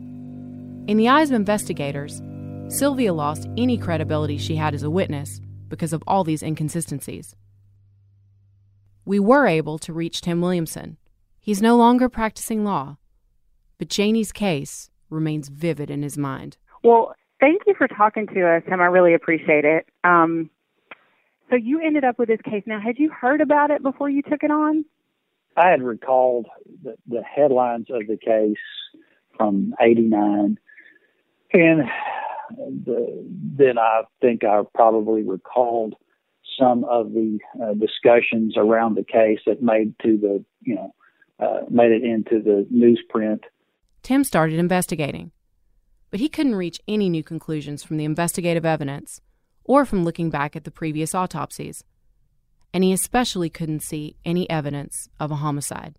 In 0.87 0.97
the 0.97 1.09
eyes 1.09 1.31
of 1.31 1.35
investigators, 1.35 2.21
Sylvia 2.67 3.13
lost 3.13 3.47
any 3.57 3.79
credibility 3.79 4.37
she 4.37 4.55
had 4.55 4.75
as 4.75 4.83
a 4.83 4.91
witness 4.91 5.41
because 5.69 5.91
of 5.91 6.03
all 6.05 6.23
these 6.23 6.43
inconsistencies. 6.43 7.35
We 9.05 9.19
were 9.19 9.47
able 9.47 9.79
to 9.79 9.91
reach 9.91 10.21
Tim 10.21 10.39
Williamson. 10.39 10.97
He's 11.49 11.63
no 11.63 11.75
longer 11.77 12.09
practicing 12.09 12.63
law, 12.63 12.97
but 13.79 13.89
Janie's 13.89 14.31
case 14.31 14.91
remains 15.09 15.49
vivid 15.49 15.89
in 15.89 16.03
his 16.03 16.15
mind. 16.15 16.57
Well, 16.83 17.15
thank 17.39 17.63
you 17.65 17.73
for 17.75 17.87
talking 17.87 18.27
to 18.27 18.47
us, 18.47 18.61
Tim. 18.69 18.79
I 18.79 18.85
really 18.85 19.15
appreciate 19.15 19.65
it. 19.65 19.87
Um, 20.03 20.51
so 21.49 21.55
you 21.55 21.81
ended 21.83 22.03
up 22.03 22.19
with 22.19 22.27
this 22.27 22.39
case. 22.45 22.61
Now, 22.67 22.79
had 22.79 22.99
you 22.99 23.09
heard 23.09 23.41
about 23.41 23.71
it 23.71 23.81
before 23.81 24.11
you 24.11 24.21
took 24.21 24.43
it 24.43 24.51
on? 24.51 24.85
I 25.57 25.69
had 25.69 25.81
recalled 25.81 26.45
the, 26.83 26.93
the 27.07 27.23
headlines 27.23 27.87
of 27.89 28.05
the 28.05 28.17
case 28.17 28.61
from 29.35 29.73
'89, 29.81 30.59
and 31.51 31.89
the, 32.85 33.27
then 33.57 33.79
I 33.79 34.03
think 34.21 34.43
I 34.43 34.61
probably 34.75 35.23
recalled 35.23 35.95
some 36.59 36.83
of 36.83 37.13
the 37.13 37.39
uh, 37.59 37.73
discussions 37.73 38.53
around 38.55 38.97
the 38.97 39.03
case 39.03 39.39
that 39.47 39.63
made 39.63 39.95
to 40.03 40.15
the 40.15 40.45
you 40.61 40.75
know 40.75 40.93
uh, 41.39 41.61
made 41.69 41.91
it 41.91 42.03
into 42.03 42.41
the 42.41 42.67
newsprint. 42.73 43.41
Tim 44.03 44.23
started 44.23 44.59
investigating, 44.59 45.31
but 46.11 46.19
he 46.19 46.29
couldn't 46.29 46.55
reach 46.55 46.79
any 46.87 47.09
new 47.09 47.23
conclusions 47.23 47.83
from 47.83 47.97
the 47.97 48.05
investigative 48.05 48.65
evidence 48.65 49.21
or 49.63 49.85
from 49.85 50.03
looking 50.03 50.29
back 50.29 50.55
at 50.55 50.63
the 50.63 50.71
previous 50.71 51.13
autopsies. 51.13 51.83
And 52.73 52.83
he 52.83 52.93
especially 52.93 53.49
couldn't 53.49 53.81
see 53.81 54.15
any 54.25 54.49
evidence 54.49 55.09
of 55.19 55.31
a 55.31 55.35
homicide. 55.35 55.95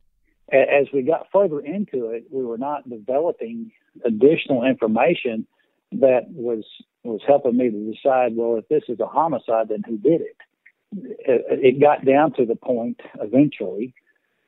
As 0.53 0.87
we 0.93 1.03
got 1.03 1.27
further 1.33 1.61
into 1.61 2.11
it, 2.11 2.25
we 2.31 2.45
were 2.45 2.59
not 2.59 2.89
developing 2.89 3.71
additional 4.05 4.65
information 4.65 5.47
that 5.93 6.29
was 6.29 6.65
was 7.03 7.21
helping 7.27 7.57
me 7.57 7.71
to 7.71 7.93
decide, 7.93 8.37
well, 8.37 8.59
if 8.59 8.69
this 8.69 8.83
is 8.89 9.01
a 9.01 9.07
homicide, 9.07 9.69
then 9.69 9.83
who 9.87 9.97
did 9.97 10.21
it? 10.21 10.37
It 10.93 11.81
got 11.81 12.05
down 12.05 12.33
to 12.35 12.45
the 12.45 12.57
point 12.57 13.01
eventually 13.21 13.95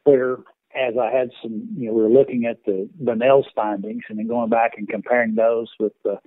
where 0.04 0.38
as 0.74 0.94
I 1.00 1.10
had 1.10 1.30
some, 1.42 1.68
you 1.76 1.86
know, 1.86 1.92
we 1.92 2.02
were 2.02 2.08
looking 2.08 2.46
at 2.46 2.64
the 2.64 2.88
Bunnell's 3.02 3.46
findings 3.54 4.04
and 4.08 4.18
then 4.18 4.26
going 4.26 4.48
back 4.48 4.72
and 4.76 4.88
comparing 4.88 5.34
those 5.34 5.68
with 5.78 5.92
the 6.02 6.18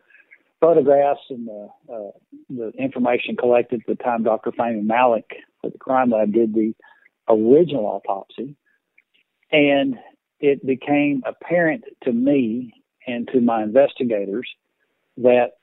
photographs 0.61 1.21
and 1.29 1.47
the, 1.47 1.69
uh, 1.91 2.11
the 2.49 2.71
information 2.77 3.35
collected 3.35 3.81
at 3.81 3.87
the 3.87 4.03
time 4.03 4.23
Dr. 4.23 4.51
Fahmy 4.51 4.83
Malak 4.83 5.29
for 5.61 5.69
the 5.69 5.77
crime 5.77 6.11
lab 6.11 6.33
did 6.33 6.53
the 6.53 6.73
original 7.27 7.85
autopsy. 7.85 8.55
And 9.51 9.95
it 10.39 10.65
became 10.65 11.23
apparent 11.25 11.85
to 12.03 12.11
me 12.11 12.73
and 13.07 13.27
to 13.29 13.41
my 13.41 13.63
investigators 13.63 14.47
that 15.17 15.57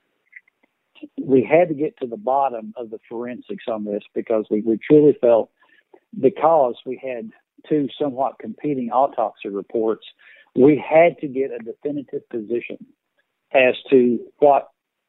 we 1.20 1.43
had 1.45 1.68
to 1.68 1.74
get 1.74 1.97
to 1.99 2.07
the 2.07 2.16
bottom 2.16 2.72
of 2.76 2.91
the 2.91 2.99
forensics 3.09 3.64
on 3.68 3.85
this 3.85 4.03
because 4.14 4.47
we, 4.51 4.61
we 4.61 4.78
truly 4.78 5.16
felt 5.20 5.51
because 6.18 6.76
we 6.87 7.01
had 7.03 7.30
two 7.68 7.88
somewhat 8.00 8.38
competing 8.38 8.90
autopsy 8.90 9.48
reports, 9.48 10.04
we 10.54 10.82
had 10.82 11.18
to 11.18 11.28
get 11.28 11.50
a 11.50 11.58
definitive 11.58 12.28
position 12.28 12.78
as 13.54 13.74
to 13.90 14.18
what 14.38 14.68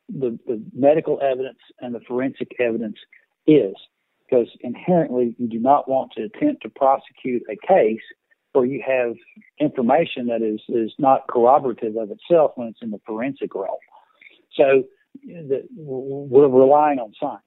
the, 0.09 0.37
the 0.47 0.63
medical 0.73 1.19
evidence 1.21 1.59
and 1.79 1.95
the 1.95 2.01
forensic 2.07 2.51
evidence 2.59 2.97
is. 3.47 3.73
Because 4.29 4.47
inherently, 4.61 5.35
you 5.37 5.47
do 5.47 5.59
not 5.59 5.89
want 5.89 6.11
to 6.15 6.23
attempt 6.23 6.63
to 6.63 6.69
prosecute 6.69 7.43
a 7.49 7.67
case 7.67 8.01
where 8.53 8.65
you 8.65 8.83
have 8.85 9.15
information 9.59 10.27
that 10.27 10.41
is, 10.41 10.61
is 10.69 10.93
not 10.97 11.27
corroborative 11.27 11.95
of 11.97 12.09
itself 12.11 12.51
when 12.55 12.69
it's 12.69 12.79
in 12.81 12.91
the 12.91 13.01
forensic 13.05 13.53
realm. 13.53 13.77
So 14.55 14.83
the, 15.23 15.67
we're 15.75 16.47
relying 16.47 16.99
on 16.99 17.13
science. 17.19 17.41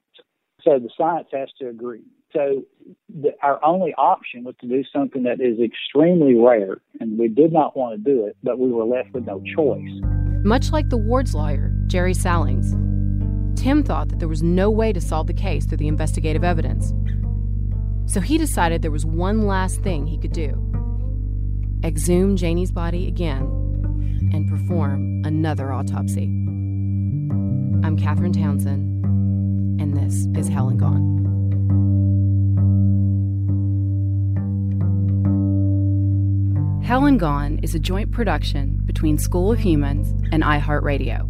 So 0.61 0.79
the 0.79 0.89
science 0.97 1.27
has 1.33 1.49
to 1.59 1.69
agree. 1.69 2.03
So 2.33 2.63
the, 3.09 3.31
our 3.41 3.63
only 3.63 3.93
option 3.95 4.43
was 4.43 4.55
to 4.61 4.67
do 4.67 4.83
something 4.91 5.23
that 5.23 5.39
is 5.39 5.59
extremely 5.59 6.35
rare, 6.35 6.81
and 6.99 7.17
we 7.17 7.27
did 7.27 7.53
not 7.53 7.77
want 7.77 8.03
to 8.03 8.11
do 8.13 8.25
it, 8.25 8.35
but 8.43 8.59
we 8.59 8.71
were 8.71 8.85
left 8.85 9.13
with 9.13 9.25
no 9.25 9.41
choice. 9.55 9.89
Much 10.43 10.71
like 10.71 10.89
the 10.89 10.97
ward's 10.97 11.33
lawyer, 11.33 11.73
Jerry 11.87 12.13
Sallings, 12.13 12.71
Tim 13.59 13.83
thought 13.83 14.09
that 14.09 14.19
there 14.19 14.27
was 14.27 14.43
no 14.43 14.69
way 14.69 14.93
to 14.93 15.01
solve 15.01 15.27
the 15.27 15.33
case 15.33 15.65
through 15.65 15.77
the 15.77 15.87
investigative 15.87 16.43
evidence. 16.43 16.93
So 18.05 18.21
he 18.21 18.37
decided 18.37 18.81
there 18.81 18.91
was 18.91 19.05
one 19.05 19.47
last 19.47 19.81
thing 19.81 20.07
he 20.07 20.17
could 20.17 20.33
do 20.33 20.63
exhume 21.83 22.35
Janie's 22.35 22.71
body 22.71 23.07
again 23.07 23.43
and 24.33 24.49
perform 24.49 25.21
another 25.25 25.71
autopsy. 25.71 26.23
I'm 27.83 27.97
Catherine 27.97 28.33
Townsend, 28.33 29.05
and 29.81 29.95
this 29.95 30.27
is 30.39 30.47
Hell 30.47 30.69
and 30.69 30.79
Gone. 30.79 31.17
Hell 36.87 37.03
and 37.03 37.19
Gone 37.19 37.59
is 37.63 37.75
a 37.75 37.79
joint 37.79 38.13
production 38.13 38.79
between 38.85 39.17
School 39.17 39.51
of 39.51 39.59
Humans 39.59 40.09
and 40.31 40.41
iHeartRadio. 40.41 41.27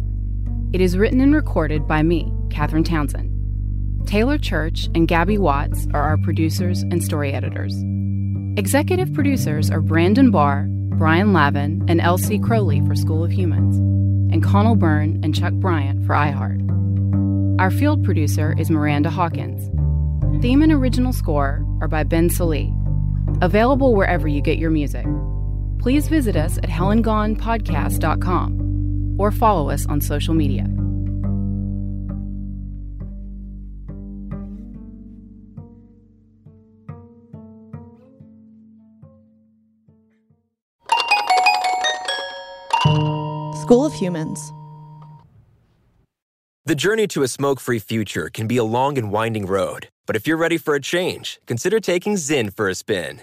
It 0.72 0.80
is 0.80 0.96
written 0.96 1.20
and 1.20 1.34
recorded 1.34 1.84
by 1.84 2.04
me, 2.04 2.32
Catherine 2.48 2.84
Townsend. 2.84 4.06
Taylor 4.06 4.38
Church 4.38 4.88
and 4.94 5.08
Gabby 5.08 5.36
Watts 5.36 5.88
are 5.92 6.02
our 6.02 6.16
producers 6.18 6.82
and 6.82 7.02
story 7.02 7.32
editors. 7.32 7.74
Executive 8.56 9.12
producers 9.12 9.68
are 9.68 9.80
Brandon 9.80 10.30
Barr, 10.30 10.66
Brian 10.96 11.32
Lavin, 11.32 11.84
and 11.88 12.00
Elsie 12.00 12.38
Crowley 12.38 12.80
for 12.86 12.94
School 12.94 13.24
of 13.24 13.32
Humans, 13.32 13.78
and 14.32 14.44
Connell 14.44 14.76
Byrne 14.76 15.18
and 15.24 15.34
Chuck 15.34 15.54
Bryant 15.54 16.06
for 16.06 16.14
iHeart. 16.14 16.60
Our 17.60 17.72
field 17.72 18.04
producer 18.04 18.54
is 18.60 18.70
Miranda 18.70 19.10
Hawkins. 19.10 19.68
Theme 20.40 20.62
and 20.62 20.70
original 20.70 21.12
score 21.12 21.66
are 21.80 21.88
by 21.88 22.04
Ben 22.04 22.30
Salee. 22.30 22.72
Available 23.42 23.96
wherever 23.96 24.28
you 24.28 24.40
get 24.40 24.58
your 24.58 24.70
music 24.70 25.04
please 25.78 26.08
visit 26.08 26.36
us 26.36 26.58
at 26.58 26.70
hellandgonepodcast.com. 26.70 28.64
or 29.18 29.32
follow 29.32 29.68
us 29.68 29.84
on 29.86 30.00
social 30.00 30.32
media. 30.32 30.64
School 43.60 43.84
of 43.84 43.92
Humans. 43.92 44.52
The 46.64 46.74
journey 46.74 47.06
to 47.08 47.22
a 47.22 47.28
smoke 47.28 47.60
free 47.60 47.78
future 47.78 48.30
can 48.32 48.46
be 48.46 48.56
a 48.56 48.64
long 48.64 48.98
and 48.98 49.10
winding 49.10 49.46
road, 49.46 49.88
but 50.06 50.16
if 50.16 50.26
you're 50.26 50.36
ready 50.36 50.58
for 50.58 50.74
a 50.74 50.80
change, 50.80 51.40
consider 51.46 51.80
taking 51.80 52.14
Zyn 52.14 52.54
for 52.54 52.68
a 52.68 52.74
spin. 52.74 53.22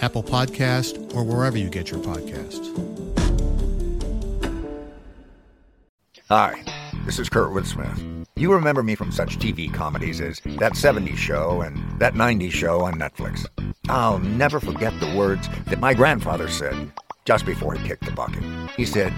Apple 0.00 0.22
Podcast, 0.22 1.14
or 1.14 1.24
wherever 1.24 1.56
you 1.56 1.68
get 1.70 1.90
your 1.90 2.00
podcasts. 2.00 2.72
Hi, 6.28 6.62
this 7.04 7.18
is 7.18 7.28
Kurtwood 7.28 7.66
Smith. 7.66 8.26
You 8.36 8.52
remember 8.52 8.82
me 8.82 8.94
from 8.94 9.12
such 9.12 9.38
TV 9.38 9.72
comedies 9.72 10.20
as 10.20 10.40
That 10.58 10.72
70s 10.72 11.16
Show 11.16 11.62
and 11.62 11.78
That 12.00 12.14
90s 12.14 12.50
Show 12.50 12.82
on 12.82 12.94
Netflix. 12.94 13.46
I'll 13.88 14.18
never 14.18 14.60
forget 14.60 14.98
the 15.00 15.14
words 15.14 15.48
that 15.66 15.80
my 15.80 15.94
grandfather 15.94 16.48
said 16.48 16.92
just 17.24 17.46
before 17.46 17.74
he 17.74 17.88
kicked 17.88 18.04
the 18.04 18.12
bucket. 18.12 18.42
He 18.76 18.84
said, 18.84 19.12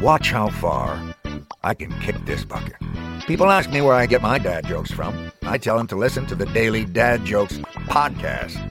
Watch 0.00 0.30
how 0.30 0.48
far 0.48 1.14
I 1.62 1.74
can 1.74 1.92
kick 2.00 2.16
this 2.24 2.44
bucket. 2.44 2.76
People 3.26 3.50
ask 3.50 3.70
me 3.70 3.80
where 3.80 3.94
I 3.94 4.06
get 4.06 4.22
my 4.22 4.38
dad 4.38 4.66
jokes 4.66 4.90
from. 4.90 5.30
I 5.42 5.58
tell 5.58 5.76
them 5.76 5.86
to 5.88 5.96
listen 5.96 6.26
to 6.26 6.34
the 6.34 6.46
Daily 6.46 6.84
Dad 6.84 7.24
Jokes 7.24 7.58
podcast. 7.88 8.70